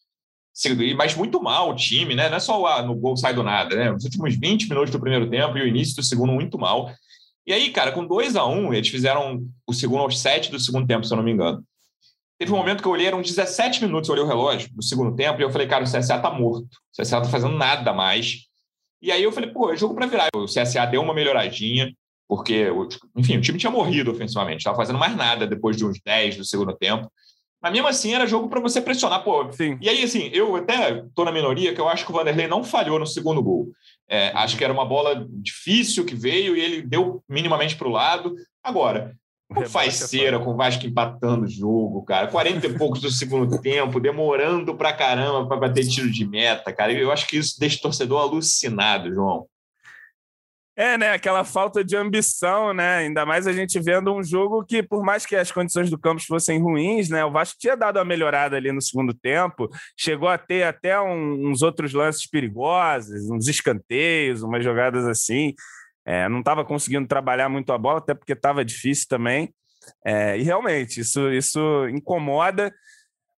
Mas 0.97 1.15
muito 1.15 1.41
mal 1.41 1.69
o 1.69 1.75
time, 1.75 2.15
né? 2.15 2.27
Não 2.27 2.37
é 2.37 2.39
só 2.39 2.59
o 2.59 2.81
no 2.81 2.95
gol 2.95 3.15
sai 3.15 3.33
do 3.33 3.43
nada, 3.43 3.75
né? 3.75 3.91
Os 3.91 4.03
últimos 4.03 4.35
20 4.35 4.67
minutos 4.67 4.89
do 4.89 4.99
primeiro 4.99 5.29
tempo 5.29 5.57
e 5.59 5.61
o 5.61 5.67
início 5.67 5.95
do 5.95 6.03
segundo 6.03 6.33
muito 6.33 6.57
mal. 6.57 6.91
E 7.45 7.53
aí, 7.53 7.69
cara, 7.69 7.91
com 7.91 8.03
2 8.03 8.35
a 8.35 8.45
1 8.47 8.51
um, 8.51 8.73
eles 8.73 8.89
fizeram 8.89 9.47
o 9.67 9.73
segundo 9.73 10.01
aos 10.01 10.19
7 10.19 10.49
do 10.49 10.59
segundo 10.59 10.87
tempo, 10.87 11.05
se 11.05 11.13
eu 11.13 11.17
não 11.17 11.23
me 11.23 11.31
engano. 11.31 11.63
Teve 12.39 12.51
um 12.51 12.57
momento 12.57 12.81
que 12.81 12.87
eu 12.87 12.91
olhei, 12.91 13.05
eram 13.05 13.21
17 13.21 13.83
minutos, 13.83 14.09
eu 14.09 14.13
olhei 14.13 14.25
o 14.25 14.27
relógio 14.27 14.73
do 14.73 14.81
segundo 14.81 15.15
tempo 15.15 15.39
e 15.39 15.43
eu 15.43 15.51
falei, 15.51 15.67
cara, 15.67 15.83
o 15.83 15.87
CSA 15.87 16.17
tá 16.17 16.31
morto. 16.31 16.65
O 16.65 17.01
CSA 17.01 17.21
tá 17.21 17.29
fazendo 17.29 17.55
nada 17.55 17.93
mais. 17.93 18.47
E 19.01 19.11
aí 19.11 19.21
eu 19.21 19.31
falei, 19.31 19.51
pô, 19.51 19.71
é 19.71 19.77
jogo 19.77 19.93
para 19.93 20.07
virar. 20.07 20.29
O 20.35 20.45
CSA 20.45 20.87
deu 20.87 21.01
uma 21.01 21.13
melhoradinha 21.13 21.93
porque, 22.27 22.67
enfim, 23.15 23.37
o 23.37 23.41
time 23.41 23.57
tinha 23.57 23.71
morrido 23.71 24.11
ofensivamente, 24.11 24.57
estava 24.57 24.77
fazendo 24.77 24.99
mais 24.99 25.15
nada 25.15 25.45
depois 25.45 25.77
de 25.77 25.85
uns 25.85 25.99
10 26.03 26.37
do 26.37 26.45
segundo 26.45 26.75
tempo. 26.75 27.11
Mas 27.61 27.73
mesmo 27.73 27.87
assim 27.87 28.13
era 28.13 28.27
jogo 28.27 28.47
para 28.47 28.59
você 28.59 28.79
pressionar, 28.79 29.23
pô. 29.23 29.51
Sim. 29.51 29.77
E 29.81 29.89
aí, 29.89 30.03
assim, 30.03 30.29
eu 30.31 30.55
até 30.55 30.99
estou 30.99 31.25
na 31.25 31.31
minoria 31.31 31.73
que 31.73 31.81
eu 31.81 31.89
acho 31.89 32.05
que 32.05 32.11
o 32.11 32.13
Vanderlei 32.13 32.47
não 32.47 32.63
falhou 32.63 32.99
no 32.99 33.07
segundo 33.07 33.41
gol. 33.41 33.71
É, 34.07 34.27
acho 34.35 34.55
que 34.55 34.63
era 34.63 34.71
uma 34.71 34.85
bola 34.85 35.25
difícil 35.29 36.05
que 36.05 36.13
veio 36.13 36.55
e 36.55 36.59
ele 36.59 36.81
deu 36.83 37.23
minimamente 37.27 37.75
para 37.75 37.87
o 37.87 37.91
lado. 37.91 38.35
Agora, 38.63 39.15
não 39.49 39.65
faz 39.65 40.01
é 40.01 40.07
cera 40.07 40.39
com 40.39 40.51
o 40.51 40.55
Vasco 40.55 40.85
empatando 40.85 41.45
o 41.45 41.49
jogo, 41.49 42.03
cara. 42.03 42.27
40 42.27 42.67
e 42.67 42.77
poucos 42.77 43.01
do 43.01 43.09
segundo 43.09 43.57
tempo, 43.61 43.99
demorando 43.99 44.75
pra 44.75 44.93
caramba 44.93 45.47
para 45.47 45.57
bater 45.57 45.87
tiro 45.87 46.11
de 46.11 46.23
meta, 46.23 46.73
cara. 46.73 46.91
Eu 46.91 47.11
acho 47.11 47.27
que 47.27 47.37
isso 47.37 47.59
deixa 47.59 47.77
o 47.79 47.81
torcedor 47.81 48.21
alucinado, 48.21 49.13
João. 49.13 49.47
É, 50.77 50.97
né? 50.97 51.11
Aquela 51.11 51.45
falta 51.45 51.83
de 51.85 51.95
ambição, 51.95 52.73
né? 52.73 52.97
Ainda 52.97 53.25
mais 53.25 53.47
a 53.47 53.53
gente 53.53 53.79
vendo 53.79 54.13
um 54.13 54.21
jogo 54.21 54.65
que, 54.65 54.83
por 54.83 55.03
mais 55.03 55.25
que 55.25 55.33
as 55.33 55.49
condições 55.49 55.89
do 55.89 55.97
campo 55.97 56.21
fossem 56.21 56.61
ruins, 56.61 57.09
né? 57.09 57.23
O 57.23 57.31
Vasco 57.31 57.57
tinha 57.57 57.77
dado 57.77 57.97
uma 57.97 58.03
melhorada 58.03 58.57
ali 58.57 58.71
no 58.73 58.81
segundo 58.81 59.13
tempo, 59.13 59.69
chegou 59.97 60.27
a 60.27 60.37
ter 60.37 60.63
até 60.63 60.99
um, 60.99 61.49
uns 61.49 61.61
outros 61.61 61.93
lances 61.93 62.27
perigosos, 62.29 63.29
uns 63.29 63.47
escanteios, 63.47 64.43
umas 64.43 64.63
jogadas 64.65 65.05
assim. 65.07 65.53
É, 66.05 66.27
não 66.27 66.39
estava 66.39 66.65
conseguindo 66.65 67.07
trabalhar 67.07 67.47
muito 67.47 67.71
a 67.71 67.77
bola, 67.77 67.99
até 67.99 68.13
porque 68.13 68.33
estava 68.33 68.65
difícil 68.65 69.07
também. 69.07 69.53
É, 70.05 70.37
e 70.37 70.43
realmente, 70.43 70.99
isso, 70.99 71.31
isso 71.31 71.87
incomoda. 71.87 72.73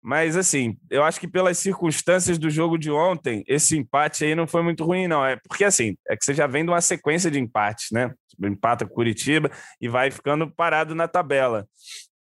Mas, 0.07 0.37
assim, 0.37 0.77
eu 0.87 1.03
acho 1.03 1.19
que 1.19 1.27
pelas 1.27 1.57
circunstâncias 1.57 2.37
do 2.37 2.47
jogo 2.47 2.77
de 2.77 2.91
ontem, 2.91 3.43
esse 3.47 3.75
empate 3.75 4.23
aí 4.23 4.35
não 4.35 4.45
foi 4.45 4.61
muito 4.61 4.85
ruim, 4.85 5.07
não. 5.07 5.25
É 5.25 5.35
porque, 5.35 5.63
assim, 5.63 5.97
é 6.07 6.15
que 6.15 6.23
você 6.23 6.31
já 6.31 6.45
vem 6.45 6.63
de 6.63 6.69
uma 6.69 6.79
sequência 6.79 7.31
de 7.31 7.39
empates, 7.39 7.87
né? 7.91 8.13
Empata 8.43 8.85
com 8.85 8.93
Curitiba 8.93 9.49
e 9.81 9.89
vai 9.89 10.11
ficando 10.11 10.47
parado 10.47 10.93
na 10.93 11.07
tabela. 11.07 11.67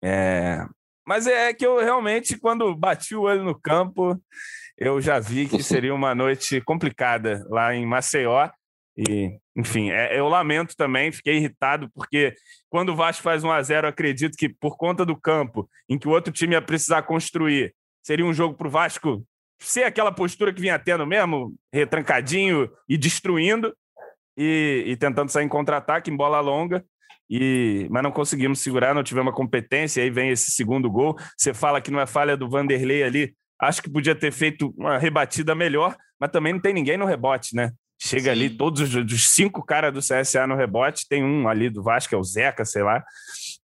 É... 0.04 0.66
Mas 1.08 1.26
é 1.26 1.54
que 1.54 1.66
eu 1.66 1.78
realmente, 1.80 2.38
quando 2.38 2.76
bati 2.76 3.16
o 3.16 3.22
olho 3.22 3.46
no 3.46 3.58
campo, 3.58 4.22
eu 4.78 5.00
já 5.00 5.18
vi 5.18 5.48
que 5.48 5.64
seria 5.64 5.96
uma 5.96 6.14
noite 6.14 6.60
complicada 6.60 7.48
lá 7.50 7.74
em 7.74 7.86
Maceió. 7.86 8.50
E, 9.00 9.40
enfim, 9.56 9.92
é, 9.92 10.20
eu 10.20 10.28
lamento 10.28 10.76
também, 10.76 11.10
fiquei 11.10 11.38
irritado, 11.38 11.90
porque 11.94 12.34
quando 12.70 12.90
o 12.90 12.96
Vasco 12.96 13.24
faz 13.24 13.46
1 13.46 13.52
a 13.52 13.62
0 13.62 13.88
acredito 13.88 14.36
que 14.36 14.50
por 14.50 14.76
conta 14.76 15.06
do 15.06 15.16
campo, 15.16 15.70
em 15.88 15.98
que 15.98 16.08
o 16.08 16.12
outro 16.12 16.34
time 16.34 16.54
ia 16.54 16.62
precisar 16.62 17.04
construir, 17.04 17.74
seria 18.04 18.26
um 18.26 18.34
jogo 18.34 18.56
para 18.56 18.68
o 18.68 18.72
Vasco 18.72 19.26
ser 19.58 19.84
aquela 19.84 20.12
postura 20.12 20.54
que 20.54 20.62
vinha 20.62 20.78
tendo 20.78 21.08
mesmo, 21.08 21.56
retrancadinho 21.72 22.70
e 22.90 22.98
destruindo, 22.98 23.74
e, 24.38 24.84
e 24.88 24.98
tentando 24.98 25.30
sair 25.30 25.46
em 25.46 25.50
contra-ataque, 25.50 26.12
em 26.12 26.16
bola 26.16 26.42
longa. 26.42 26.84
E, 27.30 27.88
mas 27.92 28.02
não 28.02 28.12
conseguimos 28.12 28.60
segurar, 28.60 28.96
não 28.96 29.04
tivemos 29.04 29.28
uma 29.28 29.36
competência. 29.36 30.02
Aí 30.02 30.10
vem 30.10 30.30
esse 30.30 30.52
segundo 30.52 30.90
gol. 30.90 31.16
Você 31.38 31.54
fala 31.54 31.82
que 31.82 31.92
não 31.92 32.00
é 32.00 32.08
falha 32.08 32.36
do 32.36 32.50
Vanderlei 32.50 33.04
ali. 33.04 33.36
Acho 33.62 33.82
que 33.82 33.90
podia 33.90 34.16
ter 34.16 34.32
feito 34.32 34.74
uma 34.78 34.98
rebatida 34.98 35.54
melhor, 35.54 35.96
mas 36.20 36.32
também 36.32 36.54
não 36.54 36.60
tem 36.62 36.74
ninguém 36.74 36.98
no 36.98 37.06
rebote, 37.06 37.54
né? 37.54 37.72
Chega 38.02 38.24
Sim. 38.24 38.30
ali, 38.30 38.50
todos 38.50 38.82
os, 38.82 38.96
os 38.96 39.30
cinco 39.30 39.64
caras 39.64 39.94
do 39.94 40.00
CSA 40.00 40.48
no 40.48 40.56
rebote, 40.56 41.06
tem 41.08 41.24
um 41.24 41.50
ali 41.50 41.70
do 41.70 41.84
Vasco, 41.84 42.16
é 42.16 42.18
o 42.18 42.24
Zeca, 42.24 42.64
sei 42.64 42.82
lá. 42.82 43.04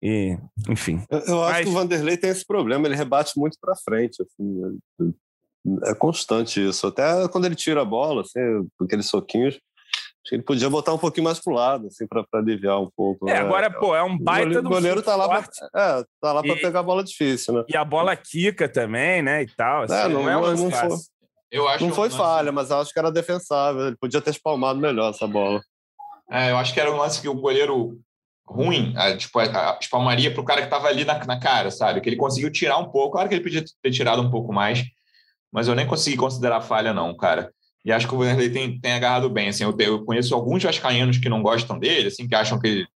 E, 0.02 0.36
enfim. 0.68 1.02
Eu, 1.10 1.18
eu 1.20 1.44
acho 1.44 1.52
Mas... 1.54 1.64
que 1.64 1.70
o 1.70 1.74
Vanderlei 1.74 2.16
tem 2.16 2.30
esse 2.30 2.46
problema, 2.46 2.86
ele 2.86 2.94
rebate 2.94 3.32
muito 3.38 3.56
para 3.60 3.74
frente. 3.76 4.22
Assim, 4.22 4.80
é, 5.86 5.90
é 5.90 5.94
constante 5.94 6.66
isso. 6.66 6.86
Até 6.86 7.26
quando 7.28 7.46
ele 7.46 7.54
tira 7.54 7.82
a 7.82 7.86
bola, 7.86 8.20
assim, 8.20 8.40
aqueles 8.80 9.06
soquinhos, 9.06 9.58
ele 10.30 10.42
podia 10.42 10.68
botar 10.68 10.92
um 10.92 10.98
pouquinho 10.98 11.24
mais 11.24 11.40
pro 11.40 11.54
lado, 11.54 11.86
assim, 11.86 12.06
para 12.06 12.24
aliviar 12.34 12.80
um 12.80 12.90
pouco. 12.94 13.28
É, 13.28 13.34
né? 13.34 13.38
agora, 13.38 13.70
pô, 13.70 13.96
é 13.96 14.02
um 14.02 14.18
baita 14.18 14.60
do. 14.60 14.68
O 14.68 14.72
goleiro 14.72 15.02
tá 15.02 15.16
lá, 15.16 15.28
pra, 15.28 15.38
é, 15.40 16.04
tá 16.20 16.32
lá 16.32 16.42
para 16.42 16.56
pegar 16.56 16.80
a 16.80 16.82
bola 16.82 17.02
difícil, 17.02 17.54
né? 17.54 17.64
E 17.68 17.76
a 17.76 17.84
bola 17.84 18.14
quica 18.14 18.68
também, 18.68 19.22
né? 19.22 19.42
E 19.42 19.46
tal. 19.56 19.84
Assim, 19.84 19.94
é, 19.94 20.08
não, 20.08 20.22
não, 20.22 20.28
é 20.28 20.54
não, 20.54 20.70
foi, 20.70 20.98
eu 21.50 21.66
acho 21.68 21.86
não 21.86 21.94
foi 21.94 22.10
falha, 22.10 22.52
mas 22.52 22.70
acho 22.70 22.92
que 22.92 22.98
era 22.98 23.10
defensável. 23.10 23.88
Ele 23.88 23.96
podia 23.96 24.20
ter 24.20 24.30
espalmado 24.30 24.78
melhor 24.78 25.10
essa 25.10 25.26
bola. 25.26 25.60
É, 26.30 26.50
eu 26.50 26.58
acho 26.58 26.74
que 26.74 26.80
era 26.80 26.92
um 26.92 26.96
lance 26.96 27.20
que 27.20 27.28
o 27.28 27.34
goleiro 27.34 27.98
ruim, 28.46 28.94
a, 28.96 29.16
tipo, 29.16 29.38
a, 29.38 29.44
a 29.44 29.78
espalmaria 29.80 30.32
para 30.32 30.40
o 30.40 30.44
cara 30.44 30.60
que 30.60 30.66
estava 30.66 30.88
ali 30.88 31.04
na, 31.04 31.24
na, 31.24 31.38
cara, 31.38 31.70
sabe? 31.70 32.00
Que 32.00 32.08
ele 32.08 32.16
conseguiu 32.16 32.50
tirar 32.50 32.78
um 32.78 32.90
pouco. 32.90 33.12
Claro 33.12 33.28
que 33.28 33.34
ele 33.34 33.42
podia 33.42 33.64
ter 33.82 33.90
tirado 33.90 34.22
um 34.22 34.30
pouco 34.30 34.52
mais, 34.52 34.84
mas 35.52 35.68
eu 35.68 35.74
nem 35.74 35.86
consegui 35.86 36.16
considerar 36.16 36.60
falha, 36.60 36.92
não, 36.92 37.16
cara. 37.16 37.52
E 37.84 37.92
acho 37.92 38.06
que 38.06 38.14
o 38.14 38.18
Vanderlei 38.18 38.50
tem, 38.50 38.78
tem 38.78 38.92
agarrado 38.92 39.30
bem. 39.30 39.48
Assim, 39.48 39.64
eu, 39.64 39.74
eu 39.78 40.04
conheço 40.04 40.34
alguns 40.34 40.62
vascaínos 40.62 41.18
que 41.18 41.28
não 41.28 41.42
gostam 41.42 41.78
dele, 41.78 42.08
assim, 42.08 42.28
que 42.28 42.34
acham 42.34 42.58
que 42.58 42.66
ele 42.66 42.88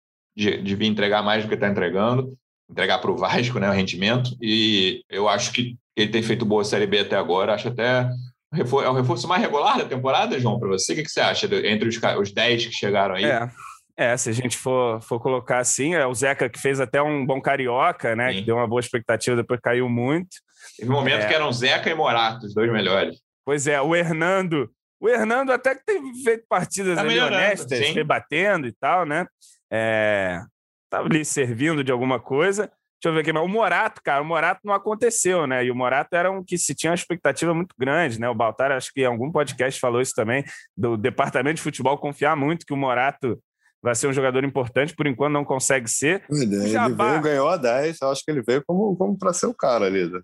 devia 0.63 0.89
entregar 0.89 1.23
mais 1.23 1.45
do 1.45 1.49
que 1.49 1.55
está 1.55 1.69
entregando, 1.69 2.37
entregar 2.69 2.99
para 2.99 3.11
o 3.11 3.17
Vasco, 3.17 3.59
né, 3.59 3.69
o 3.69 3.73
rendimento. 3.73 4.37
E 4.41 5.05
eu 5.09 5.29
acho 5.29 5.53
que 5.53 5.77
ele 5.97 6.11
tem 6.11 6.23
feito 6.23 6.47
boa 6.47 6.65
Série 6.65 6.87
B 6.87 7.01
até 7.01 7.17
agora. 7.17 7.55
Acho 7.55 7.69
até 7.69 8.09
é 8.53 8.89
o 8.89 8.95
reforço 8.95 9.29
mais 9.29 9.41
regular 9.41 9.79
da 9.79 9.85
temporada, 9.85 10.39
João, 10.39 10.59
para 10.59 10.69
você? 10.69 10.93
O 10.93 10.97
que, 10.97 11.03
que 11.05 11.11
você 11.11 11.21
acha 11.21 11.47
entre 11.65 11.89
os, 11.89 12.01
os 12.19 12.33
10 12.33 12.67
que 12.67 12.73
chegaram 12.73 13.15
aí? 13.15 13.25
É. 13.25 13.51
É, 13.97 14.17
se 14.17 14.31
a 14.31 14.33
gente 14.33 14.57
for, 14.57 14.99
for 15.03 15.21
colocar 15.21 15.59
assim, 15.59 15.95
é 15.95 16.07
o 16.07 16.15
Zeca 16.15 16.49
que 16.49 16.59
fez 16.59 16.81
até 16.81 17.03
um 17.03 17.27
bom 17.27 17.39
carioca, 17.39 18.17
né? 18.17 18.33
Sim. 18.33 18.39
Que 18.39 18.47
deu 18.47 18.57
uma 18.57 18.67
boa 18.67 18.81
expectativa, 18.81 19.37
depois 19.37 19.61
caiu 19.61 19.91
muito. 19.91 20.39
Teve 20.79 20.91
um 20.91 20.95
momento 20.95 21.25
é. 21.25 21.27
que 21.27 21.35
eram 21.35 21.53
Zeca 21.53 21.91
e 21.91 21.95
Morato, 21.95 22.47
os 22.47 22.55
dois 22.55 22.73
melhores. 22.73 23.19
Pois 23.45 23.67
é, 23.67 23.79
o 23.79 23.95
Hernando. 23.95 24.71
O 24.99 25.07
Hernando 25.07 25.53
até 25.53 25.75
que 25.75 25.85
teve 25.85 26.15
feito 26.25 26.45
partidas 26.49 26.97
tá 26.97 27.03
ali 27.03 27.19
honestas, 27.19 27.79
sim. 27.79 27.93
rebatendo 27.93 28.67
e 28.67 28.73
tal, 28.73 29.05
né? 29.05 29.27
É, 29.71 30.41
tava 30.89 31.07
ali 31.07 31.23
servindo 31.23 31.85
de 31.85 31.93
alguma 31.93 32.19
coisa. 32.19 32.73
Deixa 33.03 33.09
eu 33.09 33.15
ver 33.15 33.21
aqui, 33.21 33.33
mas 33.33 33.43
o 33.43 33.49
Morato, 33.49 34.03
cara, 34.05 34.21
o 34.21 34.27
Morato 34.27 34.61
não 34.63 34.75
aconteceu, 34.75 35.47
né? 35.47 35.65
E 35.65 35.71
o 35.71 35.75
Morato 35.75 36.15
era 36.15 36.31
um 36.31 36.45
que 36.45 36.59
se 36.59 36.75
tinha 36.75 36.91
uma 36.91 36.95
expectativa 36.95 37.55
muito 37.55 37.75
grande, 37.79 38.21
né? 38.21 38.29
O 38.29 38.35
Baltar, 38.35 38.71
acho 38.73 38.93
que 38.93 39.01
em 39.01 39.07
algum 39.07 39.33
podcast 39.33 39.81
falou 39.81 40.03
isso 40.03 40.13
também, 40.15 40.45
do 40.77 40.99
departamento 40.99 41.57
de 41.57 41.63
futebol 41.63 41.97
confiar 41.97 42.37
muito 42.37 42.67
que 42.67 42.75
o 42.75 42.77
Morato 42.77 43.43
vai 43.83 43.95
ser 43.95 44.07
um 44.07 44.13
jogador 44.13 44.45
importante, 44.45 44.95
por 44.95 45.07
enquanto 45.07 45.33
não 45.33 45.47
consegue 45.47 45.89
ser. 45.89 46.23
Ele 46.29 46.69
Jabá... 46.69 47.13
veio, 47.13 47.23
ganhou 47.23 47.49
a 47.49 47.57
10, 47.57 47.97
eu 48.03 48.11
acho 48.11 48.23
que 48.23 48.31
ele 48.31 48.43
veio 48.43 48.63
como, 48.67 48.95
como 48.95 49.17
para 49.17 49.33
ser 49.33 49.47
o 49.47 49.55
cara 49.55 49.87
ali. 49.87 50.07
Né? 50.11 50.21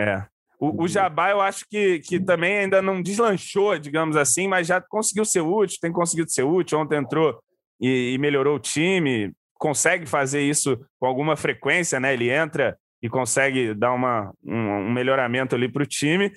É. 0.00 0.26
O, 0.58 0.82
o, 0.82 0.88
Jabá, 0.88 1.30
eu 1.30 1.40
acho 1.40 1.64
que, 1.70 2.00
que 2.00 2.18
também 2.18 2.58
ainda 2.58 2.82
não 2.82 3.00
deslanchou, 3.00 3.78
digamos 3.78 4.16
assim, 4.16 4.48
mas 4.48 4.66
já 4.66 4.80
conseguiu 4.80 5.24
ser 5.24 5.42
útil, 5.42 5.78
tem 5.80 5.92
conseguido 5.92 6.28
ser 6.28 6.42
útil. 6.42 6.80
Ontem 6.80 6.98
entrou 6.98 7.40
e, 7.80 8.14
e 8.14 8.18
melhorou 8.18 8.56
o 8.56 8.60
time, 8.60 9.32
consegue 9.58 10.06
fazer 10.06 10.40
isso 10.40 10.78
com 10.98 11.06
alguma 11.06 11.36
frequência, 11.36 11.98
né? 11.98 12.14
Ele 12.14 12.30
entra 12.30 12.78
e 13.02 13.08
consegue 13.08 13.74
dar 13.74 13.92
uma, 13.92 14.32
um, 14.44 14.56
um 14.56 14.92
melhoramento 14.92 15.54
ali 15.54 15.70
para 15.70 15.82
o 15.82 15.86
time. 15.86 16.32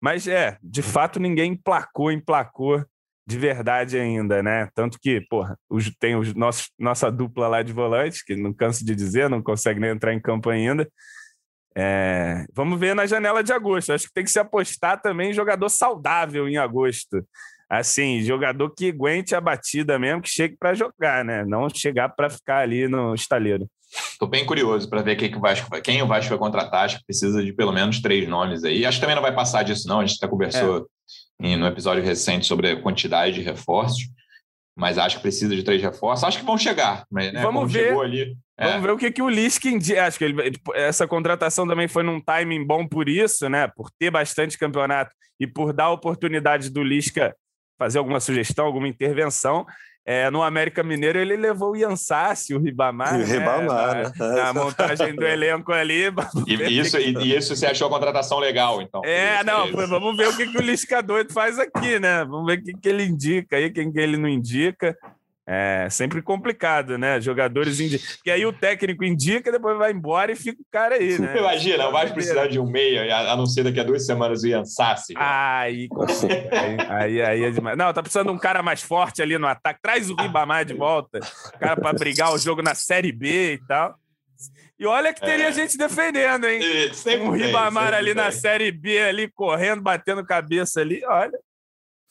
Mas 0.00 0.28
é, 0.28 0.58
de 0.62 0.82
fato, 0.82 1.18
ninguém 1.18 1.52
emplacou, 1.52 2.12
emplacou 2.12 2.84
de 3.26 3.38
verdade 3.38 3.98
ainda, 3.98 4.42
né? 4.42 4.68
Tanto 4.74 4.98
que, 4.98 5.20
porra, 5.28 5.58
tem 5.98 6.16
os 6.16 6.34
nossos, 6.34 6.70
nossa 6.78 7.10
dupla 7.10 7.46
lá 7.48 7.62
de 7.62 7.72
volantes, 7.72 8.22
que 8.22 8.34
não 8.34 8.54
canso 8.54 8.84
de 8.84 8.94
dizer, 8.94 9.28
não 9.28 9.42
consegue 9.42 9.80
nem 9.80 9.90
entrar 9.90 10.14
em 10.14 10.20
campo 10.20 10.48
ainda. 10.48 10.88
É, 11.76 12.46
vamos 12.54 12.80
ver 12.80 12.94
na 12.94 13.06
janela 13.06 13.42
de 13.42 13.52
agosto. 13.52 13.92
Acho 13.92 14.06
que 14.06 14.14
tem 14.14 14.24
que 14.24 14.30
se 14.30 14.38
apostar 14.38 15.00
também 15.00 15.30
em 15.30 15.34
jogador 15.34 15.68
saudável 15.68 16.48
em 16.48 16.56
agosto 16.56 17.22
assim, 17.68 18.22
jogador 18.22 18.70
que 18.70 18.88
aguente 18.88 19.34
a 19.34 19.40
batida 19.40 19.98
mesmo, 19.98 20.22
que 20.22 20.28
chegue 20.28 20.56
para 20.58 20.74
jogar, 20.74 21.24
né? 21.24 21.44
Não 21.44 21.68
chegar 21.68 22.08
para 22.08 22.30
ficar 22.30 22.58
ali 22.58 22.88
no 22.88 23.14
estaleiro. 23.14 23.68
Estou 24.12 24.28
bem 24.28 24.44
curioso 24.44 24.88
para 24.88 25.02
ver 25.02 25.16
quem, 25.16 25.30
que 25.30 25.36
o 25.36 25.40
Vasco, 25.40 25.82
quem 25.82 26.02
o 26.02 26.06
Vasco 26.06 26.30
vai 26.30 26.38
contratar. 26.38 26.84
Acho 26.84 26.98
que 26.98 27.06
precisa 27.06 27.42
de 27.42 27.52
pelo 27.52 27.72
menos 27.72 28.00
três 28.00 28.28
nomes 28.28 28.64
aí. 28.64 28.84
Acho 28.84 28.98
que 28.98 29.00
também 29.00 29.16
não 29.16 29.22
vai 29.22 29.34
passar 29.34 29.62
disso, 29.62 29.88
não. 29.88 30.00
A 30.00 30.06
gente 30.06 30.18
até 30.18 30.28
conversou 30.28 30.88
é. 31.40 31.46
em, 31.46 31.56
no 31.56 31.66
episódio 31.66 32.02
recente 32.02 32.46
sobre 32.46 32.70
a 32.70 32.82
quantidade 32.82 33.34
de 33.34 33.42
reforços 33.42 34.08
mas 34.78 34.96
acho 34.96 35.16
que 35.16 35.22
precisa 35.22 35.56
de 35.56 35.64
três 35.64 35.82
reforços. 35.82 36.22
Acho 36.22 36.38
que 36.38 36.44
vão 36.44 36.56
chegar, 36.56 37.04
mas 37.10 37.32
né, 37.32 37.42
vamos 37.42 37.72
ver. 37.72 37.98
Ali, 37.98 38.36
é. 38.56 38.68
Vamos 38.68 38.82
ver 38.82 38.92
o 38.92 38.96
que, 38.96 39.10
que 39.10 39.20
o 39.20 39.28
Lisca 39.28 39.68
indica. 39.68 40.06
Acho 40.06 40.18
que 40.18 40.24
ele, 40.24 40.52
essa 40.72 41.04
contratação 41.04 41.66
também 41.66 41.88
foi 41.88 42.04
num 42.04 42.20
timing 42.20 42.64
bom 42.64 42.86
por 42.86 43.08
isso, 43.08 43.48
né? 43.48 43.66
Por 43.66 43.90
ter 43.98 44.08
bastante 44.08 44.56
campeonato 44.56 45.12
e 45.40 45.48
por 45.48 45.72
dar 45.72 45.86
a 45.86 45.90
oportunidade 45.90 46.70
do 46.70 46.84
Lisca 46.84 47.34
fazer 47.78 47.98
alguma 47.98 48.20
sugestão, 48.20 48.66
alguma 48.66 48.88
intervenção. 48.88 49.66
É, 50.10 50.30
no 50.30 50.42
América 50.42 50.82
Mineiro 50.82 51.18
ele 51.18 51.36
levou 51.36 51.72
o 51.72 51.76
Ian 51.76 51.94
Sassi, 51.94 52.54
o 52.54 52.58
Ribamar, 52.58 53.14
o 53.14 53.18
né? 53.18 53.24
Ribamar 53.26 53.94
né? 53.94 54.12
na, 54.16 54.36
na, 54.36 54.54
montagem 54.54 55.14
do 55.14 55.26
elenco 55.26 55.70
ali. 55.70 56.04
E 56.48 56.78
isso, 56.78 56.98
e 56.98 57.36
isso 57.36 57.54
você 57.54 57.66
achou 57.66 57.88
a 57.88 57.90
contratação 57.90 58.38
legal, 58.38 58.80
então? 58.80 59.02
É, 59.04 59.44
não, 59.44 59.70
vamos 59.70 60.16
ver 60.16 60.28
o 60.28 60.36
que, 60.36 60.46
que 60.46 60.56
o 60.56 60.62
Lisca 60.62 61.02
doido 61.02 61.30
faz 61.30 61.58
aqui, 61.58 61.98
né? 61.98 62.24
Vamos 62.24 62.46
ver 62.46 62.58
o 62.58 62.62
que, 62.62 62.72
que 62.72 62.88
ele 62.88 63.04
indica 63.04 63.56
aí, 63.56 63.70
quem 63.70 63.92
que 63.92 64.00
ele 64.00 64.16
não 64.16 64.28
indica. 64.28 64.96
É 65.50 65.88
sempre 65.88 66.20
complicado, 66.20 66.98
né? 66.98 67.18
Jogadores 67.22 67.80
indicam. 67.80 68.06
Porque 68.16 68.30
aí 68.30 68.44
o 68.44 68.52
técnico 68.52 69.02
indica, 69.02 69.50
depois 69.50 69.78
vai 69.78 69.92
embora 69.92 70.30
e 70.30 70.36
fica 70.36 70.60
o 70.60 70.66
cara 70.70 70.96
aí, 70.96 71.18
né? 71.18 71.38
Imagina, 71.38 71.90
vai 71.90 72.12
precisar 72.12 72.48
de 72.48 72.60
um 72.60 72.70
meia, 72.70 73.32
a 73.32 73.34
não 73.34 73.46
ser 73.46 73.64
daqui 73.64 73.80
a 73.80 73.82
duas 73.82 74.04
semanas 74.04 74.42
o 74.42 74.46
Ian 74.46 74.66
Sassi. 74.66 75.14
Aí, 75.16 75.88
aí, 76.50 76.90
aí, 76.90 77.22
aí 77.22 77.44
é 77.44 77.50
demais. 77.50 77.78
Não, 77.78 77.90
tá 77.94 78.02
precisando 78.02 78.26
de 78.26 78.32
um 78.34 78.38
cara 78.38 78.62
mais 78.62 78.82
forte 78.82 79.22
ali 79.22 79.38
no 79.38 79.46
ataque. 79.46 79.80
Traz 79.80 80.10
o 80.10 80.16
Ribamar 80.16 80.66
de 80.66 80.74
volta. 80.74 81.18
O 81.54 81.58
cara 81.58 81.76
para 81.78 81.94
brigar 81.94 82.30
o 82.34 82.38
jogo 82.38 82.60
na 82.60 82.74
Série 82.74 83.10
B 83.10 83.54
e 83.54 83.66
tal. 83.66 83.94
E 84.78 84.84
olha 84.84 85.14
que 85.14 85.20
teria 85.22 85.48
é. 85.48 85.52
gente 85.52 85.78
defendendo, 85.78 86.46
hein? 86.46 86.60
Sempre 86.92 87.26
um 87.26 87.30
Ribamar 87.30 87.94
ali 87.94 88.14
tem. 88.14 88.22
na 88.22 88.30
Série 88.30 88.70
B, 88.70 89.00
ali 89.00 89.30
correndo, 89.30 89.80
batendo 89.80 90.22
cabeça 90.26 90.82
ali, 90.82 91.02
olha. 91.06 91.38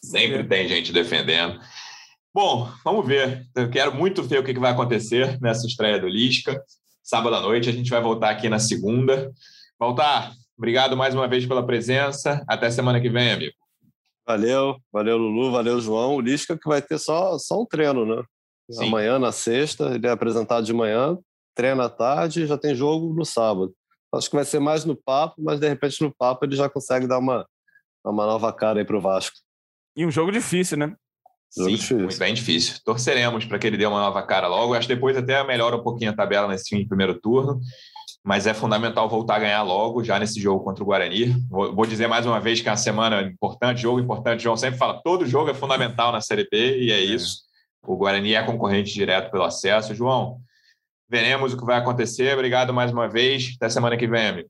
Sempre 0.02 0.44
tem 0.44 0.68
gente 0.68 0.92
defendendo. 0.92 1.60
Bom, 2.38 2.70
vamos 2.84 3.08
ver. 3.08 3.48
Eu 3.56 3.68
quero 3.68 3.96
muito 3.96 4.22
ver 4.22 4.38
o 4.38 4.44
que 4.44 4.54
vai 4.60 4.72
acontecer 4.72 5.42
nessa 5.42 5.66
estreia 5.66 6.00
do 6.00 6.08
Lisca. 6.08 6.64
Sábado 7.02 7.36
à 7.36 7.42
noite, 7.42 7.68
a 7.68 7.72
gente 7.72 7.90
vai 7.90 8.00
voltar 8.00 8.30
aqui 8.30 8.48
na 8.48 8.60
segunda. 8.60 9.34
Voltar, 9.80 10.34
obrigado 10.56 10.96
mais 10.96 11.16
uma 11.16 11.28
vez 11.28 11.48
pela 11.48 11.66
presença. 11.66 12.46
Até 12.48 12.70
semana 12.70 13.02
que 13.02 13.10
vem, 13.10 13.32
amigo. 13.32 13.56
Valeu, 14.24 14.78
valeu, 14.94 15.18
Lulu, 15.18 15.52
valeu, 15.52 15.82
João. 15.82 16.16
O 16.16 16.22
Lisca 16.22 16.56
que 16.56 16.70
vai 16.70 16.80
ter 16.80 17.00
só, 17.00 17.40
só 17.40 17.60
um 17.60 17.66
treino, 17.66 18.06
né? 18.06 18.22
Sim. 18.70 18.86
Amanhã, 18.86 19.18
na 19.18 19.32
sexta, 19.32 19.96
ele 19.96 20.06
é 20.06 20.12
apresentado 20.12 20.64
de 20.64 20.74
manhã, 20.74 21.18
treina 21.56 21.86
à 21.86 21.90
tarde 21.90 22.44
e 22.44 22.46
já 22.46 22.56
tem 22.56 22.76
jogo 22.76 23.16
no 23.16 23.26
sábado. 23.26 23.74
Acho 24.14 24.30
que 24.30 24.36
vai 24.36 24.46
ser 24.46 24.60
mais 24.60 24.86
no 24.86 24.96
papo, 24.96 25.34
mas 25.40 25.60
de 25.60 25.68
repente 25.68 26.04
no 26.04 26.14
papo 26.16 26.46
ele 26.46 26.56
já 26.56 26.70
consegue 26.70 27.08
dar 27.08 27.18
uma, 27.18 27.48
uma 28.06 28.28
nova 28.28 28.54
cara 28.54 28.78
aí 28.78 28.86
para 28.86 28.96
o 28.96 29.02
Vasco. 29.02 29.38
E 29.96 30.06
um 30.06 30.12
jogo 30.12 30.32
difícil, 30.32 30.78
né? 30.78 30.96
Sim, 31.50 31.68
difícil. 31.68 32.20
bem 32.20 32.34
difícil. 32.34 32.80
Torceremos 32.84 33.45
para 33.45 33.58
que 33.58 33.68
ele 33.68 33.78
dê 33.78 33.86
uma 33.86 34.00
nova 34.00 34.22
cara 34.22 34.48
logo. 34.48 34.74
Acho 34.74 34.88
que 34.88 34.95
depois 34.95 35.18
até 35.18 35.43
melhora 35.43 35.76
um 35.78 35.84
pouquinho 35.84 36.12
a 36.12 36.16
tabela 36.16 36.48
nesse 36.48 36.86
primeiro 36.86 37.20
turno, 37.20 37.60
mas 38.24 38.45
é 38.45 38.54
fundamental 38.54 39.10
voltar 39.10 39.36
a 39.36 39.39
ganhar 39.39 39.64
logo, 39.64 40.04
já 40.04 40.20
nesse 40.20 40.39
jogo 40.39 40.64
contra 40.64 40.84
o 40.84 40.88
Guarani. 40.88 41.36
Vou, 41.50 41.74
vou 41.74 41.86
dizer 41.86 42.08
mais 42.08 42.26
uma 42.26 42.39
vez 42.39 42.62
que 42.62 42.68
é 42.68 42.72
uma 42.72 42.78
semana 42.78 43.22
importante, 43.22 43.82
jogo 43.82 44.00
importante. 44.00 44.41
O 44.41 44.43
João 44.43 44.58
sempre 44.58 44.78
fala, 44.78 45.02
todo 45.02 45.26
jogo 45.26 45.50
é 45.50 45.54
fundamental 45.54 46.12
na 46.12 46.22
Série 46.22 46.48
B, 46.50 46.80
e 46.80 46.91
é, 46.91 46.95
é. 46.95 47.04
isso. 47.04 47.48
O 47.86 47.95
Guarani 47.95 48.34
é 48.34 48.43
concorrente 48.43 48.93
direto 48.93 49.32
pelo 49.32 49.45
acesso. 49.45 49.95
João, 49.95 50.41
veremos 51.10 51.54
o 51.54 51.58
que 51.58 51.66
vai 51.66 51.78
acontecer. 51.78 52.34
Obrigado 52.34 52.74
mais 52.74 52.91
uma 52.91 53.08
vez. 53.08 53.54
Até 53.56 53.70
semana 53.70 53.95
que 53.95 54.08
vem, 54.08 54.28
amigo. 54.28 54.50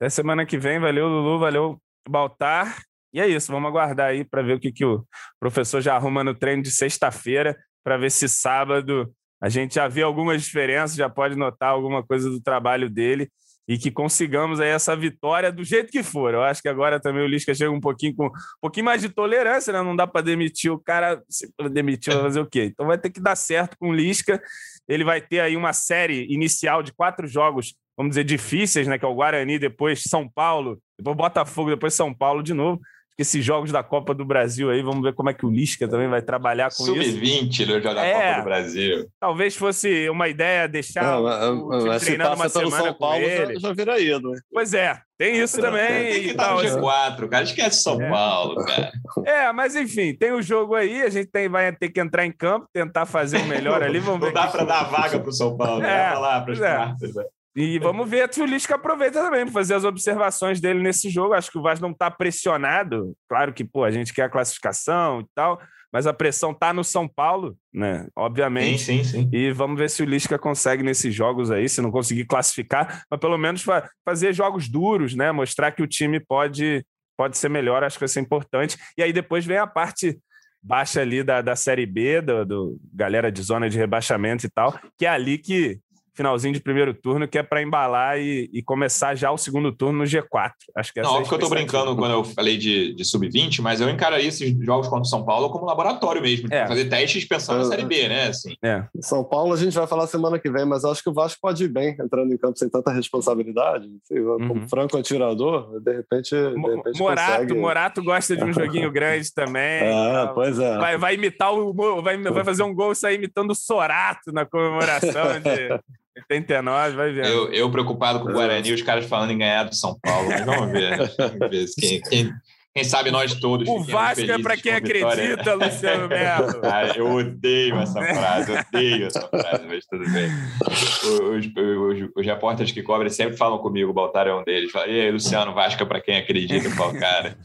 Até 0.00 0.08
semana 0.08 0.46
que 0.46 0.58
vem. 0.58 0.80
Valeu, 0.80 1.06
Lulu. 1.06 1.38
Valeu, 1.38 1.78
Baltar. 2.08 2.89
E 3.12 3.20
é 3.20 3.26
isso, 3.26 3.50
vamos 3.50 3.68
aguardar 3.68 4.08
aí 4.08 4.24
para 4.24 4.42
ver 4.42 4.54
o 4.54 4.60
que, 4.60 4.70
que 4.70 4.84
o 4.84 5.04
professor 5.38 5.80
já 5.80 5.96
arruma 5.96 6.22
no 6.22 6.34
treino 6.34 6.62
de 6.62 6.70
sexta-feira, 6.70 7.56
para 7.82 7.96
ver 7.96 8.10
se 8.10 8.28
sábado 8.28 9.12
a 9.42 9.48
gente 9.48 9.76
já 9.76 9.88
vê 9.88 10.02
algumas 10.02 10.42
diferenças, 10.42 10.96
já 10.96 11.08
pode 11.08 11.34
notar 11.34 11.70
alguma 11.70 12.04
coisa 12.04 12.28
do 12.28 12.40
trabalho 12.40 12.90
dele 12.90 13.30
e 13.66 13.78
que 13.78 13.90
consigamos 13.90 14.60
aí 14.60 14.68
essa 14.68 14.94
vitória 14.94 15.50
do 15.50 15.64
jeito 15.64 15.90
que 15.90 16.02
for. 16.02 16.34
Eu 16.34 16.42
acho 16.42 16.60
que 16.60 16.68
agora 16.68 17.00
também 17.00 17.22
o 17.22 17.26
Lisca 17.26 17.54
chega 17.54 17.70
um 17.70 17.80
pouquinho 17.80 18.14
com 18.14 18.26
um 18.26 18.30
pouquinho 18.60 18.84
mais 18.84 19.00
de 19.00 19.08
tolerância, 19.08 19.72
né? 19.72 19.80
Não 19.80 19.96
dá 19.96 20.06
para 20.06 20.22
demitir 20.22 20.70
o 20.70 20.78
cara, 20.78 21.22
se 21.28 21.48
demitir 21.70 22.12
vai 22.12 22.24
fazer 22.24 22.40
o 22.40 22.46
quê? 22.46 22.64
Então 22.64 22.86
vai 22.86 22.98
ter 22.98 23.10
que 23.10 23.20
dar 23.20 23.36
certo 23.36 23.76
com 23.78 23.90
o 23.90 23.94
Lisca. 23.94 24.42
Ele 24.88 25.04
vai 25.04 25.20
ter 25.20 25.40
aí 25.40 25.56
uma 25.56 25.72
série 25.72 26.26
inicial 26.28 26.82
de 26.82 26.92
quatro 26.92 27.26
jogos, 27.26 27.74
vamos 27.96 28.10
dizer, 28.10 28.24
difíceis, 28.24 28.86
né? 28.88 28.98
Que 28.98 29.04
é 29.04 29.08
o 29.08 29.14
Guarani, 29.14 29.58
depois 29.58 30.02
São 30.02 30.28
Paulo, 30.28 30.78
depois 30.98 31.16
Botafogo, 31.16 31.70
depois 31.70 31.94
São 31.94 32.12
Paulo 32.12 32.42
de 32.42 32.52
novo 32.52 32.80
esses 33.18 33.44
jogos 33.44 33.70
da 33.70 33.82
Copa 33.82 34.14
do 34.14 34.24
Brasil 34.24 34.70
aí, 34.70 34.82
vamos 34.82 35.02
ver 35.02 35.14
como 35.14 35.28
é 35.28 35.34
que 35.34 35.44
o 35.44 35.50
Lisca 35.50 35.86
também 35.86 36.08
vai 36.08 36.22
trabalhar 36.22 36.70
com 36.70 36.84
Sub 36.84 36.98
isso. 36.98 37.12
Sub-20 37.12 37.66
no 37.66 37.82
jogo 37.82 37.94
da 37.94 38.04
é, 38.04 38.12
Copa 38.12 38.38
do 38.38 38.44
Brasil. 38.44 39.10
Talvez 39.20 39.56
fosse 39.56 40.08
uma 40.08 40.28
ideia 40.28 40.66
deixar 40.66 41.04
não, 41.04 41.68
o 41.68 41.80
time 41.80 42.00
treinando 42.00 42.36
uma 42.36 42.48
semana 42.48 42.84
São 42.84 42.94
Paulo, 42.94 43.24
ele. 43.24 43.54
Já, 43.54 43.68
já 43.68 43.74
vira 43.74 44.00
ídolo. 44.00 44.34
Pois 44.50 44.72
é, 44.72 44.98
tem 45.18 45.38
isso 45.38 45.60
também. 45.60 46.12
Tem 46.12 46.22
que 46.22 46.30
estar 46.30 46.54
no 46.54 46.60
G4, 46.60 47.28
cara. 47.28 47.44
Esquece 47.44 47.82
São 47.82 48.00
é. 48.00 48.08
Paulo, 48.08 48.64
cara. 48.64 48.90
É, 49.26 49.52
mas 49.52 49.76
enfim, 49.76 50.14
tem 50.14 50.32
o 50.32 50.40
jogo 50.40 50.74
aí, 50.74 51.02
a 51.02 51.10
gente 51.10 51.26
tem, 51.30 51.48
vai 51.48 51.70
ter 51.72 51.90
que 51.90 52.00
entrar 52.00 52.24
em 52.24 52.32
campo, 52.32 52.66
tentar 52.72 53.04
fazer 53.04 53.38
o 53.38 53.46
melhor 53.46 53.82
ali. 53.82 53.98
Vamos 53.98 54.20
não 54.20 54.28
ver 54.28 54.34
dá 54.34 54.46
para 54.46 54.64
dar 54.64 54.84
vaga 54.84 55.20
para 55.20 55.28
o 55.28 55.32
São 55.32 55.56
Paulo, 55.56 55.80
né? 55.82 56.10
é, 56.10 56.14
lá 56.14 56.40
para 56.40 56.52
as 56.52 56.58
quartas. 56.58 57.14
E 57.54 57.78
vamos 57.80 58.08
ver 58.08 58.32
se 58.32 58.40
o 58.40 58.46
Lisca 58.46 58.76
aproveita 58.76 59.20
também 59.20 59.44
para 59.44 59.52
fazer 59.52 59.74
as 59.74 59.84
observações 59.84 60.60
dele 60.60 60.80
nesse 60.80 61.10
jogo. 61.10 61.34
Acho 61.34 61.50
que 61.50 61.58
o 61.58 61.62
Vasco 61.62 61.82
não 61.84 61.90
está 61.90 62.10
pressionado. 62.10 63.12
Claro 63.28 63.52
que 63.52 63.64
pô, 63.64 63.84
a 63.84 63.90
gente 63.90 64.14
quer 64.14 64.22
a 64.24 64.28
classificação 64.28 65.20
e 65.20 65.26
tal, 65.34 65.60
mas 65.92 66.06
a 66.06 66.12
pressão 66.12 66.52
está 66.52 66.72
no 66.72 66.84
São 66.84 67.08
Paulo, 67.08 67.56
né? 67.74 68.06
Obviamente. 68.14 68.82
Sim, 68.82 69.02
sim, 69.02 69.22
sim. 69.22 69.30
E 69.32 69.50
vamos 69.50 69.76
ver 69.76 69.90
se 69.90 70.02
o 70.02 70.06
Lisca 70.06 70.38
consegue 70.38 70.84
nesses 70.84 71.12
jogos 71.12 71.50
aí, 71.50 71.68
se 71.68 71.82
não 71.82 71.90
conseguir 71.90 72.24
classificar, 72.24 73.04
mas 73.10 73.18
pelo 73.18 73.36
menos 73.36 73.64
fazer 74.04 74.32
jogos 74.32 74.68
duros, 74.68 75.16
né? 75.16 75.32
Mostrar 75.32 75.72
que 75.72 75.82
o 75.82 75.88
time 75.88 76.20
pode, 76.20 76.84
pode 77.16 77.36
ser 77.36 77.48
melhor. 77.48 77.82
Acho 77.82 77.96
que 77.96 78.02
vai 78.02 78.08
ser 78.08 78.20
importante. 78.20 78.78
E 78.96 79.02
aí 79.02 79.12
depois 79.12 79.44
vem 79.44 79.58
a 79.58 79.66
parte 79.66 80.16
baixa 80.62 81.00
ali 81.00 81.24
da, 81.24 81.40
da 81.40 81.56
Série 81.56 81.86
B, 81.86 82.20
do, 82.20 82.44
do 82.44 82.80
galera 82.92 83.32
de 83.32 83.42
zona 83.42 83.68
de 83.68 83.78
rebaixamento 83.78 84.46
e 84.46 84.50
tal, 84.50 84.78
que 84.96 85.06
é 85.06 85.08
ali 85.08 85.38
que 85.38 85.80
finalzinho 86.14 86.54
de 86.54 86.60
primeiro 86.60 86.92
turno, 86.94 87.26
que 87.26 87.38
é 87.38 87.42
para 87.42 87.62
embalar 87.62 88.18
e, 88.18 88.50
e, 88.52 88.62
começar 88.62 89.14
já 89.14 89.30
o 89.30 89.38
segundo 89.38 89.72
turno 89.72 90.00
no 90.00 90.04
G4. 90.04 90.52
Acho 90.76 90.92
que 90.92 91.00
essa 91.00 91.08
Não, 91.08 91.18
é 91.18 91.20
porque 91.20 91.34
eu 91.34 91.38
estou 91.38 91.50
brincando 91.50 91.96
quando 91.96 92.12
eu 92.12 92.24
falei 92.24 92.56
de, 92.56 92.94
de 92.94 93.04
sub-20, 93.04 93.60
mas 93.60 93.80
eu 93.80 93.88
encararia 93.88 94.28
esses 94.28 94.54
jogos 94.64 94.88
contra 94.88 95.02
o 95.02 95.06
São 95.06 95.24
Paulo 95.24 95.50
como 95.50 95.66
laboratório 95.66 96.22
mesmo, 96.22 96.48
é. 96.50 96.66
fazer 96.66 96.86
testes 96.86 97.24
pensando 97.24 97.58
na 97.58 97.64
Série 97.64 97.84
B, 97.84 98.08
né? 98.08 98.28
Assim. 98.28 98.54
É. 98.62 98.84
São 99.00 99.24
Paulo 99.24 99.52
a 99.52 99.56
gente 99.56 99.74
vai 99.74 99.86
falar 99.86 100.06
semana 100.06 100.38
que 100.38 100.50
vem, 100.50 100.64
mas 100.64 100.84
acho 100.84 101.02
que 101.02 101.10
o 101.10 101.14
Vasco 101.14 101.38
pode 101.40 101.64
ir 101.64 101.68
bem 101.68 101.96
entrando 101.98 102.32
em 102.32 102.36
campo 102.36 102.58
sem 102.58 102.68
tanta 102.68 102.92
responsabilidade. 102.92 103.88
Como 104.08 104.54
uhum. 104.54 104.68
franco 104.68 104.96
atirador, 104.96 105.80
de 105.80 105.92
repente. 105.92 106.30
De 106.30 106.76
repente 106.76 106.98
Morato, 106.98 107.32
consegue... 107.32 107.54
Morato 107.54 108.02
gosta 108.02 108.36
de 108.36 108.44
um 108.44 108.52
joguinho 108.52 108.90
grande 108.92 109.32
também. 109.32 109.82
Ah, 109.92 110.30
pois 110.34 110.58
é. 110.58 110.76
Vai, 110.78 110.98
vai 110.98 111.14
imitar 111.14 111.52
o. 111.52 111.72
Vai, 112.02 112.16
vai 112.16 112.44
fazer 112.44 112.62
um 112.62 112.74
gol 112.74 112.92
e 112.92 112.96
sair 112.96 113.16
imitando 113.16 113.50
o 113.50 113.54
Sorato 113.54 114.32
na 114.32 114.44
comemoração 114.44 115.40
de, 115.40 115.80
89, 116.28 116.96
vai 116.96 117.12
ver. 117.12 117.26
Eu, 117.26 117.52
eu 117.52 117.70
preocupado 117.70 118.20
com 118.20 118.28
o 118.28 118.32
Guarani, 118.32 118.72
os 118.72 118.82
caras 118.82 119.06
falando 119.06 119.30
em 119.32 119.38
ganhar 119.38 119.64
do 119.64 119.74
São 119.74 119.98
Paulo. 120.00 120.28
Mas 120.28 120.44
vamos 120.44 120.72
ver. 120.72 120.98
Vamos 121.18 121.50
ver 121.50 121.66
quem, 121.78 122.00
quem, 122.00 122.34
quem 122.72 122.84
sabe 122.84 123.10
nós 123.10 123.34
todos. 123.34 123.68
O 123.68 123.82
Vasco 123.82 124.30
é 124.30 124.38
para 124.40 124.56
quem 124.56 124.72
acredita, 124.72 125.54
Luciano 125.54 126.08
Melo. 126.08 126.60
Ah, 126.70 126.86
eu 126.94 127.10
odeio 127.10 127.76
essa 127.76 128.00
frase, 128.00 128.52
odeio 128.52 129.06
essa 129.06 129.28
frase, 129.28 129.66
mas 129.66 129.84
tudo 129.86 130.04
bem. 130.10 130.30
Os, 130.68 131.46
os, 131.46 132.10
os 132.14 132.26
repórteres 132.26 132.70
que 132.70 132.82
cobrem 132.82 133.10
sempre 133.10 133.36
falam 133.36 133.58
comigo, 133.58 133.90
o 133.90 133.94
Baltar 133.94 134.28
é 134.28 134.34
um 134.34 134.44
deles. 134.44 134.70
Fala, 134.70 134.86
e 134.86 135.00
aí, 135.00 135.10
Luciano, 135.10 135.52
Vasco 135.52 135.82
é 135.82 135.86
para 135.86 136.00
quem 136.00 136.16
acredita, 136.16 136.74
qual 136.76 136.92
cara. 136.94 137.36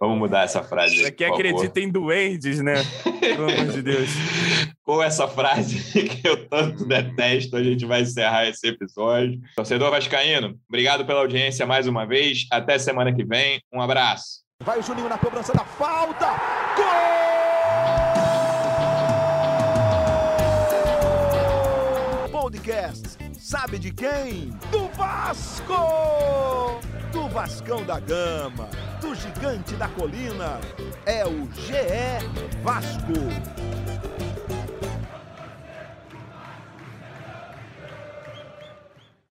Vamos 0.00 0.18
mudar 0.18 0.44
essa 0.44 0.62
frase. 0.62 1.02
Para 1.02 1.10
quem 1.10 1.26
acredita 1.26 1.80
em 1.80 1.90
duendes, 1.90 2.60
né? 2.60 2.76
Pelo 3.20 3.50
amor 3.50 3.72
de 3.72 3.82
Deus. 3.82 4.08
Com 4.82 5.02
essa 5.02 5.28
frase 5.28 6.02
que 6.08 6.26
eu 6.26 6.48
tanto 6.48 6.86
detesto, 6.86 7.56
a 7.56 7.62
gente 7.62 7.84
vai 7.84 8.02
encerrar 8.02 8.48
esse 8.48 8.66
episódio. 8.68 9.38
Torcedor 9.54 9.90
Vascaíno, 9.90 10.58
obrigado 10.68 11.04
pela 11.04 11.20
audiência 11.20 11.66
mais 11.66 11.86
uma 11.86 12.06
vez. 12.06 12.46
Até 12.50 12.78
semana 12.78 13.12
que 13.12 13.24
vem. 13.24 13.60
Um 13.72 13.80
abraço. 13.80 14.46
Vai 14.64 14.78
o 14.78 14.82
Juninho 14.82 15.08
na 15.08 15.18
cobrança 15.18 15.52
da 15.52 15.64
falta. 15.64 16.26
Gol! 22.22 22.30
Podcast. 22.32 23.18
Sabe 23.38 23.78
de 23.78 23.92
quem? 23.92 24.50
Do 24.72 24.88
Vasco! 24.96 26.80
Do 27.12 27.28
Vascão 27.28 27.84
da 27.84 28.00
Gama, 28.00 28.68
do 29.00 29.14
Gigante 29.14 29.74
da 29.74 29.88
Colina. 29.88 30.58
É 31.04 31.24
o 31.24 31.48
GE 31.52 32.62
Vasco. 32.62 33.12